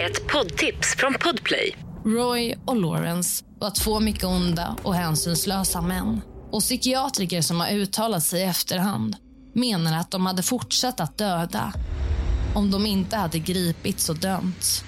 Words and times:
Ett 0.00 0.32
poddtips 0.32 0.96
från 0.96 1.14
Podplay. 1.14 1.76
Roy 2.04 2.54
och 2.66 2.76
Lawrence 2.76 3.44
var 3.58 3.70
två 3.70 4.00
mycket 4.00 4.24
onda 4.24 4.76
och 4.82 4.94
hänsynslösa 4.94 5.80
män. 5.80 6.20
Och 6.50 6.60
psykiatriker 6.60 7.40
som 7.40 7.60
har 7.60 7.72
uttalat 7.72 8.22
sig 8.22 8.40
i 8.40 8.44
efterhand 8.44 9.16
menar 9.52 10.00
att 10.00 10.10
de 10.10 10.26
hade 10.26 10.42
fortsatt 10.42 11.00
att 11.00 11.18
döda 11.18 11.72
om 12.54 12.70
de 12.70 12.86
inte 12.86 13.16
hade 13.16 13.38
gripits 13.38 14.08
och 14.08 14.16
dömts. 14.16 14.84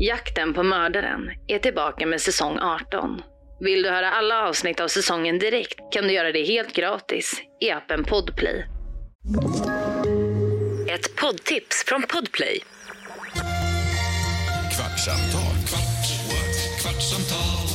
Jakten 0.00 0.54
på 0.54 0.62
mördaren 0.62 1.30
är 1.46 1.58
tillbaka 1.58 2.06
med 2.06 2.20
säsong 2.20 2.58
18. 2.58 3.22
Vill 3.60 3.82
du 3.82 3.90
höra 3.90 4.10
alla 4.10 4.48
avsnitt 4.48 4.80
av 4.80 4.88
säsongen 4.88 5.38
direkt 5.38 5.92
kan 5.92 6.04
du 6.04 6.12
göra 6.12 6.32
det 6.32 6.44
helt 6.44 6.72
gratis 6.72 7.32
i 7.60 7.70
appen 7.70 8.04
Podplay. 8.04 8.73
Ett 10.88 11.16
poddtips 11.16 11.84
från 11.86 12.02
Podplay. 12.02 12.60
Kvartsamtal, 14.76 15.54
kvart, 15.68 16.06
what? 16.28 16.82
kvartsamtal, 16.82 17.68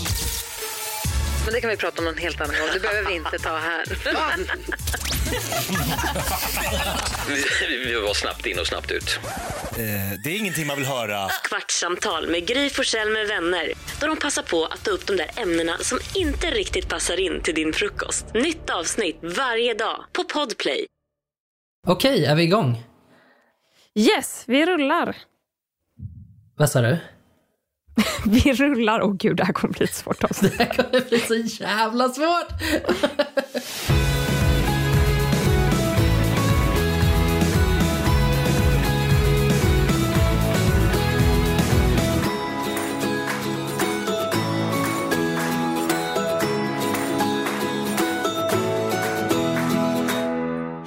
Men 1.45 1.53
det 1.53 1.61
kan 1.61 1.69
vi 1.69 1.77
prata 1.77 2.01
om 2.01 2.07
en 2.07 2.17
helt 2.17 2.41
annan 2.41 2.55
gång. 2.59 2.69
Det 2.73 2.79
behöver 2.79 3.09
vi 3.09 3.15
inte 3.15 3.37
ta 3.39 3.57
här. 3.57 3.85
Vi, 7.67 7.77
vi 7.85 7.95
var 7.95 8.13
snabbt 8.13 8.45
in 8.45 8.59
och 8.59 8.67
snabbt 8.67 8.91
ut. 8.91 9.19
Eh, 9.71 10.19
det 10.23 10.29
är 10.29 10.37
ingenting 10.37 10.67
man 10.67 10.77
vill 10.77 10.85
höra. 10.85 11.29
Kvartsamtal 11.43 12.27
med 12.27 12.47
Gry 12.47 12.69
Forssell 12.69 13.09
med 13.11 13.27
vänner. 13.27 13.73
Då 14.01 14.07
de 14.07 14.17
passar 14.17 14.43
på 14.43 14.65
att 14.65 14.83
ta 14.83 14.91
upp 14.91 15.07
de 15.07 15.15
där 15.17 15.31
ämnena 15.35 15.77
som 15.77 15.99
inte 16.15 16.51
riktigt 16.51 16.89
passar 16.89 17.19
in 17.19 17.41
till 17.41 17.55
din 17.55 17.73
frukost. 17.73 18.25
Nytt 18.33 18.69
avsnitt 18.69 19.19
varje 19.21 19.73
dag 19.73 20.05
på 20.13 20.23
Podplay. 20.23 20.85
Okej, 21.89 22.25
är 22.25 22.35
vi 22.35 22.43
igång? 22.43 22.83
Yes, 23.95 24.43
vi 24.47 24.65
rullar. 24.65 25.15
Vad 26.57 26.69
sa 26.69 26.81
du? 26.81 26.97
Vi 28.25 28.53
rullar. 28.53 29.01
Åh 29.01 29.13
gud, 29.13 29.37
det 29.37 29.43
här 29.43 29.53
kommer 29.53 29.73
bli 29.73 29.83
ett 29.83 29.93
svårt 29.93 30.23
avsnitt. 30.23 30.57
Det 30.57 30.63
här 30.63 30.73
kommer 30.73 31.09
bli 31.09 31.19
så 31.19 31.35
jävla 31.63 32.09
svårt! 32.09 32.47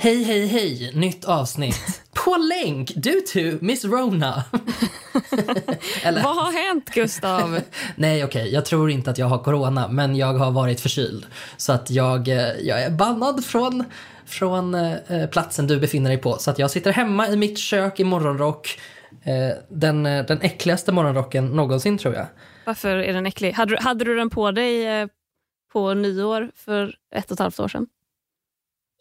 Hej, 0.03 0.23
hej, 0.23 0.47
hej! 0.47 0.91
Nytt 0.95 1.25
avsnitt. 1.25 2.03
På 2.25 2.37
länk, 2.37 2.93
du 2.97 3.21
to 3.21 3.65
Miss 3.65 3.85
Rona. 3.85 4.45
Eller, 6.05 6.23
Vad 6.23 6.37
har 6.37 6.69
hänt, 6.69 6.91
Gustav? 6.95 7.61
nej, 7.97 8.25
okej, 8.25 8.53
jag 8.53 8.65
tror 8.65 8.91
inte 8.91 9.11
att 9.11 9.19
jag 9.19 9.27
har 9.27 9.39
corona, 9.39 9.89
men 9.89 10.17
jag 10.17 10.35
har 10.35 10.51
varit 10.51 10.81
förkyld. 10.81 11.27
Så 11.57 11.73
att 11.73 11.91
jag, 11.91 12.29
eh, 12.29 12.37
jag 12.61 12.83
är 12.83 12.91
bannad 12.91 13.45
från, 13.45 13.85
från 14.27 14.75
eh, 14.75 15.27
platsen 15.31 15.67
du 15.67 15.81
befinner 15.81 16.11
dig 16.11 16.19
på. 16.19 16.39
Så 16.39 16.51
att 16.51 16.59
jag 16.59 16.71
sitter 16.71 16.93
hemma 16.93 17.29
i 17.29 17.37
mitt 17.37 17.59
kök 17.59 18.01
i 18.01 18.05
morgonrock. 18.05 18.81
Eh, 19.23 19.57
den, 19.69 20.07
eh, 20.07 20.27
den 20.27 20.41
äckligaste 20.41 20.93
morgonrocken 20.93 21.47
någonsin, 21.47 21.99
tror 21.99 22.15
jag. 22.15 22.27
Varför 22.65 22.97
är 22.97 23.13
den 23.13 23.27
äcklig? 23.27 23.53
Hade, 23.53 23.81
hade 23.81 24.05
du 24.05 24.17
den 24.17 24.31
på 24.31 24.51
dig 24.51 24.87
eh, 24.87 25.09
på 25.73 25.95
nyår 25.95 26.51
för 26.55 26.95
ett 27.15 27.31
och 27.31 27.33
ett 27.33 27.39
halvt 27.39 27.61
år 27.61 27.69
sedan? 27.69 27.87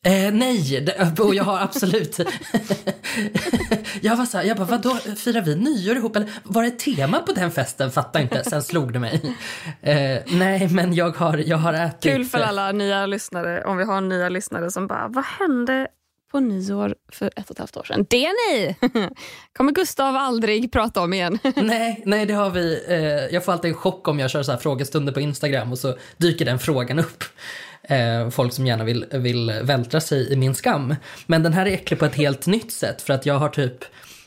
Eh, 0.06 0.34
nej, 0.34 0.88
och 1.20 1.36
jag 1.36 1.44
har 1.44 1.60
absolut... 1.60 2.20
jag 4.02 4.16
var 4.16 4.26
så 4.26 4.38
här, 4.38 4.46
jag 4.46 4.58
bara, 4.58 4.68
vadå, 4.68 4.96
firar 4.96 5.42
vi 5.42 5.56
nyår 5.56 5.96
ihop? 5.96 6.16
Eller 6.16 6.30
var 6.44 6.62
det 6.62 6.68
ett 6.68 6.80
tema 6.80 7.20
på 7.20 7.32
den 7.34 7.52
festen? 7.52 7.92
Fattar 7.92 8.20
inte, 8.20 8.44
sen 8.44 8.64
slog 8.64 8.94
det 8.94 9.00
mig. 9.00 9.36
Eh, 9.82 10.18
nej, 10.28 10.68
men 10.72 10.94
jag 10.94 11.10
har, 11.18 11.38
jag 11.38 11.58
har 11.58 11.74
ätit... 11.74 12.12
Kul 12.14 12.26
för 12.26 12.40
alla 12.40 12.72
nya 12.72 13.06
lyssnare, 13.06 13.64
om 13.64 13.78
vi 13.78 13.84
har 13.84 14.02
nya 14.02 14.30
lyssnare 14.30 14.72
som 14.72 14.88
bara, 14.88 15.08
vad 15.08 15.24
hände 15.26 15.88
på 16.32 16.40
nyår 16.40 16.96
för 17.12 17.28
ett 17.36 17.50
och 17.50 17.52
ett 17.52 17.60
halvt 17.60 17.78
år 17.78 17.84
sedan? 17.84 18.06
Det 18.10 18.28
ni! 18.28 18.76
kommer 19.54 19.72
Gustav 19.72 20.16
aldrig 20.16 20.72
prata 20.72 21.02
om 21.02 21.14
igen. 21.14 21.40
Nej, 21.56 22.04
nej, 22.06 22.26
det 22.26 22.34
har 22.34 22.50
vi. 22.50 22.84
Eh, 22.88 23.34
jag 23.34 23.46
får 23.46 23.52
alltid 23.52 23.70
en 23.72 23.78
chock 23.78 24.08
om 24.08 24.20
jag 24.20 24.30
kör 24.32 24.44
så 24.44 24.52
här 24.52 24.60
frågestunder 24.60 25.14
på 25.14 25.20
Instagram 25.20 25.72
och 25.72 25.80
så 25.80 25.98
dyker 26.18 26.46
den 26.46 26.60
frågan 26.60 27.00
upp. 27.00 27.24
Eh, 27.84 28.30
folk 28.30 28.54
som 28.54 28.68
gärna 28.68 28.84
vill, 28.84 29.06
vill 29.12 29.52
vältra 29.64 30.02
sig 30.02 30.34
i 30.34 30.36
min 30.36 30.56
skam. 30.56 30.96
Men 31.26 31.44
den 31.44 31.54
här 31.54 31.66
är 31.66 31.72
äcklig 31.72 32.00
på 32.00 32.06
ett 32.06 32.16
helt 32.16 32.48
nytt 32.48 32.72
sätt 32.72 33.02
för 33.02 33.14
att 33.14 33.26
jag 33.26 33.40
har 33.40 33.50
typ 33.50 33.84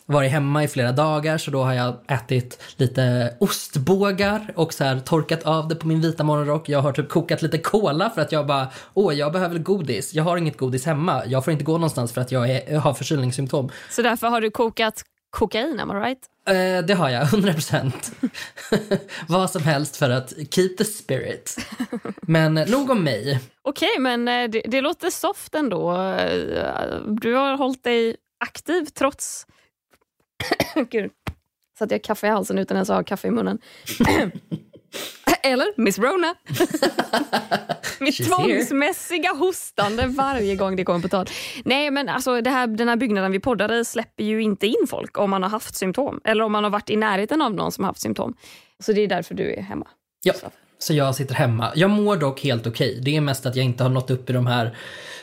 varit 0.06 0.30
hemma 0.30 0.64
i 0.64 0.68
flera 0.68 0.92
dagar 0.92 1.38
så 1.38 1.50
då 1.50 1.62
har 1.62 1.72
jag 1.72 1.96
ätit 2.08 2.62
lite 2.76 3.34
ostbågar 3.40 4.52
och 4.56 4.74
så 4.74 4.84
här 4.84 5.00
torkat 5.00 5.42
av 5.42 5.68
det 5.68 5.74
på 5.74 5.86
min 5.86 6.00
vita 6.00 6.24
morgonrock. 6.24 6.68
Jag 6.68 6.78
har 6.78 6.92
typ 6.92 7.08
kokat 7.08 7.42
lite 7.42 7.58
cola 7.58 8.10
för 8.10 8.22
att 8.22 8.32
jag 8.32 8.46
bara, 8.46 8.68
åh 8.94 9.14
jag 9.14 9.32
behöver 9.32 9.58
godis. 9.58 10.14
Jag 10.14 10.24
har 10.24 10.36
inget 10.36 10.56
godis 10.56 10.86
hemma. 10.86 11.22
Jag 11.26 11.44
får 11.44 11.52
inte 11.52 11.64
gå 11.64 11.72
någonstans 11.72 12.12
för 12.12 12.20
att 12.20 12.32
jag, 12.32 12.50
är, 12.50 12.72
jag 12.72 12.80
har 12.80 12.94
förkylningssymptom. 12.94 13.70
Så 13.90 14.02
därför 14.02 14.26
har 14.26 14.40
du 14.40 14.50
kokat 14.50 15.04
kokain, 15.34 15.80
am 15.80 15.90
I 15.90 15.94
right? 15.94 16.18
Eh, 16.46 16.86
det 16.86 16.94
har 16.94 17.08
jag, 17.08 17.22
100 17.22 17.52
procent. 17.52 18.12
Vad 19.28 19.50
som 19.50 19.62
helst 19.62 19.96
för 19.96 20.10
att 20.10 20.32
keep 20.50 20.68
the 20.78 20.84
spirit. 20.84 21.56
Men 22.22 22.54
nog 22.54 22.90
om 22.90 23.04
mig. 23.04 23.40
Okej, 23.62 23.98
men 23.98 24.28
eh, 24.28 24.50
det, 24.50 24.62
det 24.64 24.80
låter 24.80 25.10
soft 25.10 25.54
ändå. 25.54 25.96
Eh, 25.96 27.00
Du 27.06 27.34
har 27.34 27.56
hållit 27.56 27.84
dig 27.84 28.16
aktiv 28.44 28.84
trots... 28.84 29.46
Gud, 30.90 31.10
så 31.78 31.84
att 31.84 31.90
jag 31.90 32.04
kaffe 32.04 32.26
i 32.26 32.30
halsen 32.30 32.58
utan 32.58 32.76
ens 32.76 32.90
att 32.90 32.96
ha 32.96 33.04
kaffe 33.04 33.28
i 33.28 33.30
munnen. 33.30 33.58
Eller 35.42 35.80
Miss 35.80 35.98
Rona. 35.98 36.34
Mitt 38.00 38.26
tvångsmässiga 38.26 39.34
hostande 39.34 40.06
varje 40.06 40.56
gång 40.56 40.76
det 40.76 40.84
kommer 40.84 41.00
på 41.00 41.08
tal. 41.08 41.26
Nej, 41.64 41.90
men 41.90 42.08
alltså 42.08 42.40
det 42.40 42.50
här, 42.50 42.66
den 42.66 42.88
här 42.88 42.96
byggnaden 42.96 43.32
vi 43.32 43.40
poddar 43.40 43.72
i 43.72 43.84
släpper 43.84 44.24
ju 44.24 44.42
inte 44.42 44.66
in 44.66 44.86
folk 44.88 45.18
om 45.18 45.30
man 45.30 45.42
har 45.42 45.50
haft 45.50 45.74
symptom. 45.74 46.20
Eller 46.24 46.44
om 46.44 46.52
man 46.52 46.64
har 46.64 46.70
varit 46.70 46.90
i 46.90 46.96
närheten 46.96 47.42
av 47.42 47.54
någon 47.54 47.72
som 47.72 47.84
har 47.84 47.90
haft 47.90 48.00
symptom. 48.00 48.36
Så 48.78 48.92
det 48.92 49.00
är 49.00 49.08
därför 49.08 49.34
du 49.34 49.52
är 49.54 49.62
hemma. 49.62 49.86
Ja, 50.22 50.32
så 50.78 50.94
jag 50.94 51.14
sitter 51.14 51.34
hemma. 51.34 51.72
Jag 51.74 51.90
mår 51.90 52.16
dock 52.16 52.44
helt 52.44 52.66
okej. 52.66 53.00
Det 53.02 53.16
är 53.16 53.20
mest 53.20 53.46
att 53.46 53.56
jag 53.56 53.64
inte 53.64 53.82
har 53.82 53.90
nått 53.90 54.10
upp 54.10 54.30
i 54.30 54.32
de 54.32 54.46
här 54.46 54.76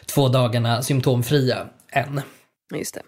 två 0.06 0.28
dagarna 0.28 0.82
symptomfria 0.82 1.68
än. 1.92 2.22
Just 2.76 2.94
det. 2.94 3.02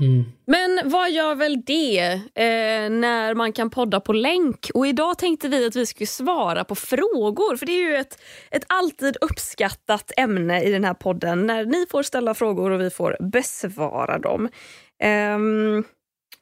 Mm. 0.00 0.24
Men 0.46 0.80
vad 0.84 1.10
gör 1.10 1.34
väl 1.34 1.62
det 1.66 2.12
eh, 2.34 2.90
när 2.90 3.34
man 3.34 3.52
kan 3.52 3.70
podda 3.70 4.00
på 4.00 4.12
länk? 4.12 4.70
Och 4.74 4.86
idag 4.86 5.18
tänkte 5.18 5.48
vi 5.48 5.66
att 5.66 5.76
vi 5.76 5.86
skulle 5.86 6.06
svara 6.06 6.64
på 6.64 6.74
frågor. 6.74 7.56
För 7.56 7.66
det 7.66 7.72
är 7.72 7.90
ju 7.90 7.96
ett, 7.96 8.18
ett 8.50 8.64
alltid 8.66 9.16
uppskattat 9.20 10.12
ämne 10.16 10.62
i 10.62 10.72
den 10.72 10.84
här 10.84 10.94
podden. 10.94 11.46
När 11.46 11.64
ni 11.64 11.86
får 11.90 12.02
ställa 12.02 12.34
frågor 12.34 12.70
och 12.70 12.80
vi 12.80 12.90
får 12.90 13.16
besvara 13.20 14.18
dem. 14.18 14.48
Ehm, 15.02 15.84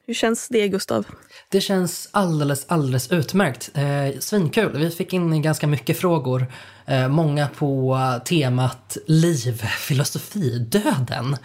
hur 0.07 0.13
känns 0.13 0.47
det 0.47 0.67
Gustav? 0.67 1.05
Det 1.49 1.61
känns 1.61 2.09
alldeles, 2.11 2.65
alldeles 2.67 3.11
utmärkt. 3.11 3.71
Eh, 3.73 4.19
svinkul. 4.19 4.77
Vi 4.77 4.89
fick 4.91 5.13
in 5.13 5.41
ganska 5.41 5.67
mycket 5.67 5.99
frågor. 5.99 6.45
Eh, 6.85 7.07
många 7.07 7.47
på 7.47 7.99
temat 8.25 8.97
liv, 9.07 9.61
filosofi, 9.79 10.59
döden, 10.59 11.37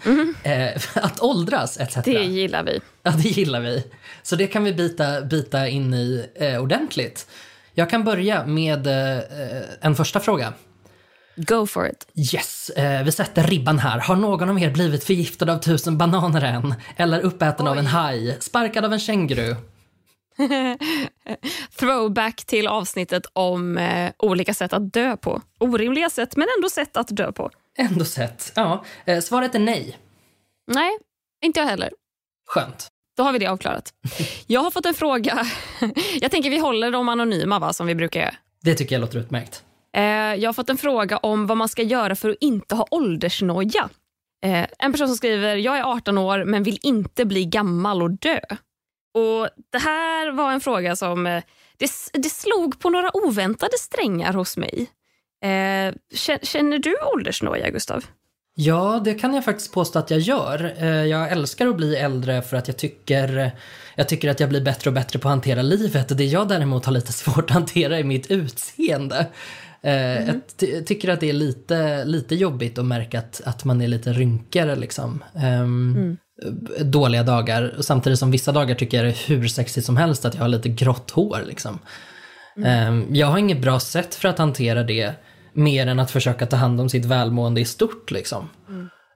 eh, 0.43 0.81
att 1.03 1.21
åldras 1.21 1.77
etc. 1.77 1.97
Det 2.05 2.11
gillar 2.11 2.63
vi. 2.63 2.79
Ja, 3.03 3.11
det 3.11 3.29
gillar 3.29 3.61
vi. 3.61 3.83
Så 4.23 4.35
det 4.35 4.47
kan 4.47 4.63
vi 4.63 4.73
bita, 4.73 5.21
bita 5.21 5.67
in 5.67 5.93
i 5.93 6.25
eh, 6.35 6.61
ordentligt. 6.61 7.27
Jag 7.73 7.89
kan 7.89 8.03
börja 8.03 8.45
med 8.45 8.87
eh, 8.87 9.23
en 9.81 9.95
första 9.95 10.19
fråga. 10.19 10.53
Go 11.35 11.65
for 11.65 11.87
it. 11.89 12.07
Yes, 12.33 12.69
eh, 12.69 13.03
vi 13.03 13.11
sätter 13.11 13.43
ribban 13.43 13.79
här. 13.79 13.99
Har 13.99 14.15
någon 14.15 14.49
av 14.49 14.59
er 14.59 14.71
blivit 14.71 15.03
förgiftad 15.03 15.51
av 15.53 15.57
tusen 15.57 15.97
bananer 15.97 16.41
än? 16.41 16.75
Eller 16.97 17.21
uppäten 17.21 17.67
av 17.67 17.77
en 17.77 17.85
haj? 17.85 18.37
Sparkad 18.39 18.85
av 18.85 18.93
en 18.93 18.99
känguru? 18.99 19.55
Throwback 21.79 22.45
till 22.45 22.67
avsnittet 22.67 23.25
om 23.33 23.77
eh, 23.77 24.11
olika 24.17 24.53
sätt 24.53 24.73
att 24.73 24.93
dö 24.93 25.17
på. 25.17 25.41
Orimliga 25.59 26.09
sätt, 26.09 26.35
men 26.35 26.47
ändå 26.57 26.69
sätt 26.69 26.97
att 26.97 27.07
dö 27.07 27.31
på. 27.31 27.49
Ändå 27.77 28.05
sett. 28.05 28.51
Ja, 28.55 28.83
eh, 29.05 29.19
svaret 29.19 29.55
är 29.55 29.59
nej. 29.59 29.97
Nej, 30.67 30.91
inte 31.45 31.59
jag 31.59 31.67
heller. 31.67 31.91
Skönt. 32.47 32.87
Då 33.17 33.23
har 33.23 33.33
vi 33.33 33.39
det 33.39 33.47
avklarat. 33.47 33.93
Jag 34.47 34.61
har 34.61 34.71
fått 34.71 34.85
en 34.85 34.93
fråga. 34.93 35.47
Jag 36.21 36.31
tänker 36.31 36.49
vi 36.49 36.57
håller 36.57 36.91
dem 36.91 37.09
anonyma 37.09 37.59
va, 37.59 37.73
som 37.73 37.87
vi 37.87 37.95
brukar 37.95 38.19
göra. 38.19 38.35
Det 38.61 38.75
tycker 38.75 38.95
jag 38.95 38.99
låter 39.01 39.19
utmärkt. 39.19 39.63
Eh, 39.97 40.03
Jag 40.35 40.47
har 40.47 40.53
fått 40.53 40.69
en 40.69 40.77
fråga 40.77 41.17
om 41.17 41.47
vad 41.47 41.57
man 41.57 41.69
ska 41.69 41.81
göra 41.81 42.15
för 42.15 42.29
att 42.29 42.37
inte 42.41 42.75
ha 42.75 42.87
åldersnoja. 42.91 43.89
Eh, 44.45 44.65
En 44.79 44.91
person 44.91 45.07
som 45.07 45.17
skriver 45.17 45.55
jag 45.55 45.77
är 45.77 45.83
18 45.83 46.17
år 46.17 46.43
men 46.45 46.63
vill 46.63 46.79
inte 46.81 47.25
bli 47.25 47.45
gammal 47.45 48.01
och 48.01 48.11
dö. 48.11 48.39
Och 49.15 49.49
Det 49.71 49.77
här 49.79 50.31
var 50.31 50.51
en 50.51 50.61
fråga 50.61 50.95
som 50.95 51.27
eh, 51.27 51.43
det, 51.77 51.89
det 52.13 52.29
slog 52.29 52.79
på 52.79 52.89
några 52.89 53.17
oväntade 53.17 53.77
strängar 53.79 54.33
hos 54.33 54.57
mig. 54.57 54.87
Eh, 55.43 55.93
Känner 56.41 56.77
du 56.79 56.95
åldersnoja, 57.15 57.69
Gustav? 57.69 58.05
Ja, 58.55 59.01
det 59.05 59.13
kan 59.13 59.33
jag 59.33 59.45
faktiskt 59.45 59.73
påstå 59.73 59.99
att 59.99 60.11
jag 60.11 60.19
gör. 60.19 60.73
Eh, 60.77 60.87
jag 61.05 61.31
älskar 61.31 61.67
att 61.67 61.75
bli 61.77 61.95
äldre 61.95 62.41
för 62.41 62.57
att 62.57 62.67
jag 62.67 62.77
tycker, 62.77 63.51
jag 63.95 64.09
tycker 64.09 64.29
att 64.29 64.39
jag 64.39 64.49
blir 64.49 64.61
bättre 64.61 64.89
och 64.89 64.93
bättre 64.93 65.19
på 65.19 65.27
att 65.27 65.31
hantera 65.33 65.61
livet. 65.61 66.17
Det 66.17 66.25
jag 66.25 66.47
däremot 66.47 66.85
har 66.85 66.93
lite 66.93 67.13
svårt 67.13 67.37
att 67.37 67.49
hantera 67.49 67.97
är 67.99 68.03
mitt 68.03 68.31
utseende. 68.31 69.27
Eh, 69.83 69.93
Jag 70.27 70.41
ty- 70.59 70.81
tycker 70.83 71.09
att 71.09 71.19
det 71.19 71.29
är 71.29 71.33
lite, 71.33 72.05
lite 72.05 72.35
jobbigt 72.35 72.77
att 72.77 72.85
märka 72.85 73.19
att, 73.19 73.41
att 73.45 73.65
man 73.65 73.81
är 73.81 73.87
lite 73.87 74.13
rynkigare 74.13 74.75
liksom. 74.75 75.23
Ehm, 75.35 76.17
Dåliga 76.81 77.23
dagar, 77.23 77.73
samtidigt 77.79 78.19
som 78.19 78.31
vissa 78.31 78.51
dagar 78.51 78.75
tycker 78.75 78.97
jag 78.97 79.05
det 79.05 79.09
är 79.09 79.27
hur 79.27 79.47
sexigt 79.47 79.85
som 79.85 79.97
helst 79.97 80.25
att 80.25 80.33
jag 80.35 80.41
har 80.41 80.47
lite 80.47 80.69
grått 80.69 81.11
hår 81.11 81.39
liksom. 81.47 81.79
Ehm, 82.65 83.05
Jag 83.15 83.27
har 83.27 83.37
inget 83.37 83.61
bra 83.61 83.79
sätt 83.79 84.15
för 84.15 84.27
att 84.29 84.37
hantera 84.37 84.83
det 84.83 85.13
mer 85.53 85.87
än 85.87 85.99
att 85.99 86.11
försöka 86.11 86.45
ta 86.45 86.55
hand 86.55 86.81
om 86.81 86.89
sitt 86.89 87.05
välmående 87.05 87.61
i 87.61 87.65
stort. 87.65 88.11
Liksom. 88.11 88.49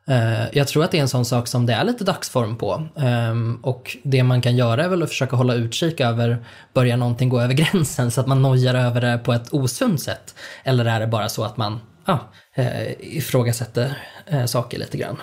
Eh, 0.09 0.57
jag 0.57 0.67
tror 0.67 0.83
att 0.83 0.91
det 0.91 0.97
är 0.97 1.01
en 1.01 1.07
sån 1.07 1.25
sak 1.25 1.47
som 1.47 1.65
det 1.65 1.73
är 1.73 1.83
lite 1.83 2.03
dagsform 2.03 2.57
på. 2.57 2.83
Ehm, 2.95 3.59
och 3.63 3.97
det 4.03 4.23
man 4.23 4.41
kan 4.41 4.55
göra 4.55 4.83
är 4.83 4.89
väl 4.89 5.03
att 5.03 5.09
försöka 5.09 5.35
hålla 5.35 5.53
utkik 5.53 5.99
över, 5.99 6.45
börjar 6.73 6.97
någonting 6.97 7.29
gå 7.29 7.41
över 7.41 7.53
gränsen 7.71 8.11
så 8.11 8.21
att 8.21 8.27
man 8.27 8.41
nojar 8.41 8.75
över 8.75 9.01
det 9.01 9.17
på 9.17 9.33
ett 9.33 9.53
osunt 9.53 10.01
sätt? 10.01 10.35
Eller 10.63 10.85
är 10.85 10.99
det 10.99 11.07
bara 11.07 11.29
så 11.29 11.43
att 11.43 11.57
man 11.57 11.79
ja, 12.05 12.19
eh, 12.53 12.91
ifrågasätter 12.99 13.97
eh, 14.25 14.45
saker 14.45 14.79
lite 14.79 14.97
grann? 14.97 15.17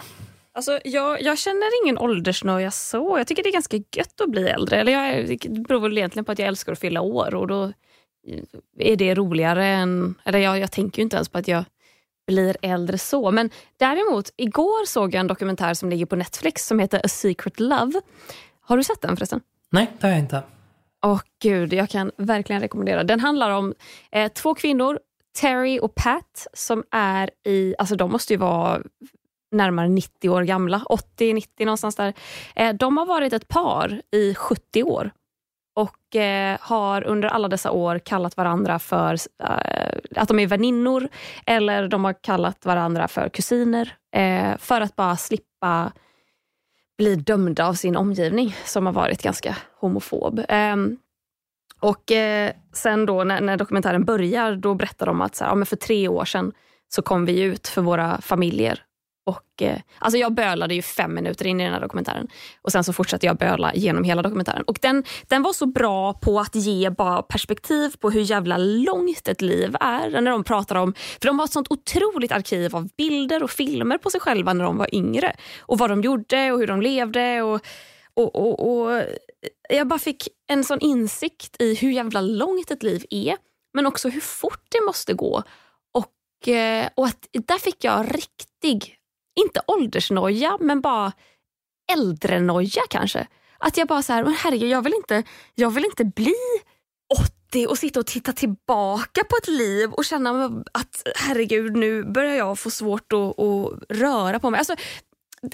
Alltså, 0.57 0.81
jag, 0.85 1.23
jag 1.23 1.39
känner 1.39 1.85
ingen 1.85 1.99
åldersnöja 1.99 2.71
så. 2.71 3.19
Jag 3.19 3.27
tycker 3.27 3.43
det 3.43 3.49
är 3.49 3.53
ganska 3.53 3.77
gött 3.77 4.21
att 4.21 4.31
bli 4.31 4.49
äldre. 4.49 4.81
Eller 4.81 4.93
jag, 4.93 5.39
det 5.41 5.61
beror 5.61 5.81
väl 5.81 5.99
egentligen 5.99 6.25
på 6.25 6.33
att 6.33 6.39
jag 6.39 6.49
älskar 6.49 6.73
att 6.73 6.79
fylla 6.79 7.01
år 7.01 7.35
och 7.35 7.47
då 7.47 7.73
är 8.79 8.97
det 8.97 9.15
roligare 9.15 9.67
än... 9.67 10.15
Eller 10.25 10.39
jag, 10.39 10.59
jag 10.59 10.73
tänker 10.73 10.99
ju 10.99 11.03
inte 11.03 11.17
ens 11.17 11.29
på 11.29 11.39
att 11.39 11.49
jag 11.49 11.65
blir 12.27 12.57
äldre 12.63 12.99
så. 12.99 13.31
Men 13.31 13.51
däremot, 13.77 14.31
igår 14.37 14.87
såg 14.87 15.15
jag 15.15 15.21
en 15.21 15.27
dokumentär 15.27 15.75
som 15.75 15.91
ligger 15.91 16.07
på 16.07 16.17
Netflix 16.17 16.67
som 16.67 16.79
heter 16.79 17.01
A 17.05 17.09
Secret 17.09 17.61
Love. 17.61 18.01
Har 18.61 18.77
du 18.77 18.85
sett 18.85 19.01
den 19.01 19.17
förresten? 19.17 19.41
Nej, 19.71 19.91
det 20.01 20.07
har 20.07 20.13
jag 20.13 20.21
inte. 20.21 20.43
Åh 21.07 21.21
gud, 21.43 21.73
jag 21.73 21.91
kan 21.91 22.11
verkligen 22.17 22.63
rekommendera. 22.63 23.05
Den 23.05 23.21
handlar 23.21 23.51
om 23.51 23.75
eh, 24.13 24.33
två 24.33 24.55
kvinnor, 24.55 24.99
Terry 25.41 25.79
och 25.83 25.95
Pat, 25.95 26.47
som 26.53 26.85
är 26.91 27.31
i, 27.45 27.75
alltså 27.79 27.97
de 27.97 28.11
måste 28.13 28.33
ju 28.33 28.37
vara 28.37 28.83
närmare 29.53 29.89
90 29.89 30.29
år 30.29 30.43
gamla, 30.43 30.83
80-90 31.19 31.47
någonstans 31.59 31.97
där. 31.97 32.15
Eh, 32.57 32.75
de 32.75 32.97
har 32.97 33.07
varit 33.07 33.33
ett 33.33 33.49
par 33.49 34.03
i 34.13 34.35
70 34.35 34.83
år 34.83 35.11
och 35.75 36.17
eh, 36.17 36.59
har 36.61 37.05
under 37.05 37.29
alla 37.29 37.49
dessa 37.49 37.71
år 37.71 37.99
kallat 37.99 38.37
varandra 38.37 38.79
för 38.79 39.17
eh, 39.43 39.99
att 40.17 40.29
de 40.29 40.39
är 40.39 40.47
väninnor 40.47 41.09
eller 41.47 41.89
de 41.89 42.05
har 42.05 42.13
kallat 42.23 42.65
varandra 42.65 43.09
för 43.09 43.29
kusiner 43.29 43.97
eh, 44.17 44.57
för 44.59 44.81
att 44.81 44.97
bara 44.97 45.17
slippa 45.17 45.93
bli 46.99 47.17
dömda 47.17 47.67
av 47.67 47.75
sin 47.75 47.97
omgivning 47.97 48.57
som 48.65 48.87
har 48.87 48.93
varit 48.93 49.23
ganska 49.23 49.57
homofob. 49.81 50.41
Ehm, 50.49 50.97
och 51.81 52.13
eh, 52.13 52.53
sen 52.73 53.07
då 53.07 53.25
när, 53.25 53.41
när 53.41 53.57
dokumentären 53.57 54.05
börjar, 54.05 54.57
då 54.57 54.75
berättar 54.75 55.07
de 55.07 55.21
att 55.21 55.37
så 55.37 55.45
här, 55.45 55.51
ja, 55.51 55.55
men 55.55 55.67
för 55.67 55.77
tre 55.77 56.09
år 56.09 56.25
sedan 56.25 56.53
så 56.89 57.03
kom 57.03 57.25
vi 57.25 57.43
ut 57.43 57.69
för 57.69 57.83
våra 57.83 58.21
familjer. 58.21 58.83
Och, 59.27 59.63
eh, 59.63 59.79
alltså 59.99 60.19
jag 60.19 60.35
bölade 60.35 60.75
ju 60.75 60.83
fem 60.83 61.15
minuter 61.15 61.47
in 61.47 61.61
i 61.61 61.65
den 61.65 61.73
här 61.73 61.81
dokumentären 61.81 62.29
och 62.63 62.73
sen 62.73 62.85
så 62.85 62.93
fortsatte 62.93 63.27
jag 63.27 63.37
böla 63.37 63.75
genom 63.75 64.05
hela 64.05 64.23
dokumentären. 64.23 64.63
Och 64.63 64.79
den, 64.83 65.05
den 65.29 65.43
var 65.43 65.53
så 65.53 65.67
bra 65.67 66.13
på 66.13 66.41
att 66.41 66.55
ge 66.55 66.91
bara 66.91 67.23
perspektiv 67.23 67.97
på 68.01 68.11
hur 68.11 68.21
jävla 68.21 68.57
långt 68.57 69.29
ett 69.29 69.43
liv 69.43 69.77
är. 69.81 70.21
När 70.21 70.31
de 70.31 70.45
pratar 70.45 70.77
om, 70.77 70.95
för 70.95 71.27
de 71.27 71.39
har 71.39 71.47
ett 71.47 71.53
sånt 71.53 71.71
otroligt 71.71 72.33
arkiv 72.33 72.77
av 72.77 72.89
bilder 72.97 73.43
och 73.43 73.51
filmer 73.51 73.99
på 73.99 74.11
sig 74.11 74.21
själva 74.21 74.53
när 74.53 74.65
de 74.65 74.77
var 74.77 74.95
yngre. 74.95 75.37
Och 75.61 75.79
vad 75.79 75.91
de 75.91 76.01
gjorde 76.01 76.53
och 76.53 76.59
hur 76.59 76.67
de 76.67 76.83
levde. 76.83 77.43
och 77.43 77.67
och, 78.17 78.37
och, 78.37 78.71
och 78.71 78.97
eh, 78.97 79.07
Jag 79.69 79.87
bara 79.87 79.99
fick 79.99 80.29
en 80.47 80.65
sån 80.65 80.81
insikt 80.81 81.63
i 81.63 81.75
hur 81.75 81.91
jävla 81.91 82.21
långt 82.21 82.71
ett 82.71 82.83
liv 82.83 83.05
är 83.11 83.37
men 83.75 83.87
också 83.87 84.09
hur 84.09 84.21
fort 84.21 84.67
det 84.69 84.81
måste 84.87 85.15
gå. 85.15 85.43
Och, 85.95 86.49
eh, 86.49 86.89
och 86.95 87.07
att 87.07 87.29
där 87.33 87.59
fick 87.59 87.85
jag 87.85 88.15
riktig, 88.15 88.97
inte 89.41 89.61
åldersnoja, 89.67 90.59
men 90.61 90.81
bara 90.81 91.13
äldrenoja 91.93 92.83
kanske. 92.91 93.27
Att 93.59 93.77
jag 93.77 93.89
bara 93.89 94.03
så 94.03 94.13
här, 94.13 94.25
men 94.25 94.35
herregud, 94.35 94.71
jag 94.71 94.83
vill, 94.83 94.95
inte, 94.95 95.23
jag 95.55 95.71
vill 95.71 95.85
inte 95.85 96.05
bli 96.05 96.35
80 97.53 97.67
och 97.67 97.79
sitta 97.79 98.01
och 98.01 98.07
titta 98.07 98.33
tillbaka 98.33 99.25
på 99.25 99.37
ett 99.43 99.49
liv 99.49 99.93
och 99.93 100.05
känna 100.05 100.63
att 100.73 101.03
herregud, 101.17 101.77
nu 101.77 102.05
börjar 102.05 102.35
jag 102.35 102.59
få 102.59 102.71
svårt 102.71 103.13
att, 103.13 103.41
att 103.41 103.73
röra 103.89 104.39
på 104.39 104.51
mig. 104.51 104.59
Alltså, 104.59 104.77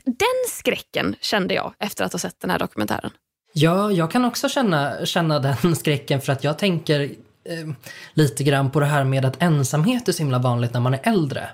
den 0.04 0.48
skräcken 0.48 1.16
kände 1.20 1.54
jag 1.54 1.74
efter 1.78 2.04
att 2.04 2.12
ha 2.12 2.18
sett 2.18 2.40
den 2.40 2.50
här 2.50 2.58
dokumentären. 2.58 3.10
Ja, 3.52 3.92
jag 3.92 4.10
kan 4.10 4.24
också 4.24 4.48
känna, 4.48 5.06
känna 5.06 5.38
den 5.38 5.76
skräcken 5.76 6.20
för 6.20 6.32
att 6.32 6.44
jag 6.44 6.58
tänker 6.58 7.14
eh, 7.44 7.74
lite 8.14 8.44
grann 8.44 8.70
på 8.70 8.80
det 8.80 8.86
här 8.86 9.04
med 9.04 9.24
att 9.24 9.42
ensamhet 9.42 10.08
är 10.08 10.12
så 10.12 10.22
himla 10.22 10.38
vanligt 10.38 10.72
när 10.74 10.80
man 10.80 10.94
är 10.94 11.00
äldre. 11.02 11.48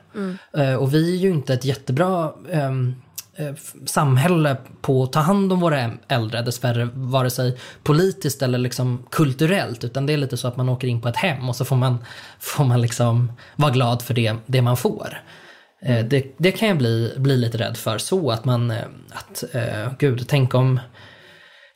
Eh, 0.57 0.75
och 0.75 0.95
vi 0.95 1.13
är 1.17 1.19
ju 1.21 1.31
inte 1.31 1.55
ett 1.55 1.65
jättebra 1.65 2.33
eh, 2.51 2.71
f- 3.55 3.75
samhälle 3.87 4.57
på 4.81 5.03
att 5.03 5.13
ta 5.13 5.21
hand 5.21 5.53
om 5.53 5.61
våra 5.61 5.91
äldre 6.09 6.43
dessvärre, 6.43 6.89
vare 6.95 7.31
sig 7.31 7.59
politiskt 7.83 8.43
eller 8.43 8.59
liksom 8.59 9.07
kulturellt. 9.11 9.85
Utan 9.85 10.07
det 10.07 10.13
är 10.13 10.17
lite 10.17 10.37
så 10.37 10.49
att 10.49 10.57
man 10.57 10.69
åker 10.69 10.89
in 10.89 11.01
på 11.01 11.09
ett 11.09 11.17
hem 11.17 11.49
och 11.49 11.57
så 11.57 11.65
får 11.65 11.77
man, 11.77 11.99
får 12.39 12.65
man 12.65 12.81
liksom 12.83 13.33
vara 13.57 13.73
glad 13.73 14.03
för 14.03 14.15
det, 14.15 14.35
det 14.47 14.63
man 14.63 14.77
får. 14.77 15.23
Eh, 15.83 16.05
Det, 16.05 16.35
det 16.39 16.53
kan 16.53 16.69
jag 16.69 16.79
bli, 16.79 17.13
bli 17.17 17.37
lite 17.37 17.59
rädd 17.59 17.77
för 17.77 17.99
så 17.99 18.31
att 18.31 18.45
man, 18.45 18.71
eh, 18.71 18.85
att 19.13 19.45
eh, 19.55 19.93
gud, 19.99 20.25
tänk 20.29 20.55
om 20.55 20.81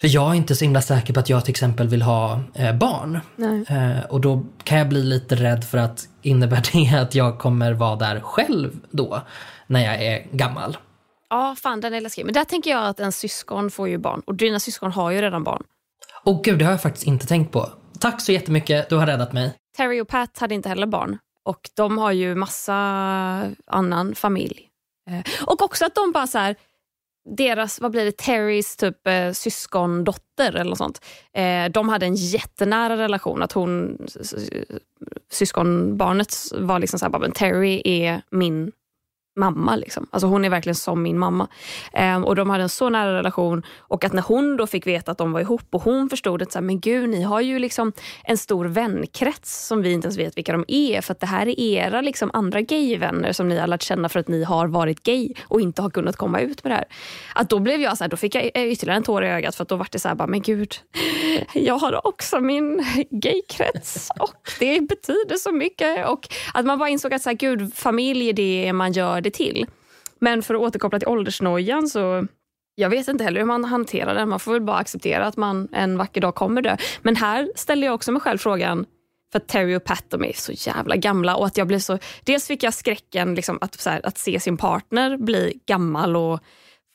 för 0.01 0.09
jag 0.09 0.31
är 0.31 0.35
inte 0.35 0.57
så 0.57 0.65
himla 0.65 0.83
säker 0.83 1.15
på 1.15 1.21
att 1.21 1.29
jag 1.29 1.45
till 1.45 1.51
exempel 1.51 1.89
vill 1.89 2.03
ha 2.03 2.41
eh, 2.55 2.75
barn. 2.77 3.21
Eh, 3.69 4.05
och 4.09 4.21
då 4.21 4.43
kan 4.65 4.79
jag 4.79 4.89
bli 4.89 5.03
lite 5.03 5.35
rädd 5.37 5.65
för 5.65 5.79
att 5.79 6.09
innebär 6.23 6.63
det 6.73 6.99
att 7.01 7.15
jag 7.15 7.39
kommer 7.39 7.73
vara 7.73 7.97
där 7.97 8.21
själv 8.21 8.81
då, 8.91 9.23
när 9.67 9.85
jag 9.85 10.03
är 10.03 10.27
gammal. 10.33 10.77
Ja, 11.31 11.57
fan 11.63 11.81
den 11.81 11.95
är 11.95 12.01
läskig. 12.01 12.25
Men 12.25 12.35
där 12.35 12.45
tänker 12.45 12.71
jag 12.71 12.87
att 12.87 13.01
en 13.01 13.13
syskon 13.13 13.71
får 13.71 13.89
ju 13.89 13.99
barn 13.99 14.23
och 14.27 14.35
dina 14.35 14.61
syskon 14.61 14.93
har 14.93 15.11
ju 15.11 15.21
redan 15.23 15.45
barn. 15.45 15.63
Och 16.25 16.45
gud, 16.45 16.59
det 16.59 16.65
har 16.65 16.73
jag 16.73 16.83
faktiskt 16.83 17.07
inte 17.07 17.27
tänkt 17.27 17.53
på. 17.53 17.69
Tack 17.99 18.21
så 18.21 18.33
jättemycket, 18.33 18.89
du 18.89 18.97
har 18.97 19.07
räddat 19.07 19.33
mig. 19.33 19.55
Terry 19.77 20.01
och 20.01 20.09
Pat 20.09 20.39
hade 20.39 20.55
inte 20.55 20.69
heller 20.69 20.87
barn 20.87 21.19
och 21.45 21.61
de 21.77 21.99
har 21.99 22.13
ju 22.13 22.35
massa 22.35 22.75
annan 23.67 24.15
familj. 24.15 24.67
Eh, 25.11 25.45
Och 25.47 25.63
också 25.63 25.85
att 25.87 25.95
de 25.95 26.13
bara 26.13 26.27
så 26.27 26.39
här, 26.39 26.57
deras, 27.37 27.81
vad 27.81 27.91
blir 27.91 28.05
det, 28.05 28.17
Terrys 28.17 28.77
typ 28.77 29.07
eh, 29.07 29.33
syskondotter 29.33 30.57
eller 30.57 30.71
något 30.71 30.79
sånt. 30.79 31.05
Eh, 31.33 31.65
de 31.71 31.89
hade 31.89 32.07
en 32.07 32.15
jättenära 32.15 32.97
relation. 32.97 33.43
Att 33.43 33.53
hon, 33.53 33.99
syskonbarnet 35.31 36.37
var 36.53 36.79
liksom 36.79 36.99
såhär, 36.99 37.31
Terry 37.31 37.83
är 37.85 38.23
min 38.31 38.73
mamma. 39.41 39.77
Liksom. 39.77 40.07
Alltså 40.11 40.27
hon 40.27 40.45
är 40.45 40.51
verkligen 40.51 40.75
som 40.75 41.03
min 41.03 41.19
mamma. 41.19 41.49
Ehm, 41.93 42.25
och 42.25 42.37
de 42.37 42.51
hade 42.51 42.63
en 42.63 42.69
så 42.69 42.89
nära 42.89 43.19
relation 43.19 43.63
och 43.79 44.05
att 44.05 44.13
när 44.13 44.23
hon 44.23 44.57
då 44.57 44.67
fick 44.67 44.87
veta 44.87 45.13
att 45.13 45.19
de 45.19 45.33
var 45.33 45.41
ihop 45.41 45.67
och 45.71 45.83
hon 45.83 46.11
förstod 46.11 46.43
att 46.43 46.53
så 46.53 46.59
här, 46.59 46.65
men 46.65 46.81
gud, 46.81 47.09
ni 47.09 47.23
har 47.23 47.41
ju 47.41 47.59
liksom 47.59 47.93
en 48.25 48.39
stor 48.39 48.65
vänkrets 48.65 49.67
som 49.67 49.83
vi 49.83 49.93
inte 49.93 50.07
ens 50.07 50.19
vet 50.19 50.37
vilka 50.37 50.53
de 50.53 50.65
är 50.69 51.01
för 51.01 51.13
att 51.13 51.21
det 51.21 51.27
här 51.27 51.47
är 51.47 51.61
era 51.61 52.01
liksom, 52.01 52.31
andra 52.33 52.61
gayvänner 52.61 53.33
som 53.33 53.49
ni 53.49 53.59
har 53.59 53.67
lärt 53.67 53.83
känna 53.83 54.09
för 54.09 54.21
att 54.21 54.29
ni 54.29 54.45
har 54.45 54.67
varit 54.67 55.03
gay 55.03 55.35
och 55.49 55.61
inte 55.61 55.83
har 55.83 55.91
kunnat 55.91 56.17
komma 56.17 56.41
ut 56.41 56.65
med 56.65 56.71
det 56.71 56.75
här. 56.75 56.85
Att 57.35 57.51
då 57.51 57.59
blev 57.59 57.81
jag 57.81 57.99
så 57.99 58.05
här, 58.05 58.09
då 58.09 58.17
fick 58.17 58.35
jag 58.35 58.45
ytterligare 58.45 58.97
en 58.97 59.03
tår 59.03 59.25
i 59.25 59.29
ögat 59.29 59.55
för 59.55 59.63
att 59.63 59.69
då 59.69 59.77
var 59.77 59.89
det 59.91 59.99
så 59.99 60.09
här, 60.09 60.15
bara, 60.15 60.27
men 60.27 60.43
gud, 60.43 60.75
jag 61.55 61.79
har 61.79 62.07
också 62.07 62.41
min 62.41 62.87
gaykrets 63.11 64.11
och 64.19 64.51
det 64.59 64.81
betyder 64.81 65.37
så 65.37 65.53
mycket. 65.53 66.07
Och 66.07 66.29
att 66.55 66.67
man 66.67 66.79
bara 66.79 66.89
insåg 66.89 67.15
att 67.15 67.23
så 67.23 67.29
här, 67.29 67.37
gud, 67.37 67.75
familj 67.75 68.29
är 68.29 68.33
det 68.33 68.73
man 68.73 68.93
gör 68.93 69.21
det 69.21 69.30
till. 69.31 69.67
Men 70.19 70.43
för 70.43 70.55
att 70.55 70.61
återkoppla 70.61 70.99
till 70.99 71.09
åldersnojan 71.09 71.89
så 71.89 72.27
jag 72.75 72.91
vet 72.91 73.09
inte 73.09 73.25
heller 73.25 73.41
hur 73.41 73.47
man 73.47 73.65
hanterar 73.65 74.15
den. 74.15 74.29
Man 74.29 74.41
får 74.41 74.53
väl 74.53 74.63
bara 74.63 74.77
acceptera 74.77 75.27
att 75.27 75.37
man 75.37 75.69
en 75.73 75.99
vacker 75.99 76.21
dag 76.21 76.35
kommer 76.35 76.63
dö. 76.63 76.77
Men 77.03 77.17
här 77.17 77.53
ställer 77.55 77.87
jag 77.87 77.95
också 77.95 78.13
mig 78.13 78.23
själv 78.23 78.39
frågan, 78.39 78.87
för 79.33 79.39
att 79.39 79.49
Terry 79.49 79.77
och 79.77 79.85
Pat 79.85 80.05
de 80.09 80.25
är 80.25 80.33
så 80.33 80.53
jävla 80.55 80.97
gamla 80.97 81.37
och 81.37 81.47
att 81.47 81.57
jag 81.57 81.67
blev 81.67 81.79
så... 81.79 81.99
Dels 82.25 82.47
fick 82.47 82.63
jag 82.63 82.75
skräcken 82.75 83.35
liksom, 83.35 83.59
att, 83.61 83.81
så 83.81 83.91
här, 83.91 84.07
att 84.07 84.19
se 84.19 84.41
sin 84.41 84.57
partner 84.57 85.17
bli 85.17 85.61
gammal 85.67 86.17
och 86.17 86.41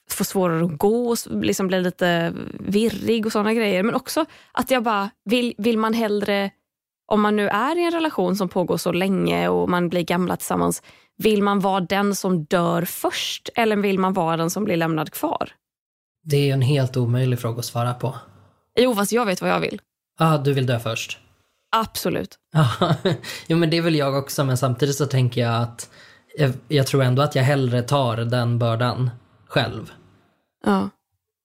få 0.09 0.23
svårare 0.23 0.65
att 0.65 0.77
gå 0.77 1.09
och 1.09 1.17
liksom 1.27 1.67
bli 1.67 1.81
lite 1.81 2.33
virrig 2.59 3.25
och 3.25 3.31
sådana 3.31 3.53
grejer. 3.53 3.83
Men 3.83 3.95
också 3.95 4.25
att 4.51 4.71
jag 4.71 4.83
bara, 4.83 5.09
vill, 5.25 5.55
vill 5.57 5.77
man 5.77 5.93
hellre, 5.93 6.51
om 7.05 7.21
man 7.21 7.35
nu 7.35 7.47
är 7.47 7.77
i 7.77 7.85
en 7.85 7.91
relation 7.91 8.35
som 8.35 8.49
pågår 8.49 8.77
så 8.77 8.91
länge 8.91 9.47
och 9.49 9.69
man 9.69 9.89
blir 9.89 10.01
gamla 10.03 10.37
tillsammans, 10.37 10.81
vill 11.17 11.43
man 11.43 11.59
vara 11.59 11.79
den 11.79 12.15
som 12.15 12.43
dör 12.45 12.81
först 12.81 13.49
eller 13.55 13.75
vill 13.75 13.99
man 13.99 14.13
vara 14.13 14.37
den 14.37 14.49
som 14.49 14.63
blir 14.63 14.77
lämnad 14.77 15.11
kvar? 15.11 15.49
Det 16.23 16.49
är 16.49 16.53
en 16.53 16.61
helt 16.61 16.97
omöjlig 16.97 17.39
fråga 17.39 17.59
att 17.59 17.65
svara 17.65 17.93
på. 17.93 18.15
Jo, 18.79 18.95
fast 18.95 19.11
jag 19.11 19.25
vet 19.25 19.41
vad 19.41 19.49
jag 19.51 19.59
vill. 19.59 19.81
Ja, 20.19 20.37
du 20.37 20.53
vill 20.53 20.65
dö 20.65 20.79
först. 20.79 21.19
Absolut. 21.75 22.35
Ja, 22.53 22.95
jo, 23.47 23.57
men 23.57 23.69
det 23.69 23.81
vill 23.81 23.95
jag 23.95 24.17
också, 24.17 24.43
men 24.43 24.57
samtidigt 24.57 24.95
så 24.95 25.05
tänker 25.05 25.41
jag 25.41 25.61
att 25.61 25.89
jag, 26.37 26.53
jag 26.67 26.87
tror 26.87 27.03
ändå 27.03 27.21
att 27.21 27.35
jag 27.35 27.43
hellre 27.43 27.81
tar 27.81 28.17
den 28.17 28.59
bördan 28.59 29.09
själv 29.47 29.91
Ja. 30.65 30.89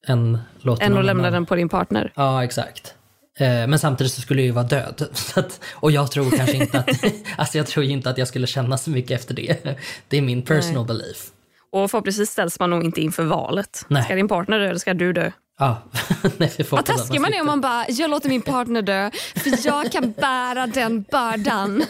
än 0.06 0.38
Än 0.80 0.96
att 0.98 1.04
lämna 1.04 1.30
den 1.30 1.46
på 1.46 1.54
din 1.54 1.68
partner. 1.68 2.12
Ja, 2.16 2.44
exakt. 2.44 2.94
Eh, 3.40 3.66
Men 3.66 3.78
samtidigt 3.78 4.12
så 4.12 4.20
skulle 4.20 4.40
jag 4.40 4.46
ju 4.46 4.52
vara 4.52 4.64
död. 4.64 5.08
Att, 5.34 5.60
och 5.72 5.90
jag 5.90 6.10
tror 6.10 6.30
kanske 6.30 6.56
inte 6.56 6.78
att, 6.78 6.88
alltså 7.36 7.58
jag 7.58 7.66
tror 7.66 7.84
inte 7.84 8.10
att 8.10 8.18
jag 8.18 8.28
skulle 8.28 8.46
känna 8.46 8.78
så 8.78 8.90
mycket 8.90 9.20
efter 9.20 9.34
det. 9.34 9.78
Det 10.08 10.18
är 10.18 10.22
min 10.22 10.42
personal 10.42 10.86
belief. 10.86 11.26
Och 11.72 11.90
förhoppningsvis 11.90 12.30
ställs 12.30 12.60
man 12.60 12.70
nog 12.70 12.84
inte 12.84 13.00
inför 13.00 13.22
valet. 13.22 13.84
Nej. 13.88 14.04
Ska 14.04 14.14
din 14.14 14.28
partner 14.28 14.58
dö 14.58 14.66
eller 14.68 14.78
ska 14.78 14.94
du 14.94 15.12
dö? 15.12 15.30
Ja, 15.58 15.82
nej, 16.36 16.50
Vad 16.70 16.86
taskig 16.86 17.20
man 17.20 17.32
är 17.34 17.40
om 17.40 17.46
man 17.46 17.60
bara, 17.60 17.86
jag 17.88 18.10
låter 18.10 18.28
min 18.28 18.42
partner 18.42 18.82
dö 18.82 19.10
för 19.34 19.66
jag 19.66 19.92
kan 19.92 20.12
bära 20.12 20.66
den 20.66 21.02
bördan. 21.02 21.84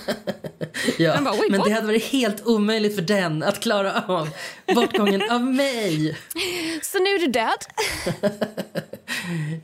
Ja, 0.99 1.21
bara, 1.21 1.35
"Wait, 1.35 1.51
men 1.51 1.59
what?" 1.59 1.69
det 1.69 1.75
hade 1.75 1.87
varit 1.87 2.05
helt 2.05 2.47
omöjligt 2.47 2.95
för 2.95 3.03
den 3.03 3.43
att 3.43 3.61
klara 3.61 4.05
av 4.07 4.29
bortgången 4.75 5.31
av 5.31 5.43
mig. 5.43 6.17
Så 6.83 6.99
nu 6.99 7.05
är 7.11 7.19
du 7.21 7.27
död. 7.27 7.59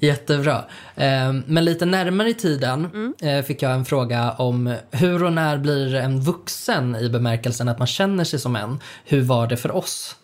Jättebra. 0.00 0.64
Eh, 0.94 1.32
Men 1.46 1.64
lite 1.64 1.86
närmare 1.86 2.28
i 2.28 2.34
tiden 2.34 2.84
Mm. 2.84 3.14
eh, 3.22 3.44
fick 3.44 3.62
jag 3.62 3.72
en 3.72 3.84
fråga 3.84 4.32
om 4.32 4.74
hur 4.90 5.24
och 5.24 5.32
när 5.32 5.58
blir 5.58 5.94
en 5.94 6.20
vuxen 6.20 6.96
i 6.96 7.08
bemärkelsen 7.08 7.68
att 7.68 7.78
man 7.78 7.86
känner 7.86 8.24
sig 8.24 8.38
som 8.38 8.56
en. 8.56 8.80
Hur 9.04 9.22
var 9.22 9.46
det 9.46 9.56
för 9.56 9.76
oss? 9.76 10.16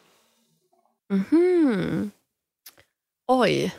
Oj. 3.28 3.74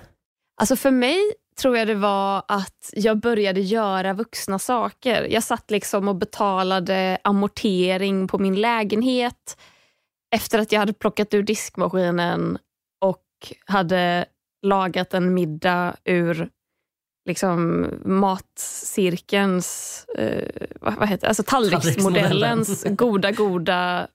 Alltså 0.62 0.75
för 0.75 0.91
mig 0.91 1.20
tror 1.62 1.77
jag 1.77 1.88
det 1.88 1.96
var 1.96 2.43
att 2.48 2.89
jag 2.93 3.17
började 3.20 3.62
göra 3.62 4.13
vuxna 4.13 4.60
saker. 4.60 5.27
Jag 5.29 5.43
satt 5.43 5.72
liksom 5.72 6.08
och 6.08 6.15
betalade 6.15 7.17
amortering 7.24 8.27
på 8.27 8.38
min 8.38 8.62
lägenhet 8.62 9.58
efter 10.36 10.60
att 10.60 10.72
jag 10.72 10.79
hade 10.79 10.93
plockat 10.93 11.34
ur 11.34 11.43
diskmaskinen 11.43 12.58
och 13.01 13.24
hade 13.65 14.25
lagat 14.63 15.13
en 15.13 15.34
middag 15.34 15.96
ur 16.05 16.50
liksom 17.25 17.88
matcirkelns, 18.05 20.05
eh, 20.17 20.48
vad, 20.82 20.93
vad 20.96 21.10
heter 21.10 21.22
det? 21.22 21.27
Alltså 21.27 21.43
tallriksmodellens 21.43 22.86
goda, 22.89 23.32
goda 23.32 24.08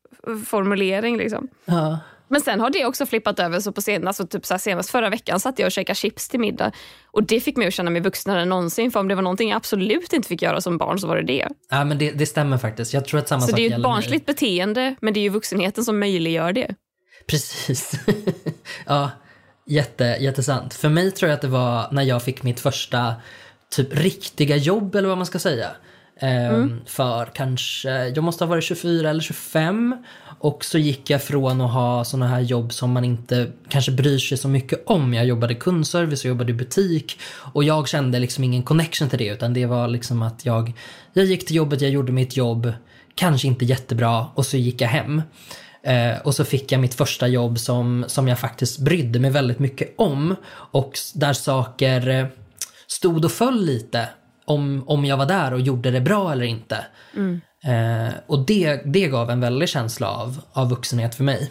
formulering. 0.47 1.17
Liksom. 1.17 1.49
Ja. 1.64 1.99
Men 2.31 2.40
sen 2.40 2.61
har 2.61 2.71
det 2.71 2.85
också 2.85 3.07
flippat 3.07 3.40
över. 3.40 3.61
Så 3.61 3.73
på 3.73 3.83
sen, 3.83 4.09
alltså 4.09 4.26
typ 4.26 4.47
så 4.47 4.59
senast 4.59 4.90
förra 4.90 5.11
veckan 5.11 5.40
satt 5.40 5.59
jag 5.59 5.67
och 5.67 5.73
käkade 5.73 5.97
chips 5.97 6.28
till 6.28 6.40
middag. 6.40 6.73
Och 7.07 7.23
det 7.23 7.40
fick 7.40 7.57
mig 7.57 7.69
att 7.69 7.75
känna 7.75 7.90
mig 7.90 8.02
vuxnare 8.02 8.43
än 8.43 8.49
någonsin. 8.49 8.90
För 8.90 9.00
om 9.00 9.09
det 9.09 9.14
var 9.14 9.23
någonting 9.23 9.49
jag 9.49 9.57
absolut 9.57 10.12
inte 10.12 10.28
fick 10.28 10.43
göra 10.43 10.61
som 10.61 10.78
barn 10.78 10.99
så 10.99 11.07
var 11.07 11.17
det 11.17 11.23
det. 11.23 11.49
Ja, 11.71 11.85
men 11.85 11.99
det, 11.99 12.11
det 12.11 12.26
stämmer 12.26 12.59
faktiskt. 12.59 12.95
Jag 12.95 13.05
tror 13.05 13.21
att 13.21 13.28
samma 13.28 13.40
Så 13.40 13.47
sak 13.47 13.57
det 13.57 13.61
är 13.61 13.62
ju 13.62 13.67
ett 13.67 13.71
gäller 13.73 13.88
mig. 13.88 13.95
barnsligt 13.95 14.26
beteende, 14.26 14.95
men 15.00 15.14
det 15.14 15.21
är 15.21 15.23
ju 15.23 15.28
vuxenheten 15.28 15.85
som 15.85 15.99
möjliggör 15.99 16.52
det. 16.52 16.75
Precis. 17.26 17.93
ja, 18.87 19.11
jätte, 19.68 20.04
jättesant. 20.20 20.75
För 20.75 20.88
mig 20.88 21.10
tror 21.10 21.28
jag 21.28 21.37
att 21.37 21.42
det 21.42 21.48
var 21.48 21.88
när 21.90 22.02
jag 22.02 22.22
fick 22.22 22.42
mitt 22.42 22.60
första 22.60 23.14
typ 23.70 23.88
riktiga 23.96 24.56
jobb 24.56 24.94
eller 24.94 25.08
vad 25.08 25.18
man 25.18 25.26
ska 25.26 25.38
säga. 25.38 25.68
Ehm, 26.20 26.80
För 26.87 27.25
kanske, 27.25 28.08
jag 28.08 28.25
måste 28.25 28.44
ha 28.44 28.48
varit 28.48 28.64
24 28.64 29.10
eller 29.10 29.20
25 29.20 29.96
och 30.40 30.64
så 30.64 30.78
gick 30.78 31.10
jag 31.10 31.22
från 31.22 31.60
att 31.60 31.72
ha 31.72 32.04
såna 32.04 32.28
här 32.28 32.40
jobb 32.40 32.72
som 32.72 32.92
man 32.92 33.04
inte 33.04 33.52
kanske 33.68 33.92
bryr 33.92 34.18
sig 34.18 34.38
så 34.38 34.48
mycket 34.48 34.82
om. 34.87 35.14
Jag 35.14 35.26
jobbade 35.26 35.54
kundservice 35.54 36.25
och 36.25 36.28
jobbade 36.28 36.50
i 36.50 36.54
butik 36.54 37.20
och 37.52 37.64
jag 37.64 37.88
kände 37.88 38.18
liksom 38.18 38.44
ingen 38.44 38.62
connection 38.62 39.08
till 39.08 39.18
det 39.18 39.26
utan 39.26 39.54
det 39.54 39.66
var 39.66 39.88
liksom 39.88 40.22
att 40.22 40.46
jag, 40.46 40.72
jag 41.12 41.25
gick 41.25 41.46
till 41.46 41.56
jobbet, 41.56 41.80
jag 41.80 41.90
gjorde 41.90 42.12
mitt 42.12 42.37
jobb, 42.37 42.72
kanske 43.14 43.48
inte 43.48 43.64
jättebra 43.64 44.26
och 44.34 44.46
så 44.46 44.56
gick 44.56 44.80
jag 44.80 44.88
hem. 44.88 45.22
Eh, 45.82 46.18
och 46.25 46.35
så 46.35 46.44
fick 46.44 46.73
jag 46.73 46.80
mitt 46.80 46.94
första 46.94 47.28
jobb 47.28 47.58
som, 47.58 48.04
som 48.08 48.28
jag 48.28 48.38
faktiskt 48.38 48.78
brydde 48.78 49.18
mig 49.18 49.30
väldigt 49.30 49.58
mycket 49.58 49.94
om. 49.97 50.37
Och 50.50 50.99
där 51.14 51.32
saker 51.32 52.08
eh, 52.08 52.26
stod 52.87 53.25
och 53.25 53.32
föll 53.32 53.64
lite 53.64 54.08
om, 54.44 54.85
om 54.87 55.04
jag 55.04 55.16
var 55.16 55.26
där 55.26 55.52
och 55.52 55.61
gjorde 55.61 55.90
det 55.90 56.00
bra 56.00 56.32
eller 56.32 56.44
inte. 56.44 56.87
Eh, 57.64 58.14
och 58.26 58.47
det, 58.47 58.82
det 58.85 59.06
gav 59.06 59.30
en 59.30 59.40
väldig 59.40 59.68
känsla 59.68 60.11
av, 60.11 60.40
av 60.52 60.70
vuxenhet 60.70 61.14
för 61.14 61.25
mig. 61.25 61.50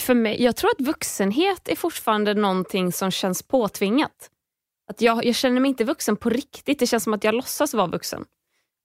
För 0.00 0.14
mig, 0.14 0.42
jag 0.42 0.56
tror 0.56 0.70
att 0.70 0.86
vuxenhet 0.86 1.68
är 1.68 1.76
fortfarande 1.76 2.34
någonting 2.34 2.92
som 2.92 3.10
känns 3.10 3.42
påtvingat. 3.42 4.30
Att 4.90 5.00
jag, 5.00 5.24
jag 5.24 5.34
känner 5.34 5.60
mig 5.60 5.68
inte 5.68 5.84
vuxen 5.84 6.16
på 6.16 6.30
riktigt. 6.30 6.78
Det 6.78 6.86
känns 6.86 7.04
som 7.04 7.14
att 7.14 7.24
jag 7.24 7.34
låtsas 7.34 7.74
vara 7.74 7.86
vuxen. 7.86 8.24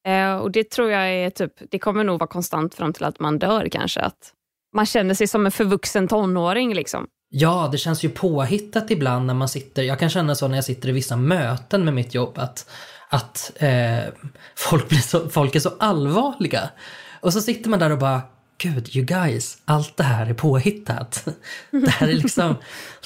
Eh, 0.07 0.35
och 0.35 0.51
Det 0.51 0.69
tror 0.69 0.91
jag 0.91 1.09
är 1.09 1.29
typ, 1.29 1.53
det 1.69 1.79
kommer 1.79 2.03
nog 2.03 2.19
vara 2.19 2.27
konstant 2.27 2.75
fram 2.75 2.93
till 2.93 3.03
att 3.03 3.19
man 3.19 3.39
dör 3.39 3.67
kanske. 3.71 3.99
Att 3.99 4.33
man 4.73 4.85
känner 4.85 5.13
sig 5.13 5.27
som 5.27 5.45
en 5.45 5.51
förvuxen 5.51 6.07
tonåring. 6.07 6.73
Liksom. 6.73 7.07
Ja, 7.29 7.69
det 7.71 7.77
känns 7.77 8.03
ju 8.03 8.09
påhittat 8.09 8.91
ibland 8.91 9.25
när 9.25 9.33
man 9.33 9.49
sitter, 9.49 9.83
jag 9.83 9.99
kan 9.99 10.09
känna 10.09 10.35
så 10.35 10.47
när 10.47 10.57
jag 10.57 10.65
sitter 10.65 10.89
i 10.89 10.91
vissa 10.91 11.15
möten 11.15 11.85
med 11.85 11.93
mitt 11.93 12.13
jobb 12.13 12.37
att, 12.37 12.69
att 13.09 13.51
eh, 13.55 14.13
folk, 14.55 14.89
blir 14.89 14.99
så, 14.99 15.29
folk 15.29 15.55
är 15.55 15.59
så 15.59 15.73
allvarliga. 15.79 16.69
Och 17.19 17.33
så 17.33 17.41
sitter 17.41 17.69
man 17.69 17.79
där 17.79 17.91
och 17.91 17.97
bara, 17.97 18.21
gud 18.57 18.95
you 18.95 19.05
guys, 19.05 19.57
allt 19.65 19.97
det 19.97 20.03
här 20.03 20.25
är 20.29 20.33
påhittat. 20.33 21.27
Det 21.71 21.89
här 21.89 22.07
är 22.07 22.13
liksom, 22.13 22.55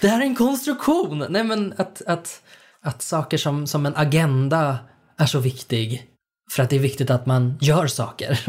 det 0.02 0.08
här 0.08 0.22
är 0.22 0.26
en 0.26 0.36
konstruktion. 0.36 1.26
Nej 1.30 1.44
men 1.44 1.74
att, 1.78 2.02
att, 2.08 2.42
att 2.82 3.02
saker 3.02 3.38
som, 3.38 3.68
som 3.68 3.86
en 3.86 3.96
agenda 3.96 4.78
är 5.18 5.26
så 5.26 5.40
viktig. 5.40 6.04
För 6.52 6.64
att 6.64 6.70
det 6.70 6.76
är 6.76 6.80
viktigt 6.80 7.10
att 7.10 7.26
man 7.26 7.58
gör 7.62 7.88
saker. 7.88 8.40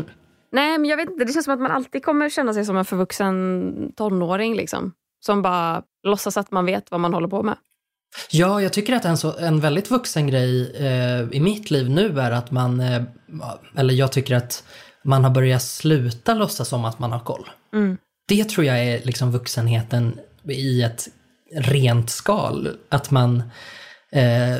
Nej, 0.56 0.78
men 0.78 0.90
jag 0.90 0.96
vet 0.96 1.10
inte. 1.10 1.24
Det 1.24 1.32
känns 1.32 1.44
som 1.44 1.54
att 1.54 1.60
man 1.60 1.70
alltid 1.70 2.04
kommer 2.04 2.28
känna 2.28 2.54
sig 2.54 2.64
som 2.64 2.76
en 2.76 2.84
förvuxen 2.84 3.92
tonåring. 3.96 4.56
Liksom. 4.56 4.92
Som 5.26 5.42
bara 5.42 5.82
låtsas 6.02 6.36
att 6.36 6.50
man 6.50 6.66
vet 6.66 6.90
vad 6.90 7.00
man 7.00 7.14
håller 7.14 7.28
på 7.28 7.42
med. 7.42 7.56
Ja, 8.30 8.62
jag 8.62 8.72
tycker 8.72 8.96
att 8.96 9.04
en, 9.04 9.18
så, 9.18 9.38
en 9.38 9.60
väldigt 9.60 9.90
vuxen 9.90 10.26
grej 10.26 10.76
eh, 10.76 11.36
i 11.36 11.40
mitt 11.40 11.70
liv 11.70 11.90
nu 11.90 12.20
är 12.20 12.30
att 12.30 12.50
man, 12.50 12.80
eh, 12.80 13.02
eller 13.76 13.94
jag 13.94 14.12
tycker 14.12 14.36
att 14.36 14.64
man 15.04 15.24
har 15.24 15.30
börjat 15.30 15.62
sluta 15.62 16.34
låtsas 16.34 16.68
som 16.68 16.84
att 16.84 16.98
man 16.98 17.12
har 17.12 17.20
koll. 17.20 17.50
Det 18.28 18.44
tror 18.44 18.66
jag 18.66 18.84
är 18.84 19.04
liksom 19.04 19.32
vuxenheten 19.32 20.18
i 20.44 20.82
ett 20.82 21.08
rent 21.54 22.10
skal. 22.10 22.76
Att 22.88 23.10
man 23.10 23.42
eh, 24.12 24.56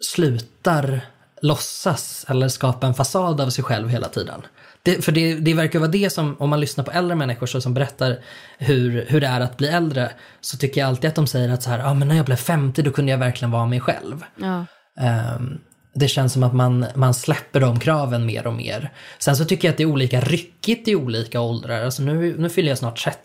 slutar 0.00 1.00
låtsas 1.42 2.26
eller 2.28 2.48
skapa 2.48 2.86
en 2.86 2.94
fasad 2.94 3.40
av 3.40 3.50
sig 3.50 3.64
själv 3.64 3.88
hela 3.88 4.08
tiden. 4.08 4.42
Det, 4.84 5.04
för 5.04 5.12
det, 5.12 5.34
det 5.34 5.54
verkar 5.54 5.78
vara 5.78 5.90
det 5.90 6.10
som, 6.10 6.36
om 6.38 6.50
man 6.50 6.60
lyssnar 6.60 6.84
på 6.84 6.90
äldre 6.90 7.16
människor 7.16 7.46
så 7.46 7.60
som 7.60 7.74
berättar 7.74 8.18
hur, 8.58 9.06
hur 9.08 9.20
det 9.20 9.26
är 9.26 9.40
att 9.40 9.56
bli 9.56 9.68
äldre, 9.68 10.10
så 10.40 10.56
tycker 10.56 10.80
jag 10.80 10.88
alltid 10.88 11.08
att 11.08 11.14
de 11.14 11.26
säger 11.26 11.48
att 11.48 11.62
så 11.62 11.70
här, 11.70 11.84
ah, 11.84 11.94
men 11.94 12.08
när 12.08 12.16
jag 12.16 12.26
blev 12.26 12.36
50 12.36 12.82
då 12.82 12.90
kunde 12.90 13.12
jag 13.12 13.18
verkligen 13.18 13.50
vara 13.50 13.66
mig 13.66 13.80
själv. 13.80 14.24
Ja. 14.36 14.66
Ehm, 15.00 15.58
det 15.94 16.08
känns 16.08 16.32
som 16.32 16.42
att 16.42 16.54
man, 16.54 16.86
man 16.94 17.14
släpper 17.14 17.60
de 17.60 17.80
kraven 17.80 18.26
mer 18.26 18.46
och 18.46 18.54
mer. 18.54 18.92
Sen 19.18 19.36
så 19.36 19.44
tycker 19.44 19.68
jag 19.68 19.72
att 19.72 19.76
det 19.76 19.82
är 19.82 19.90
olika 19.90 20.20
ryckigt 20.20 20.88
i 20.88 20.96
olika 20.96 21.40
åldrar. 21.40 21.84
Alltså 21.84 22.02
nu, 22.02 22.34
nu 22.38 22.50
fyller 22.50 22.68
jag 22.68 22.78
snart 22.78 23.04
30 23.04 23.18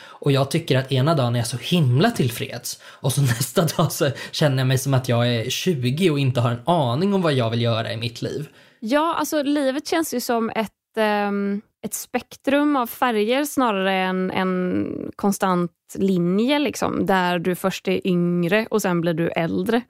och 0.00 0.32
jag 0.32 0.50
tycker 0.50 0.78
att 0.78 0.92
ena 0.92 1.14
dagen 1.14 1.34
är 1.34 1.38
jag 1.38 1.46
så 1.46 1.56
himla 1.56 2.10
tillfreds 2.10 2.80
och 2.84 3.12
så 3.12 3.20
nästa 3.22 3.62
dag 3.62 3.92
så 3.92 4.10
känner 4.30 4.58
jag 4.58 4.66
mig 4.66 4.78
som 4.78 4.94
att 4.94 5.08
jag 5.08 5.28
är 5.28 5.50
20 5.50 6.10
och 6.10 6.18
inte 6.18 6.40
har 6.40 6.50
en 6.50 6.62
aning 6.64 7.14
om 7.14 7.22
vad 7.22 7.32
jag 7.32 7.50
vill 7.50 7.62
göra 7.62 7.92
i 7.92 7.96
mitt 7.96 8.22
liv. 8.22 8.48
Ja, 8.80 9.14
alltså 9.14 9.42
livet 9.42 9.86
känns 9.86 10.14
ju 10.14 10.20
som 10.20 10.50
ett, 10.50 10.72
Ehm, 10.98 11.60
ett 11.82 11.94
spektrum 11.94 12.76
av 12.76 12.86
färger 12.86 13.44
snarare 13.44 13.92
än 13.92 14.30
en 14.30 15.10
konstant 15.16 15.72
linje. 15.94 16.58
Liksom, 16.58 17.06
där 17.06 17.38
du 17.38 17.54
först 17.54 17.88
är 17.88 18.06
yngre 18.06 18.66
och 18.70 18.82
sen 18.82 19.00
blir 19.00 19.14
du 19.14 19.28
äldre. 19.28 19.82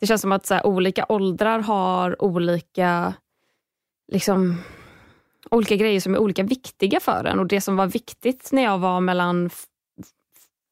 Det 0.00 0.06
känns 0.06 0.20
som 0.20 0.32
att 0.32 0.46
så 0.46 0.54
här, 0.54 0.66
olika 0.66 1.06
åldrar 1.08 1.58
har 1.58 2.22
olika, 2.22 3.14
liksom, 4.12 4.58
olika 5.50 5.76
grejer 5.76 6.00
som 6.00 6.14
är 6.14 6.18
olika 6.18 6.42
viktiga 6.42 7.00
för 7.00 7.24
en. 7.24 7.38
Och 7.38 7.46
Det 7.46 7.60
som 7.60 7.76
var 7.76 7.86
viktigt 7.86 8.48
när 8.52 8.62
jag 8.62 8.78
var 8.78 9.00
mellan 9.00 9.50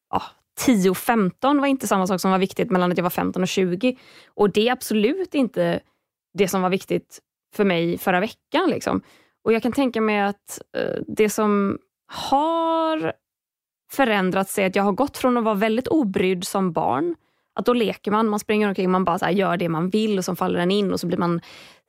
ja, 0.09 0.23
10 0.59 0.89
och 0.89 0.97
15 0.97 1.57
var 1.57 1.67
inte 1.67 1.87
samma 1.87 2.07
sak 2.07 2.21
som 2.21 2.31
var 2.31 2.39
viktigt 2.39 2.71
mellan 2.71 2.91
att 2.91 2.97
jag 2.97 3.03
var 3.03 3.09
15 3.09 3.41
och 3.41 3.47
20. 3.47 3.97
Och 4.27 4.49
det 4.49 4.67
är 4.67 4.71
absolut 4.71 5.35
inte 5.35 5.79
det 6.33 6.47
som 6.47 6.61
var 6.61 6.69
viktigt 6.69 7.19
för 7.55 7.63
mig 7.63 7.97
förra 7.97 8.19
veckan. 8.19 8.69
Liksom. 8.69 9.01
Och 9.43 9.53
jag 9.53 9.63
kan 9.63 9.71
tänka 9.71 10.01
mig 10.01 10.21
att 10.21 10.61
eh, 10.77 11.01
det 11.07 11.29
som 11.29 11.77
har 12.07 13.13
förändrats 13.91 14.59
är 14.59 14.67
att 14.67 14.75
jag 14.75 14.83
har 14.83 14.91
gått 14.91 15.17
från 15.17 15.37
att 15.37 15.43
vara 15.43 15.55
väldigt 15.55 15.87
obrydd 15.87 16.47
som 16.47 16.71
barn, 16.71 17.15
att 17.55 17.65
då 17.65 17.73
leker 17.73 18.11
man, 18.11 18.29
man 18.29 18.39
springer 18.39 18.67
omkring, 18.67 18.91
man 18.91 19.03
bara 19.03 19.19
så 19.19 19.25
här 19.25 19.31
gör 19.31 19.57
det 19.57 19.69
man 19.69 19.89
vill 19.89 20.17
och 20.17 20.25
så 20.25 20.35
faller 20.35 20.59
den 20.59 20.71
in 20.71 20.93
och 20.93 20.99
så 20.99 21.07
blir 21.07 21.17
man 21.17 21.41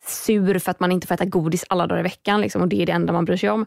sur 0.04 0.58
för 0.58 0.70
att 0.70 0.80
man 0.80 0.92
inte 0.92 1.06
får 1.06 1.14
äta 1.14 1.24
godis 1.24 1.64
alla 1.68 1.86
dagar 1.86 2.00
i 2.00 2.02
veckan 2.02 2.40
liksom, 2.40 2.62
och 2.62 2.68
det 2.68 2.82
är 2.82 2.86
det 2.86 2.92
enda 2.92 3.12
man 3.12 3.24
bryr 3.24 3.36
sig 3.36 3.50
om. 3.50 3.66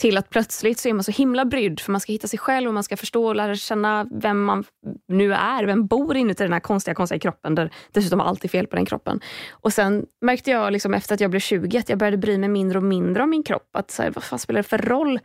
Till 0.00 0.16
att 0.16 0.30
plötsligt 0.30 0.78
så 0.78 0.88
är 0.88 0.92
man 0.92 1.04
så 1.04 1.12
himla 1.12 1.44
brydd 1.44 1.80
för 1.80 1.92
man 1.92 2.00
ska 2.00 2.12
hitta 2.12 2.28
sig 2.28 2.38
själv 2.38 2.68
och 2.68 2.74
man 2.74 2.82
ska 2.82 2.96
förstå 2.96 3.26
och 3.26 3.36
lära 3.36 3.54
känna 3.54 4.06
vem 4.10 4.44
man 4.44 4.64
nu 5.08 5.34
är. 5.34 5.64
Vem 5.64 5.86
bor 5.86 6.16
inuti 6.16 6.42
den 6.42 6.52
här 6.52 6.60
konstiga, 6.60 6.94
konstiga 6.94 7.18
kroppen 7.18 7.54
där 7.54 7.70
dessutom 7.92 8.20
allt 8.20 8.44
är 8.44 8.48
fel 8.48 8.66
på 8.66 8.76
den 8.76 8.86
kroppen. 8.86 9.20
Och 9.50 9.72
sen 9.72 10.06
märkte 10.20 10.50
jag 10.50 10.72
liksom 10.72 10.94
efter 10.94 11.14
att 11.14 11.20
jag 11.20 11.30
blev 11.30 11.40
20 11.40 11.78
att 11.78 11.88
jag 11.88 11.98
började 11.98 12.16
bry 12.16 12.38
mig 12.38 12.48
mindre 12.48 12.78
och 12.78 12.84
mindre 12.84 13.22
om 13.22 13.30
min 13.30 13.42
kropp. 13.42 13.76
Att 13.76 13.90
så 13.90 14.02
här, 14.02 14.10
vad 14.10 14.24
fan 14.24 14.38
spelar 14.38 14.58
det 14.58 14.68
för 14.68 14.78
roll 14.78 15.20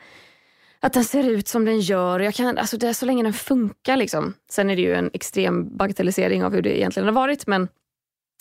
att 0.81 0.93
den 0.93 1.03
ser 1.03 1.29
ut 1.29 1.47
som 1.47 1.65
den 1.65 1.79
gör. 1.79 2.19
Jag 2.19 2.33
kan, 2.33 2.57
alltså 2.57 2.77
det 2.77 2.87
är 2.87 2.93
så 2.93 3.05
länge 3.05 3.23
den 3.23 3.33
funkar. 3.33 3.97
Liksom. 3.97 4.33
Sen 4.51 4.69
är 4.69 4.75
det 4.75 4.81
ju 4.81 4.93
en 4.93 5.09
extrem 5.13 5.77
bagatellisering 5.77 6.43
av 6.43 6.53
hur 6.53 6.61
det 6.61 6.79
egentligen 6.79 7.07
har 7.07 7.13
varit. 7.13 7.47
Men 7.47 7.67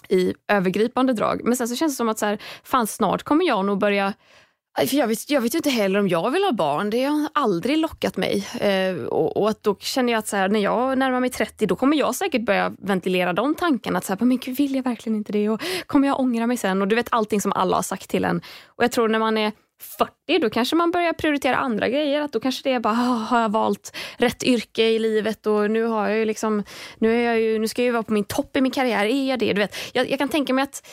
i 0.08 0.35
övergripande 0.49 1.12
drag. 1.12 1.40
Men 1.44 1.56
sen 1.56 1.68
så 1.68 1.76
känns 1.76 1.92
det 1.92 1.97
som 1.97 2.08
att 2.08 2.18
så 2.18 2.26
här, 2.26 2.38
fan, 2.62 2.87
snart 2.87 3.23
kommer 3.23 3.47
jag 3.47 3.64
nog 3.64 3.78
börja 3.78 4.14
för 4.77 4.97
jag, 4.97 5.07
vet, 5.07 5.31
jag 5.31 5.41
vet 5.41 5.55
inte 5.55 5.71
heller 5.71 6.01
om 6.01 6.09
jag 6.09 6.31
vill 6.31 6.45
ha 6.45 6.53
barn. 6.53 6.91
Det 6.91 7.05
har 7.05 7.29
aldrig 7.35 7.79
lockat 7.79 8.17
mig. 8.17 8.49
Eh, 8.61 9.05
och, 9.05 9.37
och, 9.37 9.51
att 9.51 9.63
då 9.63 9.77
känner 9.81 10.13
jag 10.13 10.19
att 10.19 10.29
så 10.29 10.37
här, 10.37 10.49
när 10.49 10.61
jag 10.61 10.99
närmar 10.99 11.21
mig 11.21 11.31
30 11.31 11.67
då 11.67 11.77
kommer 11.77 11.97
jag 11.97 12.15
säkert 12.15 12.43
börja 12.43 12.73
ventilera 12.79 13.33
de 13.33 13.55
tankarna. 13.55 13.99
Att 13.99 14.05
så 14.05 14.13
här, 14.13 14.27
men 14.27 14.39
gud, 14.39 14.57
vill 14.57 14.75
jag 14.75 14.83
verkligen 14.83 15.17
inte 15.17 15.33
det? 15.33 15.49
Och 15.49 15.61
kommer 15.87 16.09
jag 16.09 16.21
ångra 16.21 16.47
mig 16.47 16.57
sen? 16.57 16.83
Och 16.83 16.89
du 16.89 16.97
vet 16.97 17.09
allting 17.11 17.41
som 17.41 17.53
alla 17.53 17.77
har 17.77 17.83
sagt 17.83 18.11
till 18.11 18.25
en. 18.25 18.43
Och 18.67 18.85
jag 18.85 18.93
tror 18.93 19.09
när 19.09 19.19
man 19.19 19.39
är 19.39 19.53
40 19.81 20.39
då 20.39 20.51
kanske 20.51 20.77
man 20.77 20.91
börjar 20.91 21.13
prioritera 21.13 21.57
andra 21.57 21.89
grejer. 21.89 22.21
Att 22.21 22.33
då 22.33 22.41
kanske 22.41 22.69
det 22.69 22.75
är 22.75 22.81
bara, 22.81 22.93
ah, 22.93 23.27
har 23.29 23.41
jag 23.41 23.49
valt 23.49 23.97
rätt 24.17 24.43
yrke 24.43 24.83
i 24.83 24.99
livet 24.99 25.47
och 25.47 25.71
nu 25.71 25.83
har 25.85 26.09
jag 26.09 26.19
ju 26.19 26.25
liksom, 26.25 26.63
nu, 26.99 27.17
är 27.17 27.25
jag 27.25 27.41
ju, 27.41 27.59
nu 27.59 27.69
ska 27.69 27.83
jag 27.83 27.87
ju 27.87 27.93
vara 27.93 28.03
på 28.03 28.13
min 28.13 28.25
topp 28.25 28.57
i 28.57 28.61
min 28.61 28.73
karriär. 28.73 29.05
Är 29.05 29.29
jag 29.29 29.39
det? 29.39 29.53
Du 29.53 29.61
vet, 29.61 29.77
jag, 29.93 30.11
jag 30.11 30.19
kan 30.19 30.29
tänka 30.29 30.53
mig 30.53 30.63
att 30.63 30.89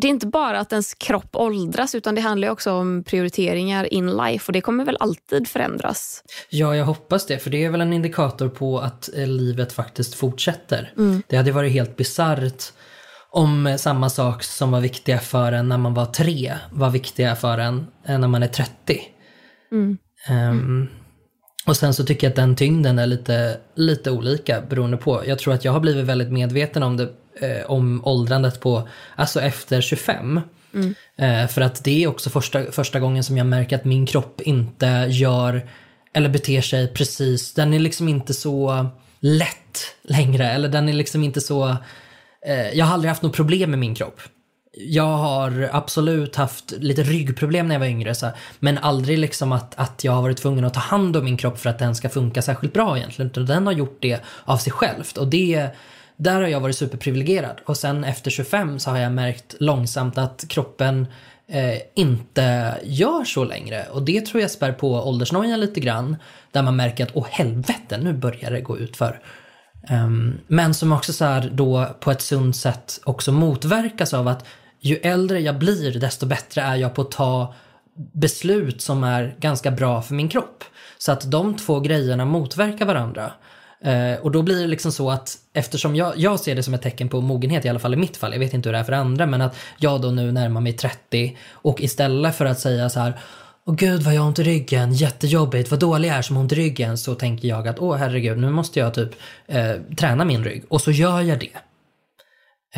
det 0.00 0.06
är 0.06 0.10
inte 0.10 0.26
bara 0.26 0.60
att 0.60 0.72
ens 0.72 0.94
kropp 0.94 1.36
åldras 1.36 1.94
utan 1.94 2.14
det 2.14 2.20
handlar 2.20 2.48
också 2.48 2.72
om 2.72 3.04
prioriteringar 3.04 3.92
in 3.92 4.16
life 4.16 4.44
och 4.46 4.52
det 4.52 4.60
kommer 4.60 4.84
väl 4.84 4.96
alltid 5.00 5.48
förändras. 5.48 6.24
Ja, 6.48 6.76
jag 6.76 6.84
hoppas 6.84 7.26
det, 7.26 7.38
för 7.38 7.50
det 7.50 7.64
är 7.64 7.70
väl 7.70 7.80
en 7.80 7.92
indikator 7.92 8.48
på 8.48 8.78
att 8.78 9.10
eh, 9.16 9.26
livet 9.26 9.72
faktiskt 9.72 10.14
fortsätter. 10.14 10.92
Mm. 10.98 11.22
Det 11.28 11.36
hade 11.36 11.52
varit 11.52 11.72
helt 11.72 11.96
bisarrt 11.96 12.72
om 13.30 13.76
samma 13.78 14.10
sak 14.10 14.42
som 14.42 14.70
var 14.70 14.80
viktiga 14.80 15.18
för 15.18 15.52
en 15.52 15.68
när 15.68 15.78
man 15.78 15.94
var 15.94 16.06
tre 16.06 16.54
var 16.72 16.90
viktiga 16.90 17.36
för 17.36 17.58
en 17.58 17.86
eh, 18.06 18.18
när 18.18 18.28
man 18.28 18.42
är 18.42 18.48
30. 18.48 19.00
Mm. 19.72 19.98
Um, 20.30 20.88
och 21.66 21.76
sen 21.76 21.94
så 21.94 22.04
tycker 22.04 22.26
jag 22.26 22.30
att 22.30 22.36
den 22.36 22.56
tyngden 22.56 22.98
är 22.98 23.06
lite, 23.06 23.60
lite 23.74 24.10
olika 24.10 24.60
beroende 24.60 24.96
på. 24.96 25.22
Jag 25.26 25.38
tror 25.38 25.54
att 25.54 25.64
jag 25.64 25.72
har 25.72 25.80
blivit 25.80 26.04
väldigt 26.04 26.32
medveten 26.32 26.82
om 26.82 26.96
det 26.96 27.08
eh, 27.40 27.70
om 27.70 28.04
åldrandet 28.04 28.60
på, 28.60 28.88
alltså 29.16 29.40
efter 29.40 29.80
25. 29.80 30.40
Mm. 30.74 30.94
Eh, 31.16 31.48
för 31.48 31.60
att 31.60 31.84
det 31.84 32.04
är 32.04 32.08
också 32.08 32.30
första, 32.30 32.72
första 32.72 33.00
gången 33.00 33.24
som 33.24 33.36
jag 33.36 33.46
märker 33.46 33.76
att 33.76 33.84
min 33.84 34.06
kropp 34.06 34.40
inte 34.40 35.06
gör 35.08 35.68
eller 36.12 36.28
beter 36.28 36.60
sig 36.60 36.88
precis, 36.94 37.54
den 37.54 37.74
är 37.74 37.78
liksom 37.78 38.08
inte 38.08 38.34
så 38.34 38.86
lätt 39.20 39.96
längre. 40.02 40.50
Eller 40.50 40.68
den 40.68 40.88
är 40.88 40.92
liksom 40.92 41.24
inte 41.24 41.40
så, 41.40 41.76
eh, 42.46 42.70
jag 42.70 42.84
har 42.84 42.94
aldrig 42.94 43.08
haft 43.08 43.22
något 43.22 43.36
problem 43.36 43.70
med 43.70 43.78
min 43.78 43.94
kropp. 43.94 44.20
Jag 44.72 45.16
har 45.16 45.70
absolut 45.72 46.36
haft 46.36 46.70
lite 46.70 47.02
ryggproblem 47.02 47.68
när 47.68 47.74
jag 47.74 47.80
var 47.80 47.86
yngre, 47.86 48.14
så, 48.14 48.30
men 48.58 48.78
aldrig 48.78 49.18
liksom 49.18 49.52
att, 49.52 49.78
att 49.78 50.04
jag 50.04 50.12
har 50.12 50.22
varit 50.22 50.36
tvungen 50.36 50.64
att 50.64 50.74
ta 50.74 50.80
hand 50.80 51.16
om 51.16 51.24
min 51.24 51.36
kropp 51.36 51.58
för 51.58 51.70
att 51.70 51.78
den 51.78 51.94
ska 51.94 52.08
funka 52.08 52.42
särskilt 52.42 52.72
bra 52.72 52.98
egentligen. 52.98 53.30
Utan 53.30 53.46
den 53.46 53.66
har 53.66 53.72
gjort 53.72 53.98
det 54.00 54.20
av 54.44 54.56
sig 54.56 54.72
självt. 54.72 55.16
Och 55.16 55.28
det 55.28 55.70
där 56.20 56.40
har 56.40 56.48
jag 56.48 56.60
varit 56.60 56.76
superprivilegierad. 56.76 57.60
Och 57.64 57.76
sen 57.76 58.04
efter 58.04 58.30
25 58.30 58.78
så 58.78 58.90
har 58.90 58.98
jag 58.98 59.12
märkt 59.12 59.54
långsamt 59.58 60.18
att 60.18 60.44
kroppen 60.48 61.06
eh, 61.48 61.78
inte 61.94 62.76
gör 62.82 63.24
så 63.24 63.44
längre. 63.44 63.86
Och 63.92 64.02
det 64.02 64.26
tror 64.26 64.40
jag 64.40 64.50
spär 64.50 64.72
på 64.72 64.92
åldersnojan 64.92 65.60
lite 65.60 65.80
grann. 65.80 66.16
Där 66.52 66.62
man 66.62 66.76
märker 66.76 67.04
att 67.04 67.10
åh 67.14 67.26
helvete, 67.30 67.98
nu 67.98 68.12
börjar 68.12 68.50
det 68.50 68.60
gå 68.60 68.78
ut 68.78 68.96
för. 68.96 69.20
Um, 69.90 69.96
ehm, 69.96 70.38
men 70.46 70.74
som 70.74 70.92
också 70.92 71.12
så 71.12 71.24
här 71.24 71.50
då 71.52 71.86
på 72.00 72.10
ett 72.10 72.22
sunt 72.22 72.56
sätt 72.56 73.00
också 73.04 73.32
motverkas 73.32 74.14
av 74.14 74.28
att 74.28 74.44
ju 74.80 74.96
äldre 74.96 75.40
jag 75.40 75.58
blir 75.58 76.00
desto 76.00 76.26
bättre 76.26 76.60
är 76.60 76.76
jag 76.76 76.94
på 76.94 77.02
att 77.02 77.10
ta 77.10 77.54
beslut 78.12 78.82
som 78.82 79.04
är 79.04 79.34
ganska 79.38 79.70
bra 79.70 80.02
för 80.02 80.14
min 80.14 80.28
kropp. 80.28 80.64
Så 80.98 81.12
att 81.12 81.30
de 81.30 81.56
två 81.56 81.80
grejerna 81.80 82.24
motverkar 82.24 82.86
varandra. 82.86 83.32
Eh, 83.84 84.20
och 84.22 84.30
då 84.30 84.42
blir 84.42 84.60
det 84.60 84.66
liksom 84.66 84.92
så 84.92 85.10
att 85.10 85.38
eftersom 85.52 85.96
jag, 85.96 86.12
jag 86.16 86.40
ser 86.40 86.54
det 86.54 86.62
som 86.62 86.74
ett 86.74 86.82
tecken 86.82 87.08
på 87.08 87.20
mogenhet, 87.20 87.64
i 87.64 87.68
alla 87.68 87.78
fall 87.78 87.94
i 87.94 87.96
mitt 87.96 88.16
fall, 88.16 88.32
jag 88.32 88.38
vet 88.38 88.54
inte 88.54 88.68
hur 88.68 88.72
det 88.72 88.78
är 88.78 88.84
för 88.84 88.92
andra, 88.92 89.26
men 89.26 89.40
att 89.40 89.56
jag 89.78 90.02
då 90.02 90.10
nu 90.10 90.32
närmar 90.32 90.60
mig 90.60 90.72
30 90.72 91.36
och 91.52 91.80
istället 91.80 92.36
för 92.36 92.44
att 92.44 92.60
säga 92.60 92.90
så 92.90 93.00
här 93.00 93.20
Åh 93.66 93.74
gud 93.74 94.02
vad 94.02 94.14
jag 94.14 94.20
har 94.20 94.28
ont 94.28 94.38
i 94.38 94.42
ryggen, 94.42 94.92
jättejobbigt, 94.92 95.70
vad 95.70 95.80
dålig 95.80 96.08
jag 96.08 96.16
är 96.16 96.22
som 96.22 96.36
har 96.36 96.42
ont 96.42 96.52
i 96.52 96.54
ryggen. 96.54 96.98
Så 96.98 97.14
tänker 97.14 97.48
jag 97.48 97.68
att 97.68 97.78
åh 97.78 97.96
herregud, 97.96 98.38
nu 98.38 98.50
måste 98.50 98.78
jag 98.78 98.94
typ 98.94 99.10
eh, 99.46 99.72
träna 99.96 100.24
min 100.24 100.44
rygg. 100.44 100.64
Och 100.68 100.80
så 100.80 100.90
gör 100.90 101.20
jag 101.20 101.40
det. 101.40 101.56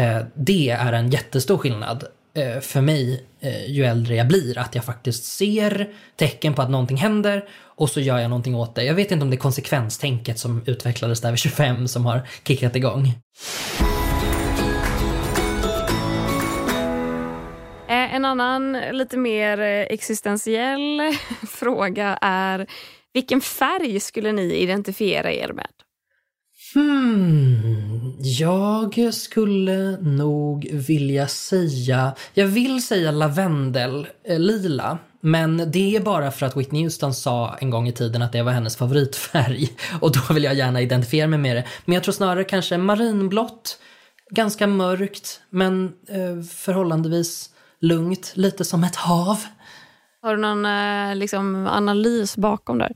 Eh, 0.02 0.22
det 0.34 0.70
är 0.70 0.92
en 0.92 1.10
jättestor 1.10 1.58
skillnad 1.58 2.04
Eh, 2.34 2.60
för 2.60 2.80
mig 2.80 3.26
eh, 3.40 3.70
ju 3.70 3.84
äldre 3.84 4.14
jag 4.14 4.28
blir. 4.28 4.58
Att 4.58 4.74
jag 4.74 4.84
faktiskt 4.84 5.24
ser 5.24 5.88
tecken 6.16 6.54
på 6.54 6.62
att 6.62 6.70
någonting 6.70 6.96
händer 6.96 7.48
och 7.64 7.90
så 7.90 8.00
gör 8.00 8.18
jag 8.18 8.30
någonting 8.30 8.54
åt 8.54 8.74
det. 8.74 8.84
Jag 8.84 8.94
vet 8.94 9.10
inte 9.10 9.22
om 9.22 9.30
det 9.30 9.36
är 9.36 9.38
konsekvenstänket 9.38 10.38
som 10.38 10.62
utvecklades 10.66 11.20
där 11.20 11.30
vid 11.30 11.38
25 11.38 11.88
som 11.88 12.06
har 12.06 12.28
kickat 12.44 12.76
igång. 12.76 13.06
Eh, 17.88 18.14
en 18.14 18.24
annan 18.24 18.72
lite 18.72 19.16
mer 19.16 19.58
existentiell 19.90 21.00
fråga 21.48 22.18
är 22.20 22.66
vilken 23.12 23.40
färg 23.40 24.00
skulle 24.00 24.32
ni 24.32 24.54
identifiera 24.54 25.32
er 25.32 25.52
med? 25.52 25.66
Hmm, 26.74 28.14
jag 28.18 29.14
skulle 29.14 29.96
nog 30.00 30.68
vilja 30.72 31.28
säga, 31.28 32.14
jag 32.34 32.46
vill 32.46 32.86
säga 32.86 33.10
lavendel, 33.10 34.06
eh, 34.24 34.38
lila. 34.38 34.98
Men 35.20 35.70
det 35.70 35.96
är 35.96 36.00
bara 36.00 36.30
för 36.30 36.46
att 36.46 36.56
Whitney 36.56 36.82
Houston 36.82 37.14
sa 37.14 37.56
en 37.60 37.70
gång 37.70 37.88
i 37.88 37.92
tiden 37.92 38.22
att 38.22 38.32
det 38.32 38.42
var 38.42 38.52
hennes 38.52 38.76
favoritfärg. 38.76 39.68
Och 40.00 40.12
då 40.12 40.34
vill 40.34 40.44
jag 40.44 40.54
gärna 40.54 40.80
identifiera 40.80 41.26
mig 41.26 41.38
med 41.38 41.56
det. 41.56 41.64
Men 41.84 41.94
jag 41.94 42.02
tror 42.02 42.12
snarare 42.12 42.44
kanske 42.44 42.78
marinblått, 42.78 43.78
ganska 44.30 44.66
mörkt, 44.66 45.40
men 45.50 45.84
eh, 46.08 46.42
förhållandevis 46.42 47.50
lugnt, 47.80 48.32
lite 48.34 48.64
som 48.64 48.84
ett 48.84 48.96
hav. 48.96 49.44
Har 50.22 50.36
du 50.36 50.42
någon 50.42 50.66
eh, 50.66 51.16
liksom, 51.16 51.66
analys 51.66 52.36
bakom 52.36 52.78
där? 52.78 52.92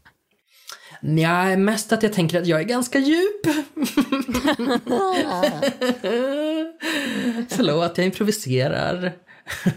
Nej, 1.09 1.57
mest 1.57 1.93
att 1.93 2.03
jag 2.03 2.13
tänker 2.13 2.41
att 2.41 2.47
jag 2.47 2.61
är 2.61 2.65
ganska 2.65 2.99
djup. 2.99 3.47
Förlåt, 7.49 7.99
jag 7.99 8.07
improviserar. 8.07 9.13
ja, 9.65 9.71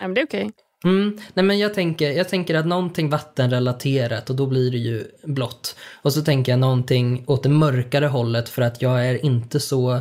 men 0.00 0.14
det 0.14 0.20
är 0.20 0.26
okej. 0.26 0.46
Okay. 0.46 0.52
Mm, 0.84 1.18
nej 1.34 1.44
men 1.44 1.58
jag 1.58 1.74
tänker, 1.74 2.10
jag 2.10 2.28
tänker 2.28 2.54
att 2.54 2.66
någonting 2.66 3.10
vattenrelaterat 3.10 4.30
och 4.30 4.36
då 4.36 4.46
blir 4.46 4.70
det 4.70 4.78
ju 4.78 5.04
blått. 5.22 5.76
Och 6.02 6.12
så 6.12 6.22
tänker 6.22 6.52
jag 6.52 6.58
någonting 6.58 7.24
åt 7.26 7.42
det 7.42 7.48
mörkare 7.48 8.06
hållet 8.06 8.48
för 8.48 8.62
att 8.62 8.82
jag 8.82 9.06
är 9.06 9.24
inte 9.24 9.60
så 9.60 10.00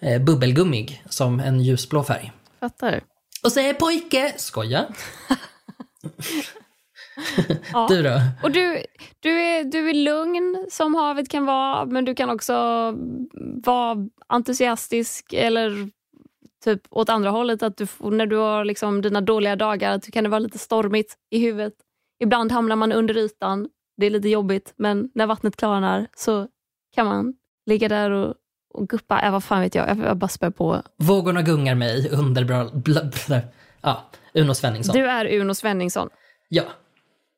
eh, 0.00 0.22
bubbelgummig 0.22 1.04
som 1.08 1.40
en 1.40 1.60
ljusblå 1.60 2.04
färg. 2.04 2.32
Fattar. 2.60 3.00
Och 3.44 3.52
så 3.52 3.60
är 3.60 3.66
jag 3.66 3.78
pojke! 3.78 4.34
Skoja. 4.36 4.84
ja. 7.72 7.86
Du 7.88 8.02
då? 8.02 8.20
Och 8.42 8.50
du, 8.50 8.82
du, 9.20 9.40
är, 9.40 9.64
du 9.64 9.90
är 9.90 9.94
lugn 9.94 10.66
som 10.70 10.94
havet 10.94 11.28
kan 11.28 11.46
vara 11.46 11.84
men 11.84 12.04
du 12.04 12.14
kan 12.14 12.30
också 12.30 12.54
vara 13.64 14.08
entusiastisk 14.28 15.32
eller 15.32 15.90
typ 16.64 16.80
åt 16.90 17.08
andra 17.08 17.30
hållet. 17.30 17.62
Att 17.62 17.76
du, 17.76 17.86
när 18.00 18.26
du 18.26 18.36
har 18.36 18.64
liksom 18.64 19.02
dina 19.02 19.20
dåliga 19.20 19.56
dagar 19.56 19.92
att 19.92 20.12
kan 20.12 20.24
det 20.24 20.30
vara 20.30 20.38
lite 20.38 20.58
stormigt 20.58 21.14
i 21.30 21.38
huvudet. 21.38 21.74
Ibland 22.20 22.52
hamnar 22.52 22.76
man 22.76 22.92
under 22.92 23.16
ytan. 23.16 23.68
Det 23.96 24.06
är 24.06 24.10
lite 24.10 24.28
jobbigt 24.28 24.74
men 24.76 25.10
när 25.14 25.26
vattnet 25.26 25.56
klarnar 25.56 26.06
så 26.16 26.48
kan 26.94 27.06
man 27.06 27.34
ligga 27.66 27.88
där 27.88 28.10
och, 28.10 28.34
och 28.74 28.88
guppa. 28.88 29.20
Äh, 29.20 29.32
vad 29.32 29.44
fan 29.44 29.60
vet 29.60 29.74
jag, 29.74 29.98
jag, 29.98 30.16
bara 30.16 30.28
spär 30.28 30.50
på. 30.50 30.82
Vågorna 30.96 31.42
gungar 31.42 31.74
mig 31.74 32.10
under 32.12 32.44
bra, 32.44 32.70
bla, 32.72 33.00
bla, 33.26 33.40
ja, 33.80 34.10
Uno 34.34 34.54
Svenningsson. 34.54 34.96
Du 34.96 35.06
är 35.06 35.40
Uno 35.40 35.54
Svenningsson. 35.54 36.08
Ja, 36.48 36.64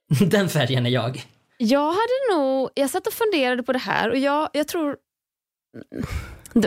den 0.27 0.49
färgen 0.49 0.87
är 0.87 0.91
jag. 0.91 1.23
Jag 1.59 1.87
hade 1.87 2.35
nog, 2.35 2.71
jag 2.75 2.91
satt 2.91 3.07
och 3.07 3.13
funderade 3.13 3.63
på 3.63 3.73
det 3.73 3.79
här 3.79 4.11
och 4.11 4.19
jag, 4.19 4.49
jag 4.53 4.69
tror 4.69 4.97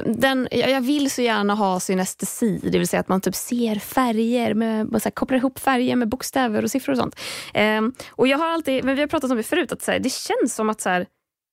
den, 0.06 0.48
jag 0.52 0.82
vill 0.82 1.12
så 1.12 1.22
gärna 1.22 1.56
ha 1.56 1.80
synestesi, 1.80 2.60
det 2.64 2.78
vill 2.80 2.88
säga 2.88 3.00
att 3.00 3.08
man 3.08 3.22
typ 3.22 3.36
ser 3.36 3.76
färger, 3.76 4.54
med, 4.54 4.88
så 4.92 5.00
här, 5.04 5.12
kopplar 5.12 5.38
ihop 5.38 5.60
färger 5.60 5.96
med 5.96 6.10
bokstäver 6.10 6.64
och 6.64 6.72
siffror 6.72 6.94
och 6.94 6.98
sånt. 6.98 7.20
Ehm, 7.54 7.94
och 8.10 8.28
jag 8.28 8.38
har 8.38 8.48
alltid, 8.48 8.84
men 8.84 8.96
vi 8.96 9.02
har 9.02 9.08
pratat 9.08 9.32
om 9.32 9.38
det 9.38 9.44
förut, 9.44 9.72
att 9.72 9.82
så 9.82 9.92
här, 9.92 10.00
det 10.00 10.14
känns 10.14 10.56
som 10.56 10.70
att 10.70 10.82
så 10.82 10.90
här, 10.90 11.06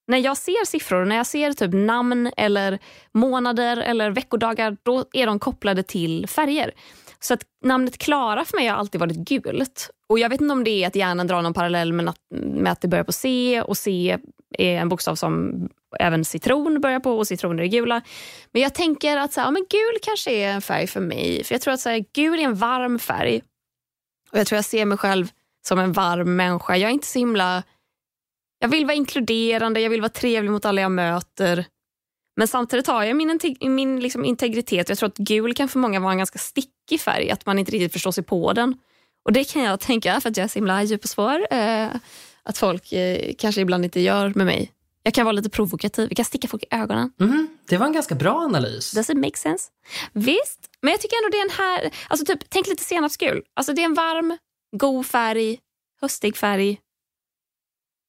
när 0.09 0.19
jag 0.19 0.37
ser 0.37 0.67
siffror, 0.67 1.05
när 1.05 1.17
jag 1.17 1.27
ser 1.27 1.53
typ 1.53 1.71
namn 1.73 2.31
eller 2.37 2.79
månader 3.13 3.77
eller 3.77 4.11
veckodagar, 4.11 4.77
då 4.83 5.05
är 5.13 5.27
de 5.27 5.39
kopplade 5.39 5.83
till 5.83 6.27
färger. 6.29 6.73
Så 7.21 7.35
att 7.35 7.43
namnet 7.65 7.99
Klara 7.99 8.45
för 8.45 8.57
mig 8.57 8.67
har 8.67 8.77
alltid 8.77 9.01
varit 9.01 9.17
gult. 9.17 9.91
Och 10.09 10.19
Jag 10.19 10.29
vet 10.29 10.41
inte 10.41 10.53
om 10.53 10.65
det 10.65 10.85
är 10.85 10.87
att 10.87 10.97
hjärnan 10.97 11.27
drar 11.27 11.43
någon 11.43 11.55
parallell 11.55 11.93
med 11.93 12.09
att, 12.09 12.21
med 12.35 12.73
att 12.73 12.81
det 12.81 12.89
börjar 12.89 13.05
på 13.05 13.13
C 13.13 13.63
och 13.63 13.77
C 13.77 14.19
är 14.59 14.79
en 14.79 14.89
bokstav 14.89 15.15
som 15.15 15.69
även 15.99 16.25
citron 16.25 16.81
börjar 16.81 17.01
på 17.01 17.19
och 17.19 17.27
citroner 17.27 17.63
är 17.63 17.67
gula. 17.67 18.03
Men 18.53 18.63
jag 18.63 18.75
tänker 18.75 19.17
att 19.17 19.33
så 19.33 19.41
här, 19.41 19.51
men 19.51 19.67
gul 19.71 19.99
kanske 20.03 20.31
är 20.31 20.49
en 20.49 20.63
färg 20.63 20.87
för 20.87 21.01
mig. 21.01 21.45
För 21.45 21.55
jag 21.55 21.63
tror 21.63 21.75
att 21.75 21.81
så 21.81 21.89
här, 21.89 22.05
gul 22.13 22.39
är 22.39 22.45
en 22.45 22.55
varm 22.55 22.99
färg. 22.99 23.43
Och 24.33 24.39
Jag 24.39 24.47
tror 24.47 24.57
jag 24.57 24.65
ser 24.65 24.85
mig 24.85 24.99
själv 24.99 25.31
som 25.69 25.79
en 25.79 25.93
varm 25.93 26.37
människa. 26.37 26.77
Jag 26.77 26.89
är 26.89 26.95
inte 26.95 27.07
så 27.07 27.19
himla 27.19 27.63
Jag 28.59 28.69
vill 28.69 28.87
vara 28.87 28.95
inkluderande, 28.95 29.81
jag 29.81 29.91
vill 29.91 30.01
vara 30.01 30.13
trevlig 30.13 30.51
mot 30.51 30.65
alla 30.65 30.81
jag 30.81 30.91
möter. 30.91 31.65
Men 32.37 32.49
samtidigt 32.49 32.87
har 32.87 33.05
jag 33.05 33.17
min, 33.17 33.31
integ- 33.31 33.69
min 33.69 34.01
liksom 34.01 34.25
integritet. 34.25 34.89
Jag 34.89 34.99
tror 34.99 35.09
att 35.09 35.17
gul 35.17 35.55
kan 35.55 35.69
för 35.69 35.79
många 35.79 36.01
vara 36.01 36.13
en 36.13 36.19
ganska 36.19 36.39
stickig 36.39 37.01
färg, 37.01 37.31
att 37.31 37.47
man 37.47 37.59
inte 37.59 37.73
riktigt 37.73 37.93
förstår 37.93 38.13
sig 38.13 38.25
på 38.25 38.53
den. 38.53 38.75
Och 39.25 39.33
det 39.33 39.45
kan 39.53 39.63
jag 39.63 39.81
tänka, 39.91 40.21
för 40.21 40.29
att 40.31 40.37
jag 40.37 40.45
är 40.45 40.49
så 40.49 40.59
himla 40.59 40.83
djup 40.83 41.03
och 41.05 41.11
svår, 41.11 41.47
eh, 41.51 41.89
att 42.43 42.59
folk 42.59 42.93
eh, 42.93 43.33
kanske 43.39 43.61
ibland 43.61 43.85
inte 43.85 44.01
gör 44.01 44.33
med 44.35 44.47
mig. 44.47 44.73
Jag 45.03 45.15
kan 45.15 45.25
vara 45.27 45.33
lite 45.33 45.51
provokativ, 45.51 46.09
jag 46.11 46.17
kan 46.17 46.25
sticka 46.25 46.49
folk 46.49 46.63
i 46.63 46.67
ögonen. 46.71 47.13
Mhm, 47.21 47.49
det 47.69 47.77
var 47.77 47.87
en 47.87 47.93
ganska 47.93 48.15
bra 48.15 48.35
analys. 48.39 48.93
Does 48.93 49.11
it 49.11 49.17
make 49.17 49.37
sense? 49.37 49.71
Visst, 50.13 50.71
men 50.81 50.91
jag 50.91 51.01
tycker 51.01 51.17
ändå 51.17 51.29
det 51.29 51.39
är 51.39 51.45
en 51.45 51.51
här... 51.83 51.91
Alltså 52.09 52.27
typ, 52.27 52.51
tänk 52.51 52.67
lite 52.67 52.85
senapsgul. 52.85 53.43
Alltså 53.55 53.73
det 53.73 53.81
är 53.81 53.85
en 53.85 53.95
varm, 53.95 54.39
god 54.77 55.07
färg, 55.07 55.59
höstig 56.01 56.37
färg. 56.37 56.81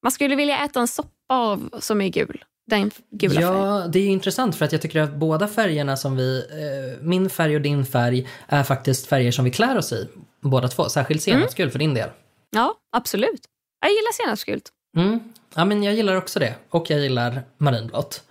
Man 0.03 0.11
skulle 0.11 0.35
vilja 0.35 0.65
äta 0.65 0.79
en 0.79 0.87
soppa 0.87 1.09
av 1.29 1.69
som 1.79 2.01
är 2.01 2.09
gul. 2.09 2.43
Den 2.67 2.91
gula 3.12 3.34
färgen. 3.41 3.53
Ja, 3.58 3.88
det 3.88 3.99
är 3.99 4.08
intressant 4.08 4.56
för 4.56 4.65
att 4.65 4.71
jag 4.71 4.82
tycker 4.82 5.01
att 5.01 5.13
båda 5.13 5.47
färgerna 5.47 5.97
som 5.97 6.15
vi, 6.15 6.38
eh, 6.39 7.06
min 7.06 7.30
färg 7.30 7.56
och 7.56 7.62
din 7.62 7.86
färg, 7.86 8.27
är 8.47 8.63
faktiskt 8.63 9.08
färger 9.08 9.32
som 9.32 9.45
vi 9.45 9.51
klär 9.51 9.77
oss 9.77 9.91
i. 9.93 10.08
Båda 10.41 10.67
två, 10.67 10.89
särskilt 10.89 11.21
senapsgul 11.23 11.71
för 11.71 11.80
din 11.80 11.93
del. 11.93 12.10
Ja, 12.49 12.73
absolut. 12.91 13.41
Jag 13.82 13.89
gillar 13.89 14.13
senapsgult. 14.23 14.69
Mm. 14.97 15.19
Ja, 15.56 15.65
men 15.65 15.84
jag 15.84 15.93
gillar 15.93 16.15
också 16.15 16.39
det. 16.39 16.56
Och 16.69 16.89
jag 16.89 16.99
gillar 16.99 17.41
marinblått. 17.58 18.21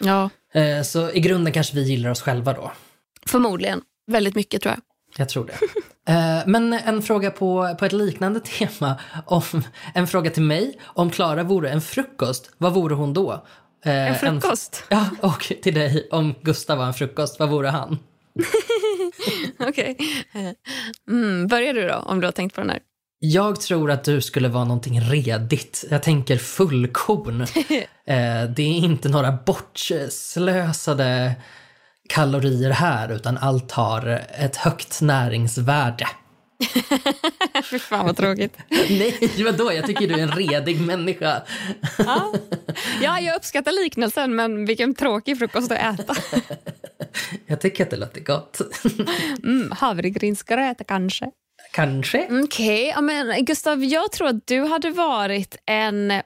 Ja. 0.00 0.30
Eh, 0.54 0.82
så 0.82 1.10
i 1.10 1.20
grunden 1.20 1.52
kanske 1.52 1.74
vi 1.76 1.82
gillar 1.82 2.10
oss 2.10 2.20
själva 2.22 2.52
då. 2.52 2.72
Förmodligen. 3.26 3.80
Väldigt 4.06 4.34
mycket 4.34 4.62
tror 4.62 4.74
jag. 4.74 4.80
Jag 5.18 5.28
tror 5.28 5.46
det. 5.46 5.52
Eh, 6.12 6.42
Men 6.46 6.72
en 6.72 7.02
fråga 7.02 7.30
på, 7.30 7.76
på 7.78 7.84
ett 7.84 7.92
liknande 7.92 8.40
tema. 8.58 8.94
Om, 9.26 9.42
en 9.94 10.06
fråga 10.06 10.30
till 10.30 10.42
mig. 10.42 10.78
Om 10.84 11.10
Klara 11.10 11.42
vore 11.42 11.70
en 11.70 11.80
frukost, 11.80 12.50
vad 12.58 12.74
vore 12.74 12.94
hon 12.94 13.12
då? 13.12 13.46
Eh, 13.86 14.08
En 14.08 14.14
frukost? 14.14 14.84
ja, 14.88 15.10
och 15.20 15.52
till 15.62 15.74
dig. 15.74 16.08
Om 16.10 16.34
Gustav 16.42 16.78
var 16.78 16.86
en 16.86 16.94
frukost, 16.94 17.38
vad 17.38 17.48
vore 17.48 17.68
han? 17.68 17.98
Okej. 19.58 19.96
Mm, 21.10 21.46
börjar 21.46 21.74
du 21.74 21.88
då, 21.88 21.94
om 21.94 22.20
du 22.20 22.26
har 22.26 22.32
tänkt 22.32 22.54
på 22.54 22.60
den 22.60 22.70
här? 22.70 22.78
Jag 23.18 23.60
tror 23.60 23.90
att 23.90 24.04
du 24.04 24.20
skulle 24.20 24.48
vara 24.48 24.64
någonting 24.64 25.00
redigt. 25.00 25.84
Jag 25.90 26.02
tänker 26.02 26.36
fullkorn. 26.36 27.40
eh, 28.06 28.50
det 28.50 28.62
är 28.62 28.78
inte 28.84 29.08
några 29.08 29.32
bortslösade 29.46 31.34
kalorier 32.08 32.70
här, 32.70 33.12
utan 33.12 33.38
allt 33.38 33.72
har 33.72 34.22
ett 34.38 34.56
högt 34.56 35.00
näringsvärde. 35.00 36.06
Fy 37.70 37.78
fan 37.78 38.06
vad 38.06 38.16
tråkigt. 38.16 38.58
Nej, 38.70 39.44
vadå? 39.44 39.72
Jag 39.72 39.86
tycker 39.86 40.08
du 40.08 40.14
är 40.14 40.18
en 40.18 40.32
redig 40.32 40.80
människa. 40.80 41.42
Ja, 43.02 43.20
jag 43.20 43.36
uppskattar 43.36 43.72
liknelsen, 43.72 44.36
men 44.36 44.64
vilken 44.66 44.94
tråkig 44.94 45.38
frukost 45.38 45.72
att 45.72 46.00
äta. 46.00 46.14
Jag 47.46 47.60
tycker 47.60 47.84
att 47.84 47.90
det 47.90 47.96
låter 47.96 48.20
gott. 48.20 48.60
Mm, 49.44 49.72
havregrynsgröt 49.72 50.82
kanske. 50.86 51.30
Kanske. 51.72 52.28
Okej, 52.44 52.92
ja, 52.94 53.00
men 53.00 53.44
Gustav, 53.44 53.84
jag 53.84 54.12
tror 54.12 54.28
att 54.28 54.46
du 54.46 54.64
hade 54.64 54.90
varit 54.90 55.56
en... 55.66 56.22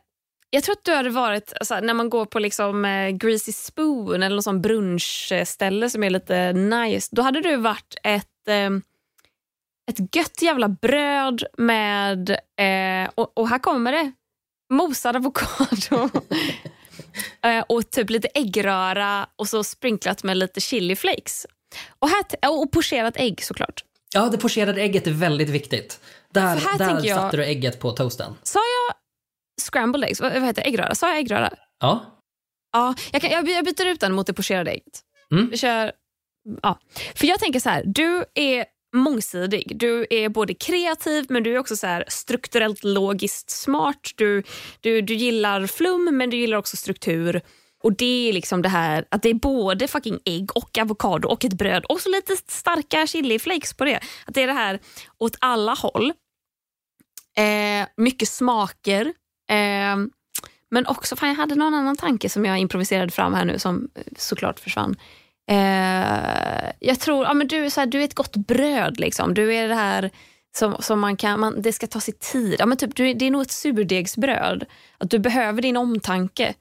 Jag 0.50 0.62
tror 0.62 0.72
att 0.72 0.84
du 0.84 0.94
hade 0.94 1.10
varit, 1.10 1.52
alltså, 1.60 1.80
när 1.80 1.94
man 1.94 2.10
går 2.10 2.26
på 2.26 2.38
liksom, 2.38 2.84
eh, 2.84 3.08
Greasy 3.10 3.52
Spoon 3.52 4.22
eller 4.22 4.36
någon 4.36 4.42
sån 4.42 4.62
brunchställe 4.62 5.90
som 5.90 6.04
är 6.04 6.10
lite 6.10 6.52
nice, 6.52 7.08
då 7.12 7.22
hade 7.22 7.40
du 7.40 7.56
varit 7.56 7.94
ett, 8.02 8.48
eh, 8.48 8.70
ett 9.90 10.16
gött 10.16 10.42
jävla 10.42 10.68
bröd 10.68 11.44
med, 11.58 12.30
eh, 12.30 13.10
och, 13.14 13.38
och 13.38 13.48
här 13.48 13.58
kommer 13.58 13.92
det, 13.92 14.12
mosad 14.72 15.16
avokado 15.16 16.10
eh, 17.44 17.64
och 17.68 17.90
typ 17.90 18.10
lite 18.10 18.28
äggröra 18.34 19.26
och 19.36 19.48
så 19.48 19.64
sprinklat 19.64 20.22
med 20.22 20.36
lite 20.36 20.60
chiliflakes. 20.60 21.46
Och, 21.98 22.08
här, 22.08 22.24
och 22.50 22.72
pocherat 22.72 23.16
ägg 23.16 23.44
såklart. 23.44 23.84
Ja, 24.14 24.28
det 24.28 24.38
pocherade 24.38 24.80
ägget 24.82 25.06
är 25.06 25.10
väldigt 25.10 25.48
viktigt. 25.48 26.00
Där, 26.32 26.56
För 26.56 26.68
här 26.70 26.78
där 26.78 27.06
jag- 27.06 27.16
satte 27.16 27.36
du 27.36 27.44
ägget 27.44 27.80
på 27.80 27.90
toasten. 27.90 28.34
Sa 28.42 28.58
jag 28.58 28.94
scrambled 29.62 30.08
eggs? 30.08 30.20
Vad, 30.20 30.32
vad 30.32 30.42
heter 30.42 30.62
det? 30.62 30.68
Äggröra? 30.68 30.94
Sa 30.94 31.08
jag 31.08 31.18
äggröra? 31.18 31.50
Ja. 31.80 32.16
Ja, 32.72 32.94
jag, 33.12 33.22
kan, 33.22 33.30
jag, 33.30 33.48
jag 33.48 33.64
byter 33.64 33.86
ut 33.86 34.00
den 34.00 34.12
mot 34.12 34.26
det 34.26 34.32
pocherade 34.32 34.70
ägget. 34.70 35.00
Mm. 35.32 35.50
Vi 35.50 35.56
kör... 35.56 35.92
Ja. 36.62 36.78
För 37.14 37.26
jag 37.26 37.40
tänker 37.40 37.60
så 37.60 37.68
här, 37.68 37.82
du 37.86 38.24
är 38.34 38.64
mångsidig. 38.92 39.72
Du 39.78 40.06
är 40.10 40.28
både 40.28 40.54
kreativ 40.54 41.26
men 41.28 41.42
du 41.42 41.54
är 41.54 41.58
också 41.58 41.76
så 41.76 41.86
här 41.86 42.04
strukturellt 42.08 42.84
logiskt 42.84 43.50
smart. 43.50 44.10
Du, 44.14 44.42
du, 44.80 45.00
du 45.00 45.14
gillar 45.14 45.66
flum 45.66 46.16
men 46.16 46.30
du 46.30 46.36
gillar 46.36 46.56
också 46.56 46.76
struktur. 46.76 47.40
Och 47.82 47.96
det 47.96 48.28
är 48.28 48.32
liksom 48.32 48.62
det 48.62 48.68
här 48.68 49.04
att 49.08 49.22
det 49.22 49.30
är 49.30 49.34
både 49.34 49.88
fucking 49.88 50.18
ägg 50.24 50.56
och 50.56 50.78
avokado 50.78 51.28
och 51.28 51.44
ett 51.44 51.52
bröd 51.52 51.84
och 51.84 52.00
så 52.00 52.08
lite 52.08 52.36
starka 52.46 53.06
chiliflakes 53.06 53.74
på 53.74 53.84
det. 53.84 54.00
Att 54.26 54.34
det 54.34 54.42
är 54.42 54.46
det 54.46 54.52
här 54.52 54.80
åt 55.18 55.36
alla 55.40 55.74
håll. 55.74 56.12
Eh, 57.36 57.88
mycket 57.96 58.28
smaker. 58.28 59.06
Eh, 59.50 59.96
men 60.70 60.86
också, 60.86 61.16
fan 61.16 61.28
jag 61.28 61.36
hade 61.36 61.54
någon 61.54 61.74
annan 61.74 61.96
tanke 61.96 62.28
som 62.28 62.44
jag 62.44 62.58
improviserade 62.58 63.12
fram 63.12 63.34
här 63.34 63.44
nu 63.44 63.58
som 63.58 63.88
eh, 63.94 64.02
såklart 64.16 64.60
försvann. 64.60 64.96
Eh, 65.50 66.72
jag 66.80 67.00
tror, 67.00 67.24
ja 67.24 67.34
men 67.34 67.48
du 67.48 67.64
är, 67.64 67.70
så 67.70 67.80
här, 67.80 67.86
du 67.86 68.00
är 68.00 68.04
ett 68.04 68.14
gott 68.14 68.36
bröd 68.36 69.00
liksom. 69.00 69.34
Du 69.34 69.54
är 69.54 69.68
det 69.68 69.74
här 69.74 70.10
som, 70.56 70.76
som 70.80 71.00
man 71.00 71.16
kan, 71.16 71.40
man, 71.40 71.62
det 71.62 71.72
ska 71.72 71.86
ta 71.86 72.00
sig 72.00 72.14
tid. 72.14 72.56
Ja, 72.58 72.66
men 72.66 72.78
typ, 72.78 72.96
du, 72.96 73.14
det 73.14 73.26
är 73.26 73.30
nog 73.30 73.42
ett 73.42 73.50
surdegsbröd. 73.50 74.64
Att 74.98 75.10
du 75.10 75.18
behöver 75.18 75.62
din 75.62 75.76
omtanke. 75.76 76.54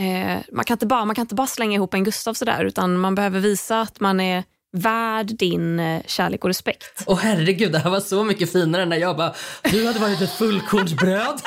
Eh, 0.00 0.38
man, 0.52 0.64
kan 0.64 0.74
inte 0.74 0.86
bara, 0.86 1.04
man 1.04 1.14
kan 1.14 1.22
inte 1.22 1.34
bara 1.34 1.46
slänga 1.46 1.74
ihop 1.74 1.94
en 1.94 2.04
Gustav 2.04 2.34
sådär 2.34 2.64
utan 2.64 2.98
man 2.98 3.14
behöver 3.14 3.40
visa 3.40 3.80
att 3.80 4.00
man 4.00 4.20
är 4.20 4.44
värd 4.76 5.26
din 5.26 5.80
eh, 5.80 6.02
kärlek 6.06 6.44
och 6.44 6.50
respekt. 6.50 7.04
Åh 7.06 7.18
herregud, 7.18 7.72
det 7.72 7.78
här 7.78 7.90
var 7.90 8.00
så 8.00 8.24
mycket 8.24 8.52
finare 8.52 8.84
när 8.84 8.96
jag 8.96 9.16
bara, 9.16 9.34
du 9.62 9.86
hade 9.86 9.98
varit 9.98 10.20
ett 10.20 10.32
fullkornsbröd. 10.32 11.40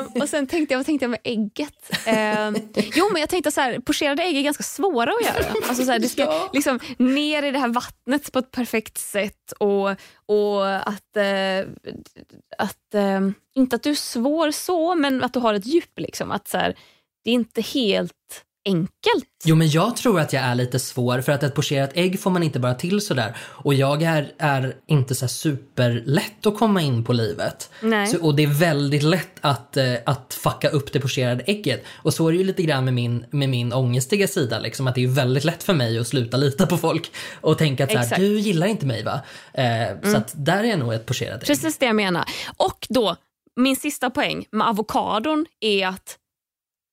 Eh, 0.00 0.22
och 0.22 0.28
sen 0.28 0.46
tänkte 0.46 0.74
jag, 0.74 0.78
vad 0.78 0.86
tänkte 0.86 1.04
jag 1.04 1.10
med 1.10 1.20
ägget? 1.24 1.90
Eh, 2.06 2.50
jo, 2.94 3.08
men 3.12 3.20
jag 3.20 3.28
tänkte 3.28 3.50
så 3.50 3.60
här, 3.60 3.78
pocherade 3.78 4.22
ägg 4.22 4.36
är 4.36 4.42
ganska 4.42 4.62
svåra 4.62 5.12
att 5.12 5.26
göra. 5.26 5.52
Alltså 5.68 5.84
så 5.84 5.90
här, 5.92 5.98
det 5.98 6.08
ska 6.08 6.22
Ja. 6.22 6.50
liksom 6.52 6.80
ner 6.98 7.42
i 7.42 7.50
det 7.50 7.58
här 7.58 7.68
vattnet 7.68 8.32
på 8.32 8.38
ett 8.38 8.50
perfekt 8.50 8.98
sätt 8.98 9.52
och, 9.58 9.90
och 10.26 10.76
att, 10.88 11.16
eh, 11.16 11.66
att 12.58 12.94
eh, 12.94 13.20
inte 13.54 13.76
att 13.76 13.82
du 13.82 13.90
är 13.90 13.94
svår 13.94 14.50
så, 14.50 14.94
men 14.94 15.24
att 15.24 15.32
du 15.32 15.38
har 15.40 15.54
ett 15.54 15.66
djup. 15.66 15.98
Liksom. 15.98 16.30
Att 16.30 16.48
så 16.48 16.58
här, 16.58 16.74
det 17.24 17.30
är 17.30 17.34
inte 17.34 17.60
helt 17.60 18.12
enkelt. 18.68 19.24
Jo, 19.44 19.56
men 19.56 19.68
jag 19.70 19.96
tror 19.96 20.20
att 20.20 20.32
jag 20.32 20.42
är 20.42 20.54
lite 20.54 20.78
svår 20.78 21.20
för 21.20 21.32
att 21.32 21.42
ett 21.42 21.54
pocherat 21.54 21.90
ägg 21.94 22.20
får 22.20 22.30
man 22.30 22.42
inte 22.42 22.58
bara 22.58 22.74
till 22.74 23.00
sådär. 23.00 23.36
Och 23.40 23.74
jag 23.74 24.02
är, 24.02 24.32
är 24.38 24.76
inte 24.86 25.14
så 25.14 25.28
superlätt 25.28 26.46
att 26.46 26.58
komma 26.58 26.82
in 26.82 27.04
på 27.04 27.12
livet. 27.12 27.70
Så, 28.10 28.24
och 28.26 28.34
det 28.36 28.42
är 28.42 28.46
väldigt 28.60 29.02
lätt 29.02 29.38
att, 29.40 29.76
eh, 29.76 29.94
att 30.06 30.34
fucka 30.42 30.68
upp 30.68 30.92
det 30.92 31.00
pocherade 31.00 31.44
ägget. 31.46 31.84
Och 32.02 32.14
så 32.14 32.28
är 32.28 32.32
det 32.32 32.38
ju 32.38 32.44
lite 32.44 32.62
grann 32.62 32.84
med 32.84 32.94
min, 32.94 33.24
med 33.30 33.48
min 33.48 33.72
ångestiga 33.72 34.28
sida. 34.28 34.58
Liksom, 34.58 34.86
att 34.86 34.94
det 34.94 35.04
är 35.04 35.08
väldigt 35.08 35.44
lätt 35.44 35.62
för 35.62 35.74
mig 35.74 35.98
att 35.98 36.06
sluta 36.08 36.36
lita 36.36 36.66
på 36.66 36.76
folk 36.76 37.10
och 37.40 37.58
tänka 37.58 37.84
att 37.84 37.90
så 37.90 37.96
här, 37.96 38.04
Exakt. 38.04 38.18
Mm. 38.18 38.30
du 38.30 38.38
gillar 38.38 38.66
inte 38.66 38.86
mig 38.86 39.04
va? 39.04 39.20
Eh, 39.54 40.10
Så 40.10 40.16
att 40.16 40.32
där 40.34 40.64
är 40.64 40.68
jag 40.68 40.78
nog 40.78 40.92
ett 40.94 41.06
pocherat 41.06 41.40
ägg. 41.42 41.46
Precis 41.46 41.78
det 41.78 41.86
jag 41.86 41.96
menar. 41.96 42.24
Och 42.56 42.86
då, 42.88 43.16
min 43.56 43.76
sista 43.76 44.10
poäng 44.10 44.46
med 44.50 44.66
avokadon 44.68 45.46
är 45.60 45.86
att 45.86 46.16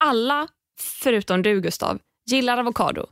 alla, 0.03 0.47
förutom 0.79 1.41
du 1.41 1.61
Gustav, 1.61 1.99
gillar 2.31 2.57
avokado. 2.57 3.05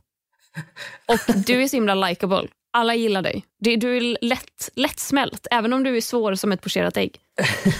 Och 1.06 1.34
du 1.46 1.62
är 1.62 1.68
så 1.68 1.76
himla 1.76 1.94
likeable. 1.94 2.48
Alla 2.72 2.94
gillar 2.94 3.22
dig. 3.22 3.44
Du, 3.58 3.76
du 3.76 3.96
är 3.96 4.18
lätt, 4.20 4.70
lättsmält, 4.74 5.46
även 5.50 5.72
om 5.72 5.84
du 5.84 5.96
är 5.96 6.00
svår 6.00 6.34
som 6.34 6.52
ett 6.52 6.62
pocherat 6.62 6.96
ägg. 6.96 7.20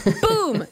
Boom! 0.05 0.65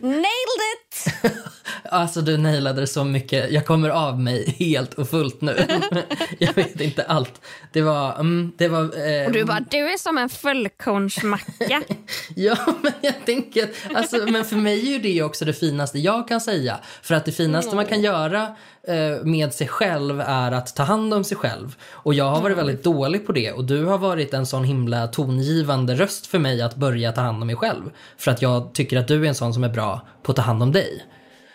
Nailed 0.00 0.62
it! 0.72 0.81
Alltså 1.92 2.20
du 2.20 2.36
nailade 2.36 2.80
det 2.80 2.86
så 2.86 3.04
mycket. 3.04 3.50
Jag 3.50 3.66
kommer 3.66 3.88
av 3.88 4.20
mig 4.20 4.56
helt 4.58 4.94
och 4.94 5.08
fullt 5.08 5.40
nu. 5.40 5.66
jag 6.38 6.54
vet 6.54 6.80
inte 6.80 7.02
allt. 7.02 7.40
Det 7.72 7.82
var... 7.82 8.14
Mm, 8.14 8.52
det 8.56 8.68
var 8.68 8.80
eh, 8.80 9.26
Och 9.26 9.32
du 9.32 9.44
bara, 9.44 9.64
du 9.70 9.78
är 9.92 9.98
som 9.98 10.18
en 10.18 10.28
fullkornsmacka. 10.28 11.82
Ja, 12.36 12.56
men 12.82 12.92
jag 13.00 13.14
tänker 13.26 13.70
alltså, 13.94 14.16
men 14.16 14.44
för 14.44 14.56
mig 14.56 14.94
är 14.94 14.98
det 14.98 15.22
också 15.22 15.44
det 15.44 15.52
finaste 15.52 15.98
jag 15.98 16.28
kan 16.28 16.40
säga. 16.40 16.78
För 17.02 17.14
att 17.14 17.24
det 17.24 17.32
finaste 17.32 17.76
man 17.76 17.86
kan 17.86 18.02
göra 18.02 18.56
eh, 18.88 19.24
med 19.24 19.54
sig 19.54 19.68
själv 19.68 20.20
är 20.20 20.52
att 20.52 20.76
ta 20.76 20.82
hand 20.82 21.14
om 21.14 21.24
sig 21.24 21.36
själv. 21.36 21.76
Och 21.90 22.14
jag 22.14 22.24
har 22.24 22.42
varit 22.42 22.56
väldigt 22.56 22.84
dålig 22.84 23.26
på 23.26 23.32
det 23.32 23.52
och 23.52 23.64
du 23.64 23.84
har 23.84 23.98
varit 23.98 24.34
en 24.34 24.46
sån 24.46 24.64
himla 24.64 25.06
tongivande 25.06 25.94
röst 25.94 26.26
för 26.26 26.38
mig 26.38 26.62
att 26.62 26.76
börja 26.76 27.12
ta 27.12 27.20
hand 27.20 27.42
om 27.42 27.46
mig 27.46 27.56
själv. 27.56 27.90
För 28.18 28.30
att 28.30 28.42
jag 28.42 28.74
tycker 28.74 28.96
att 28.96 29.08
du 29.08 29.24
är 29.24 29.28
en 29.28 29.34
sån 29.34 29.54
som 29.54 29.64
är 29.64 29.68
bra 29.68 30.06
på 30.22 30.32
att 30.32 30.36
ta 30.36 30.42
hand 30.42 30.62
om 30.62 30.72
dig. 30.72 30.91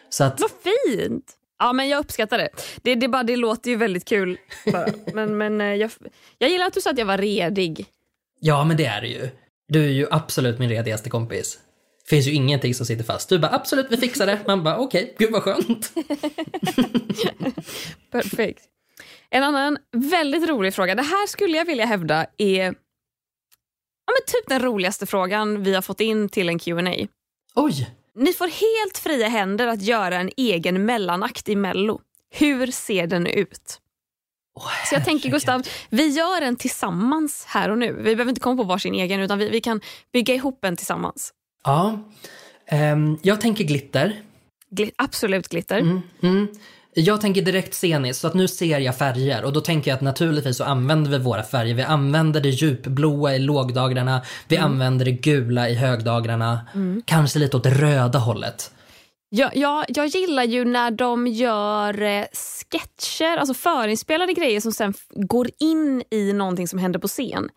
Så 0.10 0.24
att, 0.24 0.40
Vad 0.40 0.52
fint! 0.52 1.34
Ja, 1.60 1.74
men 1.74 1.90
jag 1.90 2.00
uppskattar 2.00 2.38
det. 2.38 2.50
Det, 2.82 2.96
det, 2.96 3.08
bara, 3.08 3.24
det 3.24 3.36
låter 3.36 3.70
ju 3.70 3.76
väldigt 3.78 4.06
kul. 4.06 4.38
Bara. 4.72 4.88
Men, 5.14 5.38
men 5.38 5.62
eh, 5.62 5.68
jag, 5.68 5.92
jag 6.38 6.50
gillar 6.50 6.66
att 6.66 6.74
du 6.74 6.82
sa 6.82 6.90
att 6.90 6.98
jag 6.98 7.06
var 7.06 7.18
redig. 7.18 7.86
Ja, 8.40 8.64
men 8.64 8.78
det 8.78 8.86
är 8.86 9.02
det 9.02 9.08
ju. 9.08 9.30
Du 9.68 9.86
är 9.86 9.90
ju 9.90 10.08
absolut 10.12 10.60
min 10.60 10.70
redigaste 10.70 11.10
kompis. 11.10 11.60
Finns 12.10 12.28
ju 12.28 12.32
ingenting 12.32 12.76
som 12.76 12.86
sitter 12.86 13.04
fast. 13.04 13.30
Du 13.30 13.40
bara 13.40 13.52
absolut, 13.52 13.88
vi 13.90 13.98
fixar 13.98 14.26
det. 14.26 14.40
Man 14.48 14.64
bara 14.64 14.78
okej, 14.78 15.16
gud 15.20 15.32
vad 15.32 15.44
skönt. 15.44 15.92
Perfekt. 18.12 18.64
En 19.30 19.44
annan 19.44 19.78
väldigt 19.92 20.50
rolig 20.50 20.74
fråga. 20.74 20.96
Det 20.96 21.02
här 21.02 21.28
skulle 21.28 21.58
jag 21.58 21.66
vilja 21.66 21.86
hävda 21.86 22.26
är 22.38 22.64
ja, 22.64 22.74
men 24.08 24.26
typ 24.28 24.48
den 24.48 24.62
roligaste 24.62 25.06
frågan 25.06 25.64
vi 25.64 25.74
har 25.74 25.82
fått 25.82 26.02
in 26.02 26.30
till 26.30 26.50
en 26.50 26.60
Q&A. 26.60 27.08
Oj! 27.56 27.88
Ni 28.18 28.34
får 28.34 28.48
helt 28.48 28.98
fria 28.98 29.28
händer 29.28 29.68
att 29.68 29.82
göra 29.82 30.16
en 30.20 30.30
egen 30.38 30.86
mellanakt 30.86 31.50
i 31.50 31.56
Mello. 31.56 32.02
Hur 32.30 32.68
ser 32.68 33.08
den 33.08 33.28
ut? 33.28 33.80
Så 34.90 34.96
jag 34.96 35.06
tänker 35.06 35.30
Gustav, 35.30 35.62
vi 35.90 36.08
gör 36.08 36.42
en 36.42 36.56
tillsammans 36.56 37.46
här 37.48 37.70
och 37.70 37.78
nu. 37.78 37.94
Vi 37.94 38.16
behöver 38.16 38.30
inte 38.30 38.42
komma 38.42 38.58
på 38.58 38.64
varsin 38.64 38.94
egen 38.94 39.20
utan 39.20 39.40
vi, 39.40 39.50
vi 39.50 39.62
kan 39.62 39.82
bygga 40.14 40.34
ihop 40.34 40.66
en 40.66 40.76
tillsammans. 40.76 41.34
Ja. 41.64 42.00
Ehm, 42.68 43.18
jag 43.22 43.42
tänker 43.42 43.64
glitter. 43.64 44.22
Gli- 44.70 44.92
absolut 44.96 45.48
glitter. 45.48 45.80
Mm. 46.22 46.48
Jag 47.00 47.22
tänker 47.22 47.42
direkt 47.42 47.74
sceniskt, 47.74 48.22
så 48.22 48.28
att 48.28 48.34
nu 48.34 48.48
ser 48.48 48.80
jag 48.80 48.98
färger 48.98 49.44
och 49.44 49.54
då 49.54 49.62
tänker 49.62 49.92
jag 49.92 49.96
att 49.96 50.02
naturligtvis 50.02 50.58
så 50.58 50.64
använder 50.64 51.12
vi 51.12 51.18
våra 51.18 51.44
färger. 51.44 51.74
Vi 51.74 51.82
använder 51.82 52.42
det 52.42 52.50
djupblåa 52.50 53.36
i 53.36 53.40
lågdagrarna, 53.40 54.22
vi 54.48 54.58
använder 54.58 55.06
det 55.06 55.12
gula 55.12 55.70
i 55.70 55.74
högdagrarna. 55.74 56.60
Kanske 57.06 57.40
lite 57.40 57.58
åt 57.58 57.64
det 57.64 57.70
röda 57.70 58.20
hållet. 58.20 58.72
Jag, 59.30 59.56
jag, 59.58 59.86
jag 59.88 60.08
gillar 60.08 60.44
ju 60.44 60.66
när 60.66 60.92
de 60.92 61.28
gör 61.28 62.02
eh, 62.02 62.26
sketcher, 62.72 63.38
alltså 63.38 63.54
förinspelade 63.54 64.34
grejer 64.34 64.62
som 64.62 64.72
sen 64.72 64.94
går 65.10 65.50
in 65.60 66.04
i 66.12 66.34
någonting 66.34 66.68
som 66.68 66.80
händer 66.80 67.00
på 67.00 67.08
scen. 67.08 67.50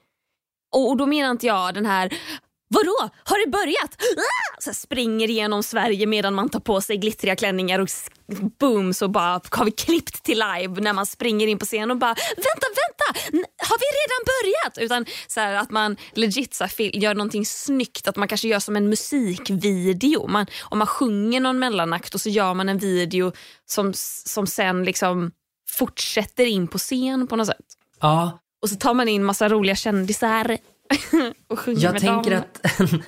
Och, 0.75 0.89
och 0.89 0.97
då 0.97 1.07
menar 1.07 1.31
inte 1.31 1.47
jag 1.47 1.75
den 1.75 1.87
här 1.87 2.13
Vadå? 2.75 3.11
Har 3.25 3.45
det 3.47 3.51
börjat? 3.51 4.03
Ah! 4.17 4.61
Så 4.61 4.75
springer 4.75 5.31
igenom 5.31 5.63
Sverige 5.63 6.07
medan 6.07 6.35
man 6.35 6.49
tar 6.49 6.61
på 6.61 6.81
sig 6.81 6.97
glittriga 6.97 7.37
klänningar 7.37 7.79
och 7.79 7.89
boom 8.61 8.95
så 8.95 9.09
bara 9.09 9.41
har 9.51 9.65
vi 9.65 9.71
klippt 9.71 10.23
till 10.23 10.39
live 10.39 10.81
när 10.81 10.93
man 10.93 11.07
springer 11.07 11.47
in 11.47 11.59
på 11.59 11.65
scen 11.65 11.91
och 11.91 11.97
bara 11.97 12.15
vänta, 12.37 12.67
vänta, 12.67 13.21
har 13.57 13.79
vi 13.79 13.87
redan 14.01 14.25
börjat? 14.27 14.79
Utan 14.79 15.07
så 15.29 15.41
här, 15.41 15.55
att 15.55 15.71
man 15.71 15.97
legit 16.13 16.55
så 16.55 16.65
här, 16.65 16.97
gör 16.97 17.15
någonting 17.15 17.47
snyggt, 17.47 18.09
att 18.09 18.17
man 18.17 18.29
kanske 18.29 18.49
gör 18.49 18.59
som 18.59 18.77
en 18.77 18.89
musikvideo. 18.89 20.27
Man, 20.27 20.47
om 20.63 20.79
man 20.79 20.87
sjunger 20.87 21.41
någon 21.41 21.59
mellanakt 21.59 22.15
och 22.15 22.21
så 22.21 22.29
gör 22.29 22.55
man 22.55 22.69
en 22.69 22.79
video 22.79 23.33
som, 23.67 23.93
som 24.27 24.47
sen 24.47 24.85
liksom 24.85 25.31
fortsätter 25.71 26.47
in 26.47 26.69
på 26.69 26.79
scen 26.79 27.27
på 27.27 27.37
något 27.37 27.47
sätt. 27.47 27.67
Ja, 28.01 28.39
Och 28.63 28.69
så 28.71 28.77
tar 28.77 28.95
man 28.95 29.09
in 29.09 29.25
massa 29.25 29.49
roliga 29.49 29.77
kändisar 29.77 30.59
och 31.49 31.59
sjunger 31.59 31.83
Jag 31.83 31.93
med 31.93 32.01
tänker 32.01 32.31
dem. 32.31 32.41
att 32.41 32.81
en, 32.81 33.03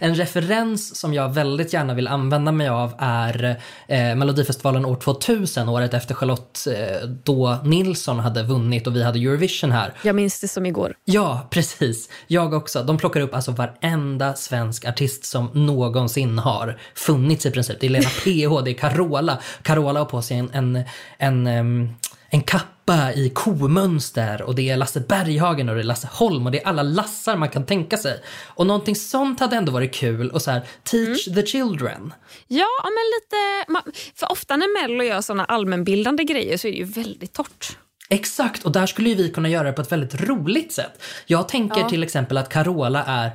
en 0.10 0.14
referens 0.14 0.96
som 1.00 1.14
jag 1.14 1.34
väldigt 1.34 1.72
gärna 1.72 1.94
vill 1.94 2.08
använda 2.08 2.52
mig 2.52 2.68
av 2.68 2.94
är 2.98 3.56
eh, 3.88 4.14
Melodifestivalen 4.14 4.84
år 4.84 4.96
2000, 4.96 5.68
året 5.68 5.94
efter 5.94 6.14
Charlotte 6.14 6.66
eh, 6.66 7.08
då 7.24 7.58
Nilsson 7.64 8.18
hade 8.18 8.42
vunnit 8.42 8.86
och 8.86 8.96
vi 8.96 9.02
hade 9.02 9.18
Eurovision 9.18 9.72
här. 9.72 9.94
Jag 10.02 10.16
minns 10.16 10.40
det 10.40 10.48
som 10.48 10.66
igår. 10.66 10.94
Ja, 11.04 11.46
precis. 11.50 12.08
Jag 12.26 12.54
också. 12.54 12.82
De 12.82 12.98
plockar 12.98 13.20
upp 13.20 13.34
alltså 13.34 13.50
varenda 13.52 14.34
svensk 14.34 14.84
artist 14.84 15.24
som 15.24 15.50
någonsin 15.52 16.38
har 16.38 16.78
funnits 16.94 17.46
i 17.46 17.50
princip. 17.50 17.80
Det 17.80 17.86
är 17.86 17.90
Lena 17.90 18.08
PH, 18.08 18.64
det 18.64 18.70
är 18.70 18.74
Carola. 18.74 19.38
Carola 19.62 20.00
har 20.00 20.04
på 20.06 20.22
sig 20.22 20.36
en, 20.38 20.50
en, 20.52 20.84
en, 21.18 21.46
em, 21.46 21.88
en 22.34 22.42
kappa 22.42 23.12
i 23.12 23.30
komönster 23.30 24.42
och 24.42 24.54
det 24.54 24.70
är 24.70 24.76
Lasse 24.76 25.00
Berghagen 25.00 25.68
och 25.68 25.74
det 25.74 25.80
är 25.80 25.84
Lasse 25.84 26.08
Holm 26.12 26.46
och 26.46 26.52
det 26.52 26.62
är 26.62 26.66
alla 26.66 26.82
lassar 26.82 27.36
man 27.36 27.48
kan 27.48 27.66
tänka 27.66 27.96
sig. 27.96 28.22
Och 28.46 28.66
någonting 28.66 28.96
sånt 28.96 29.40
hade 29.40 29.56
ändå 29.56 29.72
varit 29.72 29.94
kul 29.94 30.30
och 30.30 30.42
så 30.42 30.50
här, 30.50 30.62
teach 30.82 31.24
the 31.24 31.46
children. 31.46 32.14
Ja, 32.48 32.66
men 32.84 32.92
lite... 33.14 33.92
För 34.14 34.32
ofta 34.32 34.56
när 34.56 34.82
Mello 34.82 35.04
gör 35.04 35.20
såna 35.20 35.44
allmänbildande 35.44 36.24
grejer 36.24 36.56
så 36.56 36.68
är 36.68 36.72
det 36.72 36.78
ju 36.78 36.84
väldigt 36.84 37.32
torrt. 37.32 37.76
Exakt, 38.08 38.64
och 38.64 38.72
där 38.72 38.86
skulle 38.86 39.14
vi 39.14 39.30
kunna 39.30 39.48
göra 39.48 39.66
det 39.66 39.72
på 39.72 39.82
ett 39.82 39.92
väldigt 39.92 40.20
roligt 40.20 40.72
sätt. 40.72 41.02
Jag 41.26 41.48
tänker 41.48 41.80
Ja. 41.80 41.88
till 41.88 42.02
exempel 42.02 42.36
att 42.36 42.48
Carola 42.48 43.04
är 43.04 43.30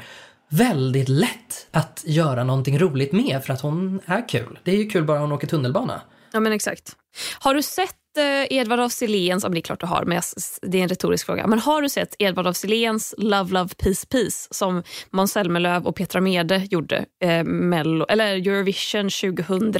väldigt 0.49 1.09
lätt 1.09 1.67
att 1.71 2.03
göra 2.05 2.43
någonting 2.43 2.79
roligt 2.79 3.11
med 3.11 3.43
för 3.45 3.53
att 3.53 3.61
hon 3.61 4.01
är 4.05 4.29
kul. 4.29 4.59
Det 4.63 4.71
är 4.71 4.75
ju 4.75 4.89
kul 4.89 5.03
bara 5.03 5.19
hon 5.19 5.31
åker 5.31 5.47
tunnelbana. 5.47 6.01
Ja, 6.37 6.41
men 6.41 6.53
exakt. 6.53 6.95
Har 7.39 7.53
du 7.53 7.61
sett 7.61 8.17
eh, 8.17 8.57
Edvard 8.57 8.79
af 8.79 8.91
Siléns, 8.91 9.43
men 9.43 9.51
det 9.51 9.59
är 9.59 9.61
klart 9.61 9.79
du 9.79 9.85
har, 9.85 10.05
men 10.05 10.15
jag, 10.15 10.23
det 10.61 10.77
är 10.77 10.83
en 10.83 10.89
retorisk 10.89 11.25
fråga. 11.25 11.47
Men 11.47 11.59
har 11.59 11.81
du 11.81 11.89
sett 11.89 12.15
Edvard 12.19 12.47
af 12.47 12.55
Siléns 12.55 13.13
Love 13.17 13.53
Love 13.53 13.69
Peace 13.77 14.07
Peace 14.07 14.47
som 14.51 14.83
Måns 15.09 15.31
Zelmerlöw 15.31 15.87
och 15.87 15.95
Petra 15.95 16.21
Mede 16.21 16.67
gjorde 16.71 17.05
eh, 17.23 17.43
Mello, 17.43 18.05
eller 18.09 18.35
Eurovision 18.35 19.09
2000? 19.09 19.73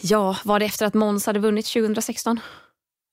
Ja, 0.00 0.36
var 0.44 0.58
det 0.58 0.64
efter 0.64 0.86
att 0.86 0.94
Måns 0.94 1.26
hade 1.26 1.38
vunnit 1.38 1.66
2016? 1.66 2.40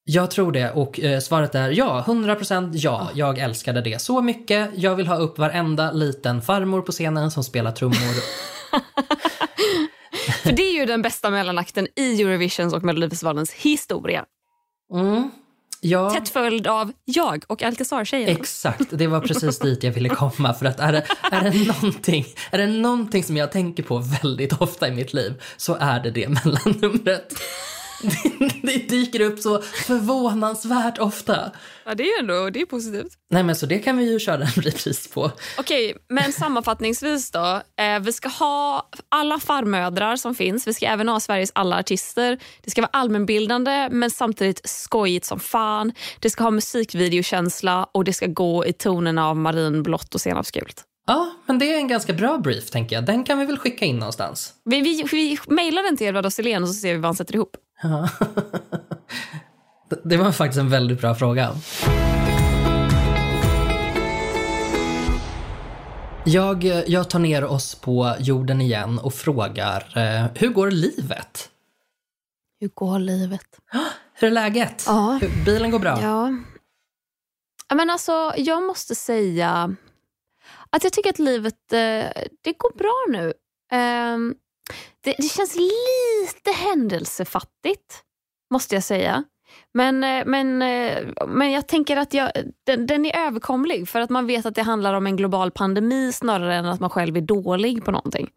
Jag 0.03 0.31
tror 0.31 0.51
det 0.51 0.71
och 0.71 0.99
eh, 0.99 1.19
svaret 1.19 1.55
är 1.55 1.69
ja, 1.69 2.03
100% 2.07 2.71
ja. 2.73 3.09
Jag 3.13 3.37
älskade 3.37 3.81
det 3.81 4.01
så 4.01 4.21
mycket. 4.21 4.69
Jag 4.75 4.95
vill 4.95 5.07
ha 5.07 5.15
upp 5.15 5.37
varenda 5.37 5.91
liten 5.91 6.41
farmor 6.41 6.81
på 6.81 6.91
scenen 6.91 7.31
som 7.31 7.43
spelar 7.43 7.71
trummor. 7.71 8.15
För 10.47 10.55
det 10.55 10.63
är 10.63 10.73
ju 10.73 10.85
den 10.85 11.01
bästa 11.01 11.29
mellanakten 11.29 11.87
i 11.95 12.21
Eurovisions 12.21 12.73
och 12.73 12.83
Melodifestivalens 12.83 13.51
historia. 13.51 14.25
Mm. 14.93 15.31
Ja. 15.81 16.09
Tätt 16.09 16.29
följd 16.29 16.67
av 16.67 16.91
jag 17.05 17.43
och 17.47 17.63
Alcazar-tjejen. 17.63 18.29
Exakt, 18.29 18.87
det 18.91 19.07
var 19.07 19.21
precis 19.21 19.59
dit 19.59 19.83
jag 19.83 19.91
ville 19.91 20.09
komma. 20.09 20.53
För 20.53 20.65
att 20.65 20.79
är 20.79 20.91
det, 20.91 21.05
är, 21.31 21.41
det 21.41 21.67
någonting, 21.67 22.25
är 22.51 22.57
det 22.57 22.67
någonting 22.67 23.23
som 23.23 23.37
jag 23.37 23.51
tänker 23.51 23.83
på 23.83 23.97
väldigt 24.21 24.61
ofta 24.61 24.87
i 24.87 24.91
mitt 24.91 25.13
liv 25.13 25.41
så 25.57 25.77
är 25.79 25.99
det 25.99 26.11
det 26.11 26.29
mellannumret. 26.29 27.33
Det, 28.63 28.89
dyker 28.89 29.21
upp 29.21 29.39
så 29.39 29.61
förvånansvärt 29.61 30.97
ofta. 30.97 31.51
Ja, 31.85 31.95
det 31.95 32.03
är 32.03 32.19
ändå 32.19 32.49
det 32.49 32.61
är 32.61 32.65
positivt. 32.65 33.13
Nej 33.29 33.43
men 33.43 33.55
så 33.55 33.65
det 33.65 33.79
kan 33.79 33.97
vi 33.97 34.11
ju 34.11 34.19
köra 34.19 34.43
en 34.43 34.61
repris 34.61 35.07
på. 35.07 35.31
Okej, 35.57 35.97
men 36.09 36.33
sammanfattningsvis 36.33 37.31
då. 37.31 37.61
Eh, 37.81 37.99
vi 38.01 38.13
ska 38.13 38.29
ha 38.29 38.89
alla 39.09 39.39
farmödrar 39.39 40.15
som 40.15 40.35
finns. 40.35 40.67
Vi 40.67 40.73
ska 40.73 40.85
även 40.85 41.09
ha 41.09 41.19
Sveriges 41.19 41.51
alla 41.55 41.79
artister. 41.79 42.39
Det 42.63 42.71
ska 42.71 42.81
vara 42.81 42.89
allmänbildande 42.93 43.89
men 43.91 44.11
samtidigt 44.11 44.69
skojigt 44.69 45.25
som 45.25 45.39
fan. 45.39 45.93
Det 46.19 46.29
ska 46.29 46.43
ha 46.43 46.51
musikvideokänsla 46.51 47.89
och 47.91 48.03
det 48.03 48.13
ska 48.13 48.27
gå 48.27 48.65
i 48.65 48.73
tonerna 48.73 49.29
av 49.29 49.37
marinblått 49.37 50.15
och 50.15 50.21
senapsgult. 50.21 50.83
Ja, 51.07 51.31
men 51.45 51.59
det 51.59 51.73
är 51.73 51.77
en 51.77 51.87
ganska 51.87 52.13
bra 52.13 52.37
brief 52.37 52.71
tänker 52.71 52.95
jag. 52.95 53.05
Den 53.05 53.23
kan 53.23 53.39
vi 53.39 53.45
väl 53.45 53.57
skicka 53.57 53.85
in 53.85 53.97
någonstans. 53.97 54.53
Vi, 54.65 54.81
vi, 54.81 55.03
vi 55.11 55.37
mejlar 55.47 55.83
den 55.83 55.97
till 55.97 56.07
Edvard 56.07 56.25
af 56.25 56.33
Sillén 56.33 56.63
och 56.63 56.69
så 56.69 56.73
ser 56.73 56.93
vi 56.93 56.99
vad 56.99 57.05
han 57.05 57.15
sätter 57.15 57.35
ihop. 57.35 57.57
Det- 60.03 60.17
var 60.17 60.31
faktiskt 60.31 60.59
en 60.59 60.69
väldigt 60.69 61.01
bra 61.01 61.15
fråga. 61.15 61.55
Jag, 66.25 66.63
jag 66.87 67.09
tar 67.09 67.19
ner 67.19 67.43
oss 67.43 67.75
på 67.75 68.15
jorden 68.19 68.61
igen 68.61 68.99
och 68.99 69.13
frågar, 69.13 69.93
eh, 69.97 70.25
hur 70.35 70.49
går 70.49 70.71
livet? 70.71 71.49
Hur 72.59 72.67
går 72.67 72.99
livet? 72.99 73.59
Hur 74.13 74.27
är 74.27 74.31
läget? 74.31 74.83
Ja. 74.87 75.19
Bilen 75.45 75.71
går 75.71 75.79
bra? 75.79 75.99
Ja. 76.01 76.33
Men 77.75 77.89
alltså, 77.89 78.33
jag 78.37 78.63
måste 78.63 78.95
säga 78.95 79.75
att 80.69 80.83
jag 80.83 80.93
tycker 80.93 81.09
att 81.09 81.19
livet 81.19 81.73
eh, 81.73 82.05
det 82.41 82.53
går 82.57 82.77
bra 82.77 83.05
nu. 83.19 83.33
Det, 85.01 85.15
det 85.17 85.29
känns 85.29 85.55
lite 85.55 86.51
händelsefattigt, 86.51 88.03
måste 88.51 88.75
jag 88.75 88.83
säga. 88.83 89.23
Men, 89.73 90.03
eh, 90.03 90.23
men, 90.25 90.61
eh, 90.61 91.07
men 91.27 91.51
jag 91.51 91.67
tänker 91.67 91.97
att 91.97 92.13
jag, 92.13 92.31
den, 92.63 92.87
den 92.87 93.05
är 93.05 93.27
överkomlig 93.27 93.89
för 93.89 93.99
att 93.99 94.09
man 94.09 94.27
vet 94.27 94.45
att 94.45 94.55
det 94.55 94.61
handlar 94.61 94.93
om 94.93 95.07
en 95.07 95.15
global 95.15 95.51
pandemi 95.51 96.11
snarare 96.11 96.55
än 96.55 96.65
att 96.65 96.79
man 96.79 96.89
själv 96.89 97.17
är 97.17 97.21
dålig 97.21 97.85
på 97.85 97.91
någonting. 97.91 98.29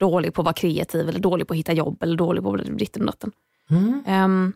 Dålig 0.00 0.34
på 0.34 0.40
att 0.40 0.44
vara 0.44 0.54
kreativ, 0.54 1.08
eller 1.08 1.20
dålig 1.20 1.46
på 1.46 1.54
att 1.54 1.58
hitta 1.58 1.72
jobb 1.72 2.02
eller 2.02 2.16
dålig 2.16 2.44
på 2.44 2.56
ditten 2.56 3.02
och 3.02 3.06
datten. 3.06 3.32
Mm. 3.70 4.02
Ehm, 4.06 4.52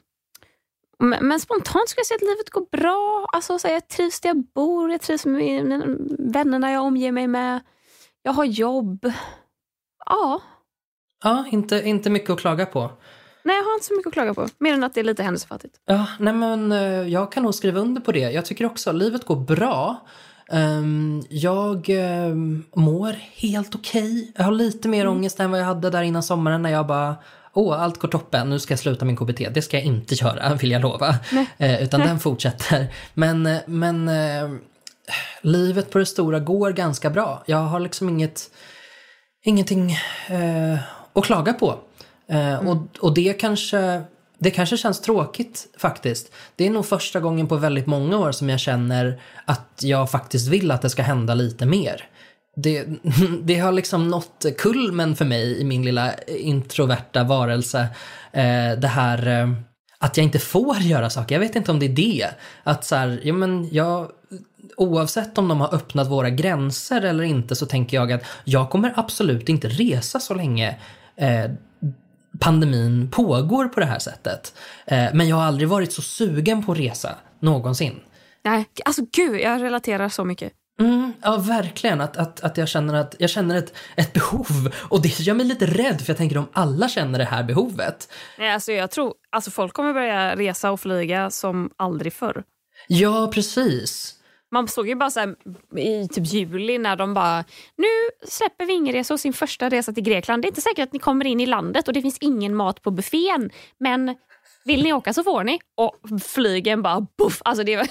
men, 0.98 1.28
men 1.28 1.40
spontant 1.40 1.88
skulle 1.88 2.00
jag 2.00 2.06
säga 2.06 2.16
att 2.16 2.22
livet 2.22 2.50
går 2.50 2.66
bra. 2.72 3.26
Alltså, 3.32 3.58
så 3.58 3.68
här, 3.68 3.74
jag 3.74 3.88
trivs 3.88 4.20
där 4.20 4.28
jag 4.28 4.44
bor, 4.44 4.90
jag 4.90 5.00
trivs 5.00 5.26
med 5.26 5.82
vännerna 6.18 6.72
jag 6.72 6.84
omger 6.84 7.12
mig 7.12 7.26
med. 7.26 7.60
Jag 8.22 8.32
har 8.32 8.44
jobb. 8.44 9.12
Ja, 10.06 10.40
Ja, 11.24 11.44
inte, 11.50 11.82
inte 11.88 12.10
mycket 12.10 12.30
att 12.30 12.40
klaga 12.40 12.66
på. 12.66 12.90
nej 13.42 13.56
jag 13.56 13.64
har 13.64 13.74
inte 13.74 13.86
så 13.86 13.94
mycket 13.94 14.06
att 14.06 14.12
klaga 14.12 14.34
på. 14.34 14.48
Mer 14.58 14.74
än 14.74 14.84
att 14.84 14.94
det 14.94 15.00
är 15.00 15.04
lite 15.04 15.22
händelsefattigt. 15.22 15.74
Ja, 15.86 16.06
nej 16.18 16.34
men 16.34 16.72
eh, 16.72 17.08
jag 17.08 17.32
kan 17.32 17.42
nog 17.42 17.54
skriva 17.54 17.80
under 17.80 18.00
på 18.00 18.12
det. 18.12 18.30
Jag 18.30 18.44
tycker 18.44 18.64
också 18.64 18.90
att 18.90 18.96
livet 18.96 19.24
går 19.24 19.36
bra. 19.36 20.06
Ehm, 20.50 21.22
jag 21.28 21.88
ehm, 21.88 22.64
mår 22.74 23.16
helt 23.34 23.74
okej. 23.74 24.32
Jag 24.36 24.44
har 24.44 24.52
lite 24.52 24.88
mer 24.88 25.08
ångest 25.08 25.40
än 25.40 25.50
vad 25.50 25.60
jag 25.60 25.64
hade 25.64 25.90
där 25.90 26.02
innan 26.02 26.22
sommaren 26.22 26.62
när 26.62 26.70
jag 26.70 26.86
bara 26.86 27.16
Åh, 27.56 27.82
allt 27.82 27.98
går 27.98 28.08
toppen, 28.08 28.50
nu 28.50 28.58
ska 28.58 28.72
jag 28.72 28.78
sluta 28.78 29.04
min 29.04 29.16
KBT. 29.16 29.48
Det 29.54 29.62
ska 29.62 29.76
jag 29.76 29.86
inte 29.86 30.14
göra, 30.14 30.54
vill 30.54 30.70
jag 30.70 30.82
lova. 30.82 31.14
Eh, 31.58 31.82
utan 31.82 32.00
den 32.00 32.20
fortsätter. 32.20 32.86
Men, 33.14 33.46
eh, 33.46 33.58
men 33.66 34.08
eh, 34.08 34.50
livet 35.40 35.90
på 35.90 35.98
det 35.98 36.06
stora 36.06 36.38
går 36.40 36.70
ganska 36.70 37.10
bra. 37.10 37.42
Jag 37.46 37.58
har 37.58 37.80
liksom 37.80 38.08
inget, 38.08 38.50
ingenting 39.44 39.92
eh, 40.28 40.78
att 41.14 41.24
klaga 41.24 41.52
på. 41.52 41.78
Eh, 42.28 42.68
och, 42.68 42.76
och 43.00 43.14
det 43.14 43.32
kanske, 43.32 44.02
det 44.38 44.50
kanske 44.50 44.76
känns 44.76 45.00
tråkigt 45.00 45.66
faktiskt. 45.78 46.32
Det 46.56 46.66
är 46.66 46.70
nog 46.70 46.86
första 46.86 47.20
gången 47.20 47.46
på 47.46 47.56
väldigt 47.56 47.86
många 47.86 48.18
år 48.18 48.32
som 48.32 48.50
jag 48.50 48.60
känner 48.60 49.20
att 49.44 49.80
jag 49.82 50.10
faktiskt 50.10 50.48
vill 50.48 50.70
att 50.70 50.82
det 50.82 50.90
ska 50.90 51.02
hända 51.02 51.34
lite 51.34 51.66
mer. 51.66 52.08
Det, 52.56 52.86
det 53.42 53.58
har 53.58 53.72
liksom 53.72 54.08
nått 54.08 54.46
kulmen 54.58 55.16
för 55.16 55.24
mig 55.24 55.60
i 55.60 55.64
min 55.64 55.84
lilla 55.84 56.12
introverta 56.26 57.24
varelse. 57.24 57.86
Eh, 58.32 58.72
det 58.78 58.88
här 58.88 59.28
eh, 59.28 59.48
att 59.98 60.16
jag 60.16 60.24
inte 60.24 60.38
får 60.38 60.76
göra 60.76 61.10
saker. 61.10 61.34
Jag 61.34 61.40
vet 61.40 61.56
inte 61.56 61.70
om 61.70 61.78
det 61.78 61.86
är 61.86 61.96
det. 61.96 62.28
Att 62.62 62.84
så 62.84 62.96
här, 62.96 63.20
ja 63.22 63.34
men 63.34 63.68
jag, 63.72 64.10
oavsett 64.76 65.38
om 65.38 65.48
de 65.48 65.60
har 65.60 65.74
öppnat 65.74 66.08
våra 66.08 66.30
gränser 66.30 67.02
eller 67.02 67.24
inte 67.24 67.56
så 67.56 67.66
tänker 67.66 67.96
jag 67.96 68.12
att 68.12 68.24
jag 68.44 68.70
kommer 68.70 68.92
absolut 68.96 69.48
inte 69.48 69.68
resa 69.68 70.20
så 70.20 70.34
länge 70.34 70.78
eh, 71.16 71.50
pandemin 72.40 73.10
pågår 73.10 73.68
på 73.68 73.80
det 73.80 73.86
här 73.86 73.98
sättet. 73.98 74.54
Eh, 74.86 75.06
men 75.14 75.28
jag 75.28 75.36
har 75.36 75.44
aldrig 75.44 75.68
varit 75.68 75.92
så 75.92 76.02
sugen 76.02 76.64
på 76.64 76.72
att 76.72 76.78
resa 76.78 77.14
någonsin. 77.40 78.00
Nej, 78.44 78.66
alltså 78.84 79.02
gud, 79.12 79.40
jag 79.40 79.62
relaterar 79.62 80.08
så 80.08 80.24
mycket. 80.24 80.52
Mm, 80.80 81.12
ja, 81.22 81.36
verkligen. 81.36 82.00
Att, 82.00 82.16
att, 82.16 82.40
att 82.40 82.56
jag 82.56 82.68
känner, 82.68 82.94
att 82.94 83.14
jag 83.18 83.30
känner 83.30 83.56
ett, 83.56 83.74
ett 83.96 84.12
behov. 84.12 84.74
Och 84.88 85.02
det 85.02 85.20
gör 85.20 85.34
mig 85.34 85.46
lite 85.46 85.66
rädd 85.66 86.00
för 86.00 86.10
jag 86.10 86.16
tänker 86.16 86.38
om 86.38 86.48
alla 86.52 86.88
känner 86.88 87.18
det 87.18 87.24
här 87.24 87.42
behovet. 87.44 88.08
Nej, 88.38 88.52
alltså 88.52 88.72
jag 88.72 88.90
tror 88.90 89.14
alltså 89.30 89.50
folk 89.50 89.72
kommer 89.72 89.92
börja 89.92 90.36
resa 90.36 90.70
och 90.70 90.80
flyga 90.80 91.30
som 91.30 91.70
aldrig 91.76 92.12
förr. 92.12 92.42
Ja, 92.88 93.30
precis. 93.34 94.14
Man 94.54 94.68
såg 94.68 94.88
ju 94.88 94.94
bara 94.94 95.10
så 95.10 95.20
här, 95.20 95.36
i 95.78 96.08
typ 96.08 96.26
juli 96.26 96.78
när 96.78 96.96
de 96.96 97.14
bara 97.14 97.44
nu 97.76 98.26
släpper 98.28 98.66
Vingeresor 98.66 99.16
sin 99.16 99.32
första 99.32 99.68
resa 99.68 99.92
till 99.92 100.02
Grekland. 100.02 100.42
Det 100.42 100.46
är 100.46 100.50
inte 100.50 100.60
säkert 100.60 100.82
att 100.82 100.92
ni 100.92 100.98
kommer 100.98 101.24
in 101.24 101.40
i 101.40 101.46
landet 101.46 101.88
och 101.88 101.94
det 101.94 102.02
finns 102.02 102.18
ingen 102.20 102.54
mat 102.54 102.82
på 102.82 102.90
buffén. 102.90 103.50
Men 103.78 104.14
vill 104.64 104.82
ni 104.82 104.92
åka 104.92 105.12
så 105.12 105.24
får 105.24 105.44
ni. 105.44 105.60
Och 105.74 106.22
flygen 106.22 106.82
bara 106.82 107.06
buff. 107.18 107.42
Alltså 107.44 107.64
det 107.64 107.76
var 107.76 107.88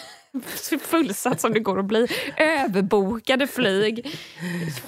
fullsatt 0.78 1.42
som 1.42 1.54
det 1.54 1.60
går 1.60 1.80
att 1.80 1.86
bli. 1.86 2.08
Överbokade 2.38 3.48
flyg, 3.48 4.18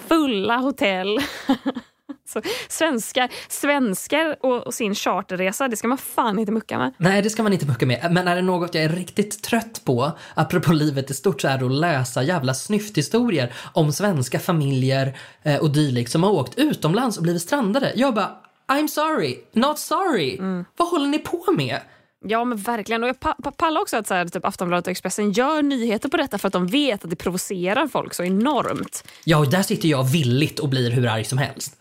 fulla 0.07 0.57
hotell. 0.57 1.19
Så 2.27 2.41
svenskar, 2.69 3.29
svenskar 3.49 4.35
och, 4.41 4.67
och 4.67 4.73
sin 4.73 4.95
charterresa, 4.95 5.67
det 5.67 5.75
ska 5.77 5.87
man 5.87 5.97
fan 5.97 6.39
inte 6.39 6.51
mucka 6.51 6.77
med. 6.77 6.93
Nej, 6.97 7.21
det 7.21 7.29
ska 7.29 7.43
man 7.43 7.53
inte 7.53 7.65
mucka 7.65 7.85
med. 7.85 8.07
Men 8.11 8.27
är 8.27 8.35
det 8.35 8.41
något 8.41 8.75
jag 8.75 8.83
är 8.83 8.89
riktigt 8.89 9.43
trött 9.43 9.81
på, 9.85 10.11
apropå 10.33 10.73
livet 10.73 11.11
i 11.11 11.13
stort, 11.13 11.41
så 11.41 11.47
är 11.47 11.57
det 11.57 11.65
att 11.65 11.71
läsa 11.71 12.23
jävla 12.23 12.53
snyfthistorier 12.53 13.53
om 13.73 13.91
svenska 13.93 14.39
familjer 14.39 15.17
eh, 15.43 15.55
och 15.57 15.71
dylikt 15.71 16.11
som 16.11 16.23
har 16.23 16.31
åkt 16.31 16.57
utomlands 16.57 17.17
och 17.17 17.23
blivit 17.23 17.41
strandade. 17.41 17.91
Jag 17.95 18.13
bara, 18.13 18.31
I'm 18.67 18.87
sorry, 18.87 19.39
not 19.53 19.79
sorry. 19.79 20.37
Vad 20.77 20.87
håller 20.87 21.07
ni 21.07 21.19
på 21.19 21.51
med? 21.57 21.79
Ja 22.27 22.45
men 22.45 22.57
verkligen. 22.57 23.03
Och 23.03 23.09
jag 23.09 23.19
pa- 23.19 23.35
pa- 23.43 23.51
pallar 23.51 23.81
också 23.81 23.97
att 23.97 24.07
så 24.07 24.13
här, 24.13 24.25
typ 24.27 24.45
Aftonbladet 24.45 24.87
och 24.87 24.91
Expressen 24.91 25.31
gör 25.31 25.61
nyheter 25.61 26.09
på 26.09 26.17
detta 26.17 26.37
för 26.37 26.47
att 26.47 26.53
de 26.53 26.67
vet 26.67 27.03
att 27.03 27.09
det 27.09 27.15
provocerar 27.15 27.87
folk 27.87 28.13
så 28.13 28.23
enormt. 28.23 29.03
Ja, 29.23 29.37
och 29.37 29.49
där 29.49 29.61
sitter 29.61 29.89
jag 29.89 30.03
villigt 30.03 30.59
och 30.59 30.69
blir 30.69 30.91
hur 30.91 31.07
arg 31.07 31.23
som 31.23 31.37
helst. 31.37 31.77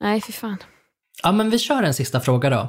Nej, 0.00 0.20
fy 0.20 0.32
fan. 0.32 0.56
Ja, 1.22 1.32
men 1.32 1.50
vi 1.50 1.58
kör 1.58 1.82
en 1.82 1.94
sista 1.94 2.20
fråga 2.20 2.50
då. 2.50 2.68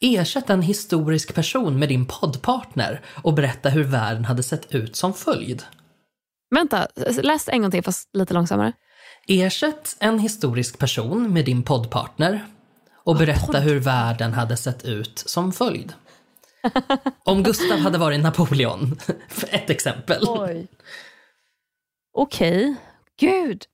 Ersätt 0.00 0.50
en 0.50 0.62
historisk 0.62 1.34
person 1.34 1.78
med 1.78 1.88
din 1.88 2.06
poddpartner 2.06 3.00
och 3.22 3.34
berätta 3.34 3.68
hur 3.68 3.84
världen 3.84 4.24
hade 4.24 4.42
sett 4.42 4.74
ut 4.74 4.96
som 4.96 5.14
följd. 5.14 5.62
Vänta, 6.50 6.88
läs 7.22 7.48
en 7.48 7.62
gång 7.62 7.70
till 7.70 7.82
fast 7.84 8.08
lite 8.12 8.34
långsammare. 8.34 8.72
Ersätt 9.28 9.96
en 10.00 10.18
historisk 10.18 10.78
person 10.78 11.32
med 11.32 11.44
din 11.44 11.62
poddpartner 11.62 12.46
och 12.94 13.16
berätta 13.16 13.58
hur 13.58 13.80
världen 13.80 14.32
hade 14.32 14.56
sett 14.56 14.84
ut 14.84 15.18
som 15.18 15.52
följd. 15.52 15.92
Om 17.24 17.42
Gustav 17.42 17.78
hade 17.78 17.98
varit 17.98 18.20
Napoleon, 18.20 18.98
för 19.28 19.48
ett 19.54 19.70
exempel. 19.70 20.24
Oj. 20.26 20.66
Okej. 22.12 22.76
Gud. 23.20 23.64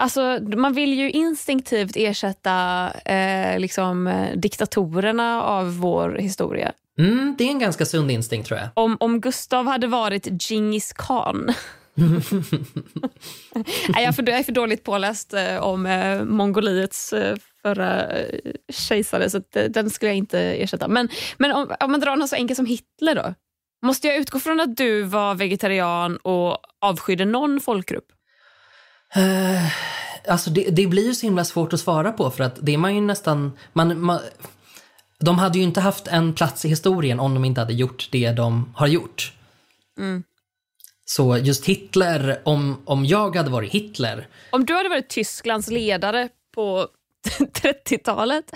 Alltså, 0.00 0.38
man 0.56 0.72
vill 0.72 0.94
ju 0.94 1.10
instinktivt 1.10 1.96
ersätta 1.96 2.90
eh, 3.04 3.58
liksom, 3.58 4.26
diktatorerna 4.36 5.42
av 5.42 5.78
vår 5.78 6.10
historia. 6.10 6.72
Mm, 6.98 7.34
det 7.38 7.44
är 7.44 7.48
en 7.48 7.58
ganska 7.58 7.86
sund 7.86 8.10
instinkt 8.10 8.48
tror 8.48 8.60
jag. 8.60 8.68
Om, 8.74 8.96
om 9.00 9.20
Gustav 9.20 9.66
hade 9.66 9.86
varit 9.86 10.42
Genghis 10.42 10.92
khan. 10.92 11.54
Nej, 13.54 13.64
jag, 13.88 14.02
är 14.02 14.12
för, 14.12 14.28
jag 14.28 14.38
är 14.38 14.42
för 14.42 14.52
dåligt 14.52 14.84
påläst 14.84 15.34
eh, 15.34 15.56
om 15.56 15.86
eh, 15.86 16.24
Mongoliets 16.24 17.12
eh, 17.12 17.36
förra 17.62 18.18
eh, 18.18 18.52
kejsare 18.72 19.30
så 19.30 19.38
att, 19.38 19.56
eh, 19.56 19.64
den 19.64 19.90
skulle 19.90 20.08
jag 20.08 20.16
inte 20.16 20.40
ersätta. 20.40 20.88
Men, 20.88 21.08
men 21.38 21.52
om, 21.52 21.74
om 21.80 21.90
man 21.90 22.00
drar 22.00 22.16
något 22.16 22.30
så 22.30 22.36
enkelt 22.36 22.56
som 22.56 22.66
Hitler 22.66 23.14
då? 23.14 23.34
Måste 23.86 24.08
jag 24.08 24.16
utgå 24.16 24.40
från 24.40 24.60
att 24.60 24.76
du 24.76 25.02
var 25.02 25.34
vegetarian 25.34 26.16
och 26.16 26.58
avskydde 26.80 27.24
någon 27.24 27.60
folkgrupp? 27.60 28.06
Eh, 29.14 29.72
alltså 30.28 30.50
det, 30.50 30.70
det 30.70 30.86
blir 30.86 31.06
ju 31.06 31.14
så 31.14 31.26
himla 31.26 31.44
svårt 31.44 31.72
att 31.72 31.80
svara 31.80 32.12
på 32.12 32.30
för 32.30 32.44
att 32.44 32.58
det 32.60 32.74
är 32.74 32.78
man 32.78 32.94
ju 32.94 33.00
nästan... 33.00 33.52
Man, 33.72 34.00
man, 34.00 34.20
de 35.18 35.38
hade 35.38 35.58
ju 35.58 35.64
inte 35.64 35.80
haft 35.80 36.06
en 36.06 36.34
plats 36.34 36.64
i 36.64 36.68
historien 36.68 37.20
om 37.20 37.34
de 37.34 37.44
inte 37.44 37.60
hade 37.60 37.72
gjort 37.72 38.08
det 38.12 38.32
de 38.32 38.72
har 38.76 38.86
gjort. 38.86 39.32
Så 41.04 41.36
just 41.36 41.66
Hitler, 41.66 42.40
om, 42.44 42.82
om 42.84 43.06
jag 43.06 43.36
hade 43.36 43.50
varit 43.50 43.72
Hitler, 43.72 44.28
Om 44.50 44.64
du 44.64 44.74
hade 44.74 44.88
varit 44.88 45.08
Tysklands 45.08 45.70
ledare 45.70 46.28
på 46.54 46.88
30-talet 47.38 48.52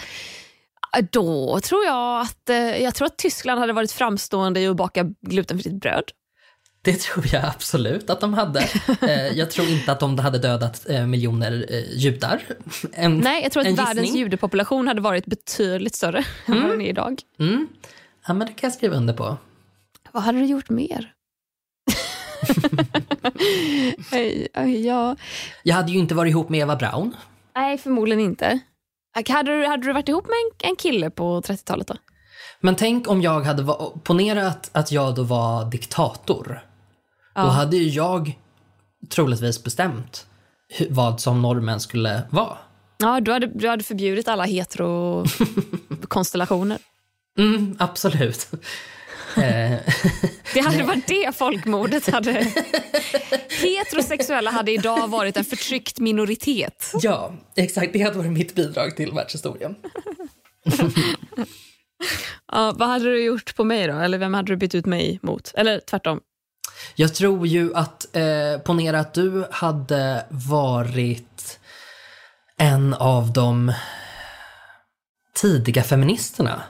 då 1.03 1.61
tror 1.61 1.85
jag 1.85 2.21
att, 2.21 2.51
eh, 2.51 2.83
jag 2.83 2.95
tror 2.95 3.07
att 3.07 3.17
Tyskland 3.17 3.61
hade 3.61 3.73
varit 3.73 3.93
framstående 3.93 4.61
i 4.61 4.67
att 4.67 4.77
baka 4.77 5.05
glutenfritt 5.21 5.81
bröd. 5.81 6.05
Det 6.85 7.01
tror 7.01 7.25
jag 7.33 7.45
absolut 7.45 8.11
att 8.11 8.21
de 8.21 8.35
hade. 8.35 8.69
Eh, 9.03 9.29
jag 9.29 9.51
tror 9.51 9.69
inte 9.69 9.93
att 9.93 10.01
de 10.01 10.19
hade 10.19 10.39
dödat 10.39 10.91
eh, 10.91 11.07
miljoner 11.07 11.67
eh, 11.69 11.99
judar. 11.99 12.43
En, 12.93 13.19
Nej, 13.19 13.43
jag 13.43 13.53
tror 13.53 13.61
att 13.67 13.79
världens 13.79 13.99
gissning. 13.99 14.21
judepopulation 14.21 14.89
hade 14.89 15.01
varit 15.01 15.27
betydligt 15.27 15.95
större 15.95 16.25
än 16.47 16.63
vad 16.63 16.71
den 16.71 16.81
är 16.81 16.89
idag. 16.89 17.21
Mm. 17.39 17.69
Ja, 18.27 18.35
men 18.35 18.47
det 18.47 18.53
kan 18.53 18.69
jag 18.69 18.73
skriva 18.73 18.97
under 18.97 19.15
på. 19.15 19.37
Vad 20.13 20.23
hade 20.23 20.39
du 20.39 20.45
gjort 20.45 20.71
mer? 20.71 21.13
Oj, 24.57 24.87
ja. 24.87 25.17
Jag 25.63 25.75
hade 25.75 25.93
ju 25.93 25.99
inte 25.99 26.15
varit 26.15 26.31
ihop 26.31 26.49
med 26.49 26.61
Eva 26.61 26.77
Braun. 26.77 27.17
Nej, 27.57 27.79
förmodligen 27.79 28.25
inte. 28.25 28.59
Hade 29.29 29.59
du, 29.59 29.67
hade 29.67 29.87
du 29.87 29.93
varit 29.93 30.09
ihop 30.09 30.25
med 30.27 30.35
en, 30.35 30.71
en 30.71 30.77
kille 30.77 31.11
på 31.11 31.41
30-talet 31.41 31.87
då? 31.87 31.97
Men 32.61 32.77
tänk 32.77 33.09
om 33.09 33.23
jag 33.23 33.41
hade 33.41 33.75
ponera 34.03 34.47
att, 34.47 34.71
att 34.73 34.93
jag 34.93 35.15
då 35.15 35.23
var 35.23 35.71
diktator. 35.71 36.65
Då 37.35 37.41
hade 37.41 37.77
ju 37.77 37.89
jag 37.89 38.39
troligtvis 39.11 39.65
bestämt 39.65 40.27
vad 40.91 41.21
som 41.21 41.43
normen 41.43 41.81
skulle 41.81 42.23
vara. 42.31 42.57
Ja, 42.99 43.21
du 43.21 43.33
hade, 43.33 43.47
du 43.47 43.69
hade 43.69 43.85
förbjudit 43.85 44.29
alla 44.29 44.45
hetero-konstellationer. 44.45 46.79
Mm, 47.39 47.77
absolut. 47.79 48.49
Eh, 49.37 49.79
Det 50.55 50.61
hade 50.61 50.83
varit 50.83 51.07
det 51.07 51.37
folkmordet 51.37 52.11
hade... 52.11 52.33
Heterosexuella 53.63 54.51
hade 54.51 54.73
idag 54.73 55.09
varit 55.09 55.37
en 55.37 55.45
förtryckt 55.45 55.99
minoritet. 55.99 56.93
ja, 57.01 57.33
exakt. 57.57 57.93
Det 57.93 58.03
hade 58.03 58.19
varit 58.19 58.33
mitt 58.33 58.55
bidrag 58.55 58.97
till 58.97 59.13
världshistorien. 59.13 59.75
Ja, 62.53 62.73
vad 62.77 62.89
hade 62.89 63.05
du 63.05 63.25
gjort 63.25 63.57
på 63.57 63.65
mig 63.65 63.87
då? 63.87 63.95
Eller 63.95 64.19
vem 64.19 64.35
hade 64.35 64.53
du 64.53 64.57
bytt 64.57 64.75
ut 64.75 64.87
mig 64.87 65.19
mot? 65.23 65.53
Eller 65.55 65.81
tvärtom. 65.81 66.21
Jag 66.95 67.15
tror 67.15 67.47
ju 67.47 67.75
att, 67.75 68.17
eh, 68.17 68.61
ponera 68.65 69.01
att 69.01 69.15
du 69.15 69.47
hade 69.51 70.27
varit 70.31 71.59
en 72.59 72.95
av 72.95 73.33
de 73.33 73.73
tidiga 75.35 75.83
feministerna. 75.83 76.63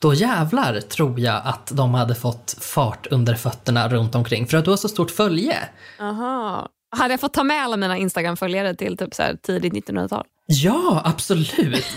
Då 0.00 0.14
jävlar 0.14 0.80
tror 0.80 1.20
jag 1.20 1.42
att 1.44 1.70
de 1.72 1.94
hade 1.94 2.14
fått 2.14 2.56
fart 2.60 3.06
under 3.10 3.34
fötterna 3.34 3.88
runt 3.88 4.14
omkring 4.14 4.46
för 4.46 4.56
att 4.56 4.64
du 4.64 4.70
har 4.70 4.76
så 4.76 4.88
stort 4.88 5.10
följe. 5.10 5.58
Aha. 6.00 6.68
Hade 6.96 7.12
jag 7.12 7.20
fått 7.20 7.34
ta 7.34 7.44
med 7.44 7.62
alla 7.62 7.76
mina 7.76 7.98
Instagram-följare 7.98 8.74
till 8.74 8.96
typ 8.96 9.14
så 9.14 9.22
tidigt 9.42 9.72
1900-tal? 9.72 10.24
Ja, 10.46 11.02
absolut. 11.04 11.84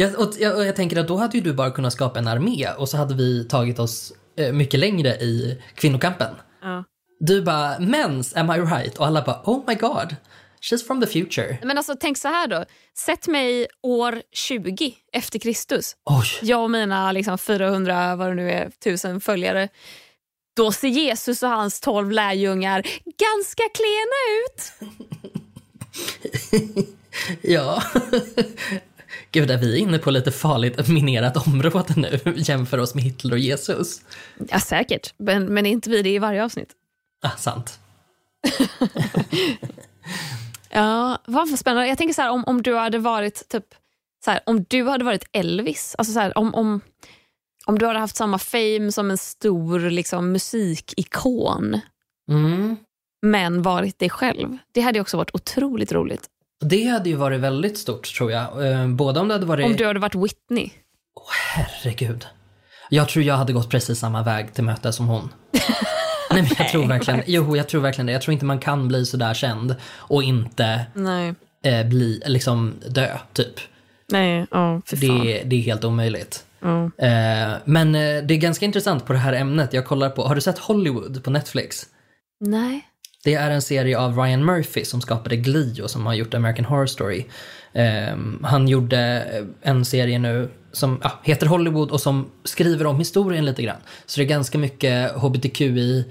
Jag, 0.00 0.18
och 0.18 0.34
jag, 0.38 0.56
och 0.56 0.64
jag 0.64 0.76
tänker 0.76 1.00
att 1.00 1.08
då 1.08 1.16
hade 1.16 1.38
ju 1.38 1.44
du 1.44 1.52
bara 1.52 1.70
kunnat 1.70 1.92
skapa 1.92 2.18
en 2.18 2.28
armé 2.28 2.68
och 2.78 2.88
så 2.88 2.96
hade 2.96 3.14
vi 3.14 3.44
tagit 3.44 3.78
oss 3.78 4.12
mycket 4.52 4.80
längre 4.80 5.08
i 5.08 5.62
kvinnokampen. 5.74 6.34
Ja. 6.62 6.84
Du 7.20 7.42
bara, 7.42 7.78
mens, 7.78 8.36
am 8.36 8.50
I 8.50 8.58
right? 8.58 8.98
Och 8.98 9.06
alla 9.06 9.22
bara, 9.22 9.42
oh 9.44 9.64
my 9.66 9.74
god, 9.74 10.16
she's 10.60 10.86
from 10.86 11.00
the 11.00 11.06
future. 11.06 11.58
Men 11.62 11.78
alltså 11.78 11.96
tänk 12.00 12.18
så 12.18 12.28
här 12.28 12.46
då. 12.46 12.64
Sätt 12.98 13.26
mig 13.28 13.66
år 13.82 14.22
20 14.32 14.94
efter 15.12 15.38
Kristus. 15.38 15.96
Oj, 16.04 16.26
Jag 16.42 16.62
och 16.62 16.70
mina 16.70 17.12
liksom 17.12 17.38
400, 17.38 18.16
vad 18.16 18.28
det 18.28 18.34
nu 18.34 18.50
är, 18.50 18.70
tusen 18.84 19.20
följare. 19.20 19.68
då 20.56 20.72
ser 20.72 20.88
Jesus 20.88 21.42
och 21.42 21.48
hans 21.48 21.80
tolv 21.80 22.10
lärjungar 22.10 22.82
ganska 23.18 23.62
klena 23.74 24.18
ut. 24.44 24.72
Ja. 27.42 27.82
Gud, 29.32 29.50
är 29.50 29.58
vi 29.58 29.78
inne 29.78 29.98
på 29.98 30.10
lite 30.10 30.32
farligt 30.32 30.88
minerat 30.88 31.46
område 31.46 31.94
nu? 31.96 32.20
Jämför 32.36 32.78
oss 32.78 32.94
med 32.94 33.04
Hitler 33.04 33.32
och 33.32 33.38
Jesus. 33.38 34.00
Ja, 34.50 34.60
säkert. 34.60 35.14
Men, 35.16 35.54
men 35.54 35.66
är 35.66 35.70
inte 35.70 35.90
vi 35.90 36.02
det 36.02 36.10
i 36.10 36.18
varje 36.18 36.44
avsnitt? 36.44 36.72
Ah, 37.22 37.36
sant. 37.36 37.78
Ja, 40.70 41.18
vad 41.26 41.58
spännande. 41.58 41.88
Jag 41.88 41.98
tänker 41.98 42.14
så 42.14 42.22
här, 42.22 42.30
om, 42.30 42.44
om 42.44 42.62
du 42.62 42.76
hade 42.76 42.98
varit 42.98 43.48
typ 43.48 43.64
så 44.24 44.30
här, 44.30 44.40
om 44.46 44.64
du 44.68 44.88
hade 44.88 45.04
varit 45.04 45.24
Elvis, 45.32 45.94
alltså 45.98 46.12
så 46.12 46.20
här, 46.20 46.38
om, 46.38 46.54
om, 46.54 46.80
om 47.66 47.78
du 47.78 47.86
hade 47.86 47.98
haft 47.98 48.16
samma 48.16 48.38
fame 48.38 48.92
som 48.92 49.10
en 49.10 49.18
stor 49.18 49.80
liksom, 49.90 50.32
musikikon, 50.32 51.80
Mm. 52.30 52.76
men 53.22 53.62
varit 53.62 53.98
dig 53.98 54.10
själv. 54.10 54.58
Det 54.72 54.80
hade 54.80 55.00
också 55.00 55.16
varit 55.16 55.34
otroligt 55.34 55.92
roligt. 55.92 56.28
Det 56.60 56.84
hade 56.84 57.08
ju 57.08 57.16
varit 57.16 57.40
väldigt 57.40 57.78
stort, 57.78 58.14
tror 58.16 58.32
jag. 58.32 58.66
Eh, 58.72 58.88
Både 58.88 59.20
om 59.20 59.28
det 59.28 59.34
hade 59.34 59.46
varit... 59.46 59.66
Om 59.66 59.76
du 59.76 59.86
hade 59.86 60.00
varit 60.00 60.14
Whitney. 60.14 60.70
Herregud. 61.54 62.26
Jag 62.90 63.08
tror 63.08 63.24
jag 63.24 63.34
hade 63.34 63.52
gått 63.52 63.70
precis 63.70 63.98
samma 63.98 64.22
väg 64.22 64.54
till 64.54 64.64
möte 64.64 64.92
som 64.92 65.08
hon. 65.08 65.28
Nej, 66.30 66.42
men 66.42 66.50
jag 66.58 66.68
tror 66.68 66.86
verkligen, 66.86 67.22
jo, 67.26 67.56
jag 67.56 67.68
tror 67.68 67.80
verkligen 67.80 68.06
det. 68.06 68.12
Jag 68.12 68.22
tror 68.22 68.32
inte 68.32 68.44
man 68.44 68.58
kan 68.58 68.88
bli 68.88 69.06
så 69.06 69.16
där 69.16 69.34
känd 69.34 69.76
och 69.96 70.22
inte 70.22 70.86
eh, 71.64 71.86
bli, 71.86 72.22
liksom 72.26 72.74
dö, 72.88 73.18
typ. 73.32 73.54
Nej, 74.08 74.46
ja, 74.50 74.80
fan. 74.86 74.98
Det, 75.00 75.42
det 75.46 75.56
är 75.56 75.60
helt 75.60 75.84
omöjligt. 75.84 76.44
Eh, 76.98 77.56
men 77.64 77.94
eh, 77.94 78.22
det 78.24 78.34
är 78.34 78.38
ganska 78.38 78.64
intressant 78.66 79.06
på 79.06 79.12
det 79.12 79.18
här 79.18 79.32
ämnet. 79.32 79.72
Jag 79.72 79.86
kollar 79.86 80.10
på, 80.10 80.22
har 80.22 80.34
du 80.34 80.40
sett 80.40 80.58
Hollywood 80.58 81.24
på 81.24 81.30
Netflix? 81.30 81.86
Nej. 82.40 82.86
Det 83.24 83.34
är 83.34 83.50
en 83.50 83.62
serie 83.62 83.98
av 83.98 84.18
Ryan 84.18 84.44
Murphy 84.44 84.84
som 84.84 85.00
skapade 85.00 85.36
Glee 85.36 85.82
och 85.82 85.90
som 85.90 86.06
har 86.06 86.14
gjort 86.14 86.34
American 86.34 86.64
Horror 86.64 86.86
Story. 86.86 87.26
Ehm, 87.72 88.44
han 88.44 88.68
gjorde 88.68 89.24
en 89.62 89.84
serie 89.84 90.18
nu 90.18 90.50
som 90.72 91.00
ja, 91.02 91.12
heter 91.22 91.46
Hollywood 91.46 91.90
och 91.90 92.00
som 92.00 92.30
skriver 92.44 92.86
om 92.86 92.98
historien 92.98 93.44
lite 93.44 93.62
grann. 93.62 93.80
Så 94.06 94.20
det 94.20 94.24
är 94.24 94.28
ganska 94.28 94.58
mycket 94.58 95.12
hbtqi 95.12 96.04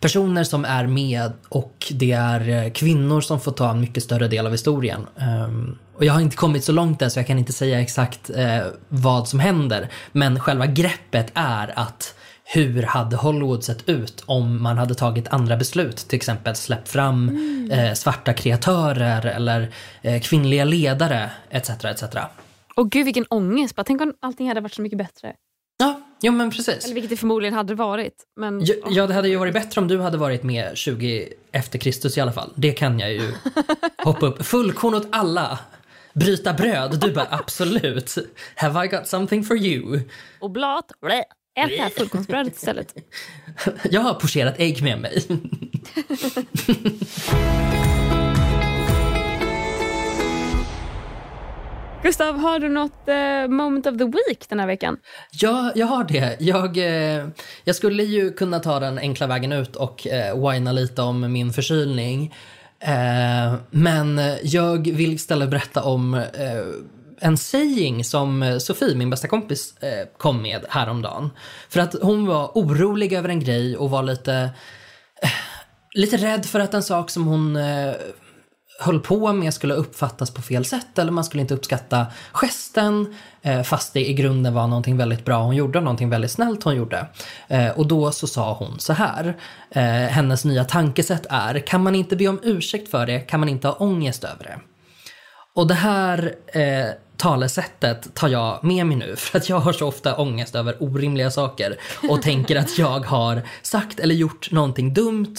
personer 0.00 0.44
som 0.44 0.64
är 0.64 0.86
med 0.86 1.32
och 1.48 1.86
det 1.90 2.12
är 2.12 2.48
eh, 2.48 2.72
kvinnor 2.72 3.20
som 3.20 3.40
får 3.40 3.52
ta 3.52 3.70
en 3.70 3.80
mycket 3.80 4.02
större 4.02 4.28
del 4.28 4.46
av 4.46 4.52
historien. 4.52 5.06
Ehm, 5.18 5.78
och 5.94 6.04
jag 6.04 6.12
har 6.12 6.20
inte 6.20 6.36
kommit 6.36 6.64
så 6.64 6.72
långt 6.72 7.02
än 7.02 7.10
så 7.10 7.18
jag 7.18 7.26
kan 7.26 7.38
inte 7.38 7.52
säga 7.52 7.80
exakt 7.80 8.30
eh, 8.30 8.62
vad 8.88 9.28
som 9.28 9.40
händer. 9.40 9.88
Men 10.12 10.40
själva 10.40 10.66
greppet 10.66 11.32
är 11.34 11.78
att 11.78 12.14
hur 12.54 12.82
hade 12.82 13.16
Hollywood 13.16 13.64
sett 13.64 13.88
ut 13.88 14.22
om 14.26 14.62
man 14.62 14.78
hade 14.78 14.94
tagit 14.94 15.28
andra 15.28 15.56
beslut? 15.56 15.96
Till 15.96 16.16
exempel 16.16 16.54
släppt 16.56 16.88
fram 16.88 17.38
eh, 17.70 17.92
svarta 17.92 18.32
kreatörer 18.32 19.26
eller 19.26 19.74
eh, 20.02 20.20
kvinnliga 20.20 20.64
ledare 20.64 21.30
etc. 21.50 21.70
etc. 21.70 22.02
Och 22.76 22.90
gud 22.90 23.04
vilken 23.04 23.26
ångest. 23.30 23.76
Bara, 23.76 23.84
tänk 23.84 24.00
om 24.00 24.14
allting 24.20 24.48
hade 24.48 24.60
varit 24.60 24.74
så 24.74 24.82
mycket 24.82 24.98
bättre. 24.98 25.32
Ja, 25.78 26.00
jo 26.20 26.32
men 26.32 26.50
precis. 26.50 26.84
Eller 26.84 26.94
vilket 26.94 27.10
det 27.10 27.16
förmodligen 27.16 27.54
hade 27.54 27.74
varit. 27.74 28.14
Men, 28.40 28.64
Ja, 28.64 28.74
ja, 28.90 29.06
det 29.06 29.14
hade 29.14 29.28
ju 29.28 29.36
varit 29.36 29.54
bättre 29.54 29.80
om 29.80 29.88
du 29.88 30.00
hade 30.00 30.16
varit 30.18 30.42
med 30.42 30.76
20 30.76 31.28
efter 31.52 31.78
Kristus 31.78 32.18
i 32.18 32.20
alla 32.20 32.32
fall. 32.32 32.52
Det 32.54 32.72
kan 32.72 32.98
jag 32.98 33.12
ju 33.12 33.32
hoppa 34.04 34.26
upp. 34.26 34.46
Fullkorn 34.46 34.94
åt 34.94 35.08
alla. 35.10 35.58
Bryta 36.14 36.52
bröd. 36.52 36.98
Du 37.00 37.12
bara 37.12 37.26
absolut. 37.30 38.18
Have 38.56 38.84
I 38.84 38.88
got 38.88 39.08
something 39.08 39.44
for 39.44 39.56
you? 39.56 40.00
Oblat. 40.40 40.92
Ät 41.54 41.68
det 41.68 41.82
här 41.82 41.90
fullkornsbrödet 41.90 42.56
istället. 42.56 42.94
Jag 43.90 44.00
har 44.00 44.14
pocherat 44.14 44.54
ägg 44.58 44.82
med 44.82 44.98
mig. 45.00 45.22
Gustav, 52.02 52.38
har 52.38 52.58
du 52.58 52.68
något 52.68 53.08
eh, 53.08 53.48
moment 53.48 53.86
of 53.86 53.98
the 53.98 54.04
week 54.04 54.48
den 54.48 54.60
här 54.60 54.66
veckan? 54.66 54.96
Ja, 55.32 55.72
jag 55.74 55.86
har 55.86 56.04
det. 56.04 56.36
Jag, 56.40 56.76
eh, 56.76 57.26
jag 57.64 57.76
skulle 57.76 58.02
ju 58.02 58.32
kunna 58.32 58.60
ta 58.60 58.80
den 58.80 58.98
enkla 58.98 59.26
vägen 59.26 59.52
ut 59.52 59.76
och 59.76 60.06
eh, 60.06 60.50
whina 60.50 60.72
lite 60.72 61.02
om 61.02 61.32
min 61.32 61.52
förkylning. 61.52 62.34
Eh, 62.80 63.54
men 63.70 64.20
jag 64.42 64.90
vill 64.90 65.12
istället 65.12 65.50
berätta 65.50 65.82
om 65.82 66.14
eh, 66.14 66.22
en 67.22 67.36
saying 67.36 68.04
som 68.04 68.42
eh, 68.42 68.58
Sofie, 68.58 68.94
min 68.94 69.10
bästa 69.10 69.28
kompis, 69.28 69.76
eh, 69.76 70.06
kom 70.18 70.42
med 70.42 70.64
häromdagen. 70.68 71.30
För 71.68 71.80
att 71.80 71.94
hon 72.02 72.26
var 72.26 72.50
orolig 72.54 73.12
över 73.12 73.28
en 73.28 73.40
grej 73.40 73.76
och 73.76 73.90
var 73.90 74.02
lite, 74.02 74.34
eh, 75.22 75.30
lite 75.94 76.16
rädd 76.16 76.46
för 76.46 76.60
att 76.60 76.74
en 76.74 76.82
sak 76.82 77.10
som 77.10 77.26
hon 77.26 77.58
höll 78.80 79.00
på 79.00 79.32
med 79.32 79.54
skulle 79.54 79.74
uppfattas 79.74 80.30
på 80.30 80.42
fel 80.42 80.64
sätt 80.64 80.98
eller 80.98 81.12
man 81.12 81.24
skulle 81.24 81.40
inte 81.40 81.54
uppskatta 81.54 82.06
gesten 82.32 83.14
fast 83.64 83.92
det 83.92 84.08
i 84.08 84.14
grunden 84.14 84.54
var 84.54 84.66
någonting 84.66 84.96
väldigt 84.96 85.24
bra 85.24 85.42
hon 85.42 85.56
gjorde, 85.56 85.80
någonting 85.80 86.10
väldigt 86.10 86.30
snällt 86.30 86.62
hon 86.62 86.76
gjorde. 86.76 87.06
Och 87.76 87.86
då 87.86 88.12
så 88.12 88.26
sa 88.26 88.54
hon 88.54 88.78
så 88.78 88.92
här, 88.92 89.36
hennes 90.08 90.44
nya 90.44 90.64
tankesätt 90.64 91.26
är, 91.30 91.58
kan 91.58 91.82
man 91.82 91.94
inte 91.94 92.16
be 92.16 92.28
om 92.28 92.40
ursäkt 92.42 92.90
för 92.90 93.06
det 93.06 93.20
kan 93.20 93.40
man 93.40 93.48
inte 93.48 93.68
ha 93.68 93.74
ångest 93.74 94.24
över 94.24 94.44
det. 94.44 94.71
Och 95.54 95.66
det 95.66 95.74
här 95.74 96.34
eh, 96.46 96.86
talesättet 97.16 98.14
tar 98.14 98.28
jag 98.28 98.64
med 98.64 98.86
mig 98.86 98.96
nu 98.96 99.16
för 99.16 99.38
att 99.38 99.48
jag 99.48 99.56
har 99.56 99.72
så 99.72 99.88
ofta 99.88 100.16
ångest 100.16 100.54
över 100.54 100.82
orimliga 100.82 101.30
saker 101.30 101.76
och 102.08 102.22
tänker 102.22 102.56
att 102.56 102.78
jag 102.78 103.00
har 103.00 103.42
sagt 103.62 104.00
eller 104.00 104.14
gjort 104.14 104.50
någonting 104.50 104.94
dumt. 104.94 105.36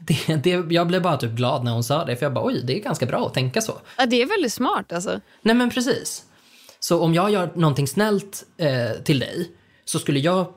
Det, 0.00 0.36
det, 0.36 0.50
jag 0.50 0.86
blev 0.86 1.02
bara 1.02 1.16
typ 1.16 1.30
glad 1.30 1.64
när 1.64 1.72
hon 1.72 1.84
sa 1.84 2.04
det 2.04 2.16
för 2.16 2.26
jag 2.26 2.32
bara 2.32 2.46
oj, 2.46 2.62
det 2.64 2.78
är 2.78 2.82
ganska 2.82 3.06
bra 3.06 3.26
att 3.26 3.34
tänka 3.34 3.60
så. 3.60 3.80
Ja, 3.98 4.06
det 4.06 4.22
är 4.22 4.26
väldigt 4.26 4.52
smart 4.52 4.92
alltså. 4.92 5.20
Nej 5.42 5.54
men 5.54 5.70
precis. 5.70 6.24
Så 6.80 7.00
om 7.00 7.14
jag 7.14 7.30
gör 7.30 7.52
någonting 7.54 7.86
snällt 7.86 8.44
eh, 8.56 9.02
till 9.04 9.18
dig 9.18 9.50
så 9.84 9.98
skulle 9.98 10.18
jag 10.20 10.54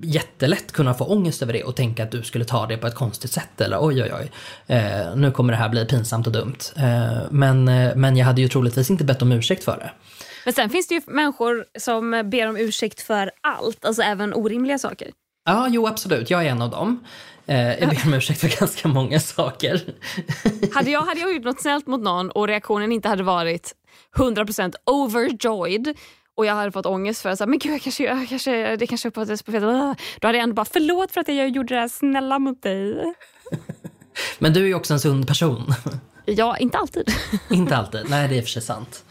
jättelätt 0.00 0.72
kunna 0.72 0.94
få 0.94 1.04
ångest 1.04 1.42
över 1.42 1.52
det 1.52 1.64
och 1.64 1.76
tänka 1.76 2.02
att 2.02 2.10
du 2.10 2.22
skulle 2.22 2.44
ta 2.44 2.66
det 2.66 2.76
på 2.76 2.86
ett 2.86 2.94
konstigt 2.94 3.32
sätt 3.32 3.60
eller 3.60 3.78
oj 3.80 4.02
oj 4.02 4.12
oj, 4.14 4.30
eh, 4.66 5.16
nu 5.16 5.30
kommer 5.30 5.52
det 5.52 5.58
här 5.58 5.68
bli 5.68 5.86
pinsamt 5.86 6.26
och 6.26 6.32
dumt. 6.32 6.58
Eh, 6.76 7.22
men, 7.30 7.68
eh, 7.68 7.96
men 7.96 8.16
jag 8.16 8.26
hade 8.26 8.40
ju 8.40 8.48
troligtvis 8.48 8.90
inte 8.90 9.04
bett 9.04 9.22
om 9.22 9.32
ursäkt 9.32 9.64
för 9.64 9.76
det. 9.76 9.90
Men 10.44 10.54
sen 10.54 10.70
finns 10.70 10.88
det 10.88 10.94
ju 10.94 11.00
människor 11.06 11.64
som 11.78 12.30
ber 12.30 12.48
om 12.48 12.56
ursäkt 12.56 13.00
för 13.00 13.30
allt, 13.40 13.84
alltså 13.84 14.02
även 14.02 14.34
orimliga 14.34 14.78
saker. 14.78 15.10
Ja, 15.44 15.68
jo 15.70 15.86
absolut, 15.86 16.30
jag 16.30 16.46
är 16.46 16.50
en 16.50 16.62
av 16.62 16.70
dem. 16.70 17.04
Eh, 17.46 17.78
jag 17.78 17.88
ber 17.88 18.06
om 18.06 18.14
ursäkt 18.14 18.40
för 18.40 18.60
ganska 18.60 18.88
många 18.88 19.20
saker. 19.20 19.80
Hade 20.74 20.90
jag, 20.90 21.02
hade 21.02 21.20
jag 21.20 21.34
gjort 21.34 21.44
något 21.44 21.60
snällt 21.60 21.86
mot 21.86 22.02
någon 22.02 22.30
och 22.30 22.48
reaktionen 22.48 22.92
inte 22.92 23.08
hade 23.08 23.22
varit 23.22 23.72
100% 24.16 24.74
overjoyed 24.86 25.96
och 26.36 26.46
jag 26.46 26.54
hade 26.54 26.72
fått 26.72 26.86
ångest 26.86 27.22
för 27.22 27.28
att 27.30 27.48
men 27.48 27.58
gud, 27.58 27.72
jag 27.72 27.82
kanske, 27.82 28.04
jag 28.04 28.28
kanske, 28.28 28.76
det 28.76 28.86
kanske 28.86 29.08
uppfattades 29.08 29.42
på 29.42 29.52
fel 29.52 29.62
Då 29.62 30.28
hade 30.28 30.38
jag 30.38 30.42
ändå 30.42 30.54
bara 30.54 30.64
förlåt 30.64 31.10
för 31.10 31.20
att 31.20 31.28
jag 31.28 31.48
gjorde 31.48 31.74
det 31.74 31.80
här 31.80 31.88
snälla 31.88 32.38
mot 32.38 32.62
dig. 32.62 33.14
Men 34.38 34.52
du 34.52 34.62
är 34.62 34.66
ju 34.66 34.74
också 34.74 34.94
en 34.94 35.00
sund 35.00 35.26
person. 35.26 35.74
Ja, 36.24 36.56
inte 36.56 36.78
alltid. 36.78 37.08
Inte 37.50 37.76
alltid, 37.76 38.00
nej 38.10 38.28
det 38.28 38.38
är 38.38 38.42
för 38.42 38.48
sig 38.48 38.62
sant. 38.62 39.04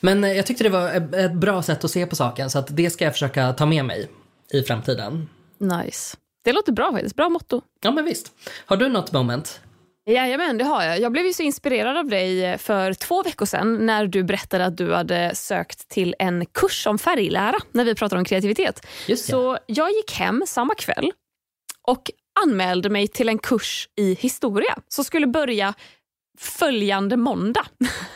Men 0.00 0.24
eh, 0.24 0.32
jag 0.32 0.46
tyckte 0.46 0.64
det 0.64 0.70
var 0.70 0.90
ett 0.90 1.14
ett 1.14 1.32
bra 1.32 1.62
sätt 1.62 1.84
att 1.84 1.90
se 1.90 2.06
på 2.06 2.16
saken 2.16 2.50
så 2.50 2.58
att 2.58 2.76
det 2.76 2.90
ska 2.90 3.04
jag 3.04 3.12
försöka 3.12 3.52
ta 3.52 3.66
med 3.66 3.84
mig 3.84 4.10
i 4.52 4.62
framtiden. 4.62 5.28
Nice. 5.58 6.16
Det 6.44 6.52
låter 6.52 6.72
bra 6.72 6.92
faktiskt. 6.92 7.16
Bra 7.16 7.28
motto. 7.28 7.62
Ja 7.80 7.90
men 7.90 8.04
visst. 8.04 8.32
Har 8.66 8.76
du 8.76 8.88
något 8.88 9.12
moment? 9.12 9.60
Jajamän, 10.06 10.58
det 10.58 10.64
har 10.64 10.82
jag. 10.82 11.00
Jag 11.00 11.12
blev 11.12 11.26
ju 11.26 11.32
så 11.32 11.42
inspirerad 11.42 11.96
av 11.96 12.08
dig 12.08 12.58
för 12.58 12.94
två 12.94 13.22
veckor 13.22 13.46
sedan 13.46 13.86
när 13.86 14.06
du 14.06 14.24
berättade 14.24 14.66
att 14.66 14.76
du 14.76 14.92
hade 14.92 15.34
sökt 15.34 15.88
till 15.88 16.14
en 16.18 16.46
kurs 16.46 16.86
om 16.86 16.98
färglära 16.98 17.58
när 17.72 17.84
vi 17.84 17.94
pratade 17.94 18.18
om 18.18 18.24
kreativitet. 18.24 18.86
Just 19.06 19.26
det. 19.26 19.30
Så 19.30 19.58
jag 19.66 19.90
gick 19.90 20.12
hem 20.12 20.42
samma 20.46 20.74
kväll 20.74 21.12
och 21.88 22.10
anmälde 22.44 22.90
mig 22.90 23.08
till 23.08 23.28
en 23.28 23.38
kurs 23.38 23.88
i 23.96 24.14
historia 24.14 24.78
som 24.88 25.04
skulle 25.04 25.26
börja 25.26 25.74
följande 26.38 27.16
måndag. 27.16 27.66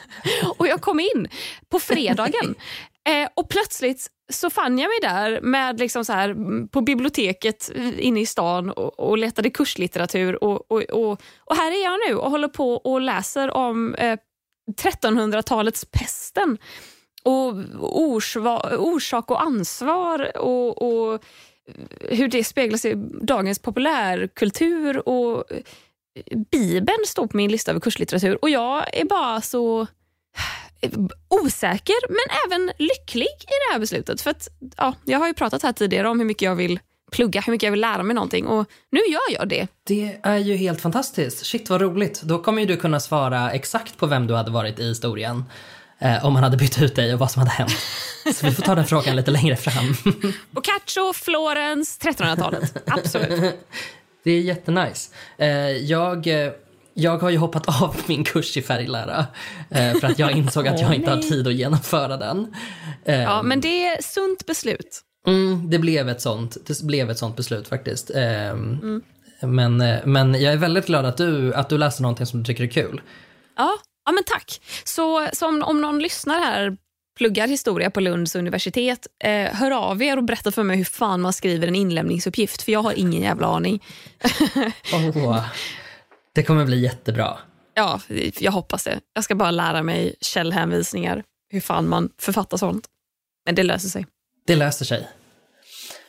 och 0.56 0.66
jag 0.66 0.80
kom 0.80 1.00
in 1.00 1.28
på 1.68 1.78
fredagen. 1.80 2.54
Eh, 3.06 3.28
och 3.34 3.48
plötsligt 3.48 4.06
så 4.32 4.50
fann 4.50 4.78
jag 4.78 4.88
mig 4.88 4.98
där 5.02 5.40
med 5.40 5.78
liksom 5.78 6.04
så 6.04 6.12
här, 6.12 6.28
mm, 6.28 6.68
på 6.68 6.80
biblioteket 6.80 7.70
eh, 7.74 8.06
inne 8.06 8.20
i 8.20 8.26
stan 8.26 8.70
och, 8.70 9.00
och 9.00 9.18
letade 9.18 9.50
kurslitteratur. 9.50 10.44
Och, 10.44 10.72
och, 10.72 10.82
och, 10.82 11.22
och 11.38 11.56
här 11.56 11.72
är 11.72 11.84
jag 11.84 12.00
nu 12.08 12.16
och 12.16 12.30
håller 12.30 12.48
på 12.48 12.74
och 12.74 13.00
läser 13.00 13.50
om 13.50 13.94
eh, 13.94 14.18
1300-talets 14.82 15.84
pesten 15.84 16.58
och 17.22 17.54
orsak 18.78 19.30
och 19.30 19.42
ansvar 19.42 20.36
och, 20.36 20.82
och 20.82 21.14
eh, 21.14 22.16
hur 22.16 22.28
det 22.28 22.44
speglas 22.44 22.84
i 22.84 22.94
dagens 23.22 23.58
populärkultur. 23.58 25.08
och 25.08 25.52
eh, 25.52 26.38
Bibeln 26.50 27.06
står 27.06 27.26
på 27.26 27.36
min 27.36 27.50
lista 27.50 27.70
över 27.70 27.80
kurslitteratur 27.80 28.38
och 28.42 28.50
jag 28.50 28.96
är 28.96 29.04
bara 29.04 29.40
så 29.40 29.86
osäker 31.28 31.96
men 32.08 32.36
även 32.46 32.72
lycklig 32.78 33.26
i 33.26 33.56
det 33.68 33.72
här 33.72 33.78
beslutet. 33.78 34.20
För 34.20 34.30
att, 34.30 34.48
ja, 34.76 34.94
jag 35.04 35.18
har 35.18 35.26
ju 35.26 35.34
pratat 35.34 35.62
här 35.62 35.72
tidigare 35.72 36.08
om 36.08 36.18
hur 36.18 36.26
mycket 36.26 36.42
jag 36.42 36.56
vill 36.56 36.80
plugga, 37.12 37.40
hur 37.40 37.50
mycket 37.50 37.66
jag 37.66 37.70
vill 37.70 37.80
lära 37.80 38.02
mig 38.02 38.14
någonting. 38.14 38.46
Och 38.46 38.66
nu 38.90 39.00
gör 39.00 39.38
jag 39.38 39.48
det. 39.48 39.66
Det 39.86 40.18
är 40.22 40.36
ju 40.36 40.56
helt 40.56 40.80
fantastiskt. 40.80 41.46
Shit 41.46 41.70
vad 41.70 41.80
roligt. 41.80 42.22
Då 42.22 42.38
kommer 42.38 42.60
ju 42.60 42.66
du 42.66 42.76
kunna 42.76 43.00
svara 43.00 43.50
exakt 43.50 43.96
på 43.96 44.06
vem 44.06 44.26
du 44.26 44.34
hade 44.34 44.50
varit 44.50 44.78
i 44.78 44.88
historien. 44.88 45.44
Eh, 45.98 46.24
om 46.24 46.32
man 46.32 46.42
hade 46.42 46.56
bytt 46.56 46.82
ut 46.82 46.96
dig 46.96 47.12
och 47.12 47.18
vad 47.18 47.30
som 47.30 47.40
hade 47.40 47.52
hänt. 47.52 47.76
Så 48.34 48.46
vi 48.46 48.52
får 48.52 48.62
ta 48.62 48.74
den 48.74 48.86
frågan 48.86 49.16
lite 49.16 49.30
längre 49.30 49.56
fram. 49.56 49.94
Boccaccio, 50.50 51.12
Florens, 51.12 51.98
1300-talet. 52.00 52.76
Absolut. 52.86 53.54
Det 54.24 54.30
är 54.30 54.40
jättenice. 54.40 55.10
Eh, 55.38 55.48
jag, 55.70 56.26
eh, 56.26 56.52
jag 56.98 57.18
har 57.18 57.30
ju 57.30 57.38
hoppat 57.38 57.68
av 57.82 57.96
min 58.06 58.24
kurs 58.24 58.56
i 58.56 58.62
färglära 58.62 59.26
eh, 59.70 59.94
för 59.94 60.06
att 60.06 60.18
jag 60.18 60.32
insåg 60.32 60.68
att 60.68 60.80
jag 60.80 60.94
inte 60.94 61.10
har 61.10 61.22
tid 61.22 61.46
att 61.46 61.54
genomföra 61.54 62.16
den. 62.16 62.54
Ja, 63.04 63.42
men 63.42 63.60
det 63.60 63.86
är 63.86 64.02
sunt 64.02 64.46
beslut. 64.46 65.02
Mm, 65.26 65.70
det, 65.70 65.78
blev 65.78 66.08
ett 66.08 66.20
sånt, 66.20 66.56
det 66.66 66.82
blev 66.82 67.10
ett 67.10 67.18
sånt 67.18 67.36
beslut 67.36 67.68
faktiskt. 67.68 68.10
Ehm, 68.14 69.02
men, 69.40 69.80
eh, 69.80 69.98
men 70.04 70.34
jag 70.34 70.52
är 70.52 70.56
väldigt 70.56 70.86
glad 70.86 71.06
att 71.06 71.16
du, 71.16 71.54
att 71.54 71.68
du 71.68 71.78
läser 71.78 72.02
någonting 72.02 72.26
som 72.26 72.38
du 72.38 72.44
tycker 72.44 72.64
är 72.64 72.68
kul. 72.68 73.00
Ja, 73.56 73.72
ja 74.06 74.12
men 74.12 74.24
tack. 74.24 74.60
Så, 74.84 75.28
så 75.32 75.48
om, 75.48 75.62
om 75.62 75.80
någon 75.80 75.98
lyssnar 75.98 76.40
här 76.40 76.76
pluggar 77.16 77.48
historia 77.48 77.90
på 77.90 78.00
Lunds 78.00 78.36
universitet, 78.36 79.06
eh, 79.24 79.54
hör 79.54 79.70
av 79.70 80.02
er 80.02 80.16
och 80.16 80.24
berätta 80.24 80.52
för 80.52 80.62
mig 80.62 80.76
hur 80.76 80.84
fan 80.84 81.20
man 81.20 81.32
skriver 81.32 81.68
en 81.68 81.74
inlämningsuppgift, 81.74 82.62
för 82.62 82.72
jag 82.72 82.82
har 82.82 82.92
ingen 82.92 83.22
jävla 83.22 83.46
aning. 83.46 83.84
Åh, 84.92 85.44
det 86.36 86.42
kommer 86.42 86.64
bli 86.64 86.80
jättebra. 86.80 87.38
Ja, 87.74 88.00
jag 88.38 88.52
hoppas 88.52 88.84
det. 88.84 89.00
Jag 89.14 89.24
ska 89.24 89.34
bara 89.34 89.50
lära 89.50 89.82
mig 89.82 90.14
källhänvisningar, 90.20 91.24
hur 91.48 91.60
fan 91.60 91.88
man 91.88 92.10
författar 92.18 92.56
sånt. 92.56 92.86
Men 93.46 93.54
det 93.54 93.62
löser 93.62 93.88
sig. 93.88 94.06
Det 94.46 94.56
löser 94.56 94.84
sig. 94.84 95.08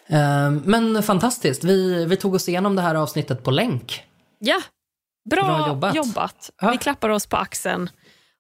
Ehm, 0.08 0.62
men 0.66 1.04
fantastiskt, 1.04 1.64
vi, 1.64 2.06
vi 2.06 2.16
tog 2.18 2.34
oss 2.36 2.50
igenom 2.50 2.76
det 2.76 2.82
här 2.82 2.96
avsnittet 2.96 3.44
på 3.44 3.52
länk. 3.52 4.04
Ja, 4.40 4.62
bra, 5.30 5.44
Bra 5.44 5.68
jobbat. 5.68 5.96
jobbat. 5.96 6.50
Ja. 6.62 6.72
Vi 6.72 6.78
klappar 6.78 7.10
oss 7.10 7.26
på 7.28 7.38
axeln 7.38 7.90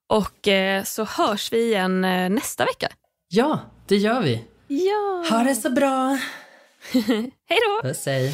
och 0.10 0.48
eh, 0.48 0.84
så 0.84 1.04
hörs 1.04 1.54
vi 1.54 1.64
igen 1.68 2.06
eh, 2.06 2.30
nästa 2.30 2.66
vecka. 2.66 2.90
Ja, 3.28 3.60
det 3.88 3.96
gör 3.98 4.22
vi. 4.22 4.46
Ja. 4.68 5.26
Ha 5.30 5.44
det 5.44 5.56
så 5.56 5.70
bra. 5.70 6.20
Hej 7.50 7.60
då! 7.68 7.88
Puss 7.88 8.06
hej. 8.06 8.34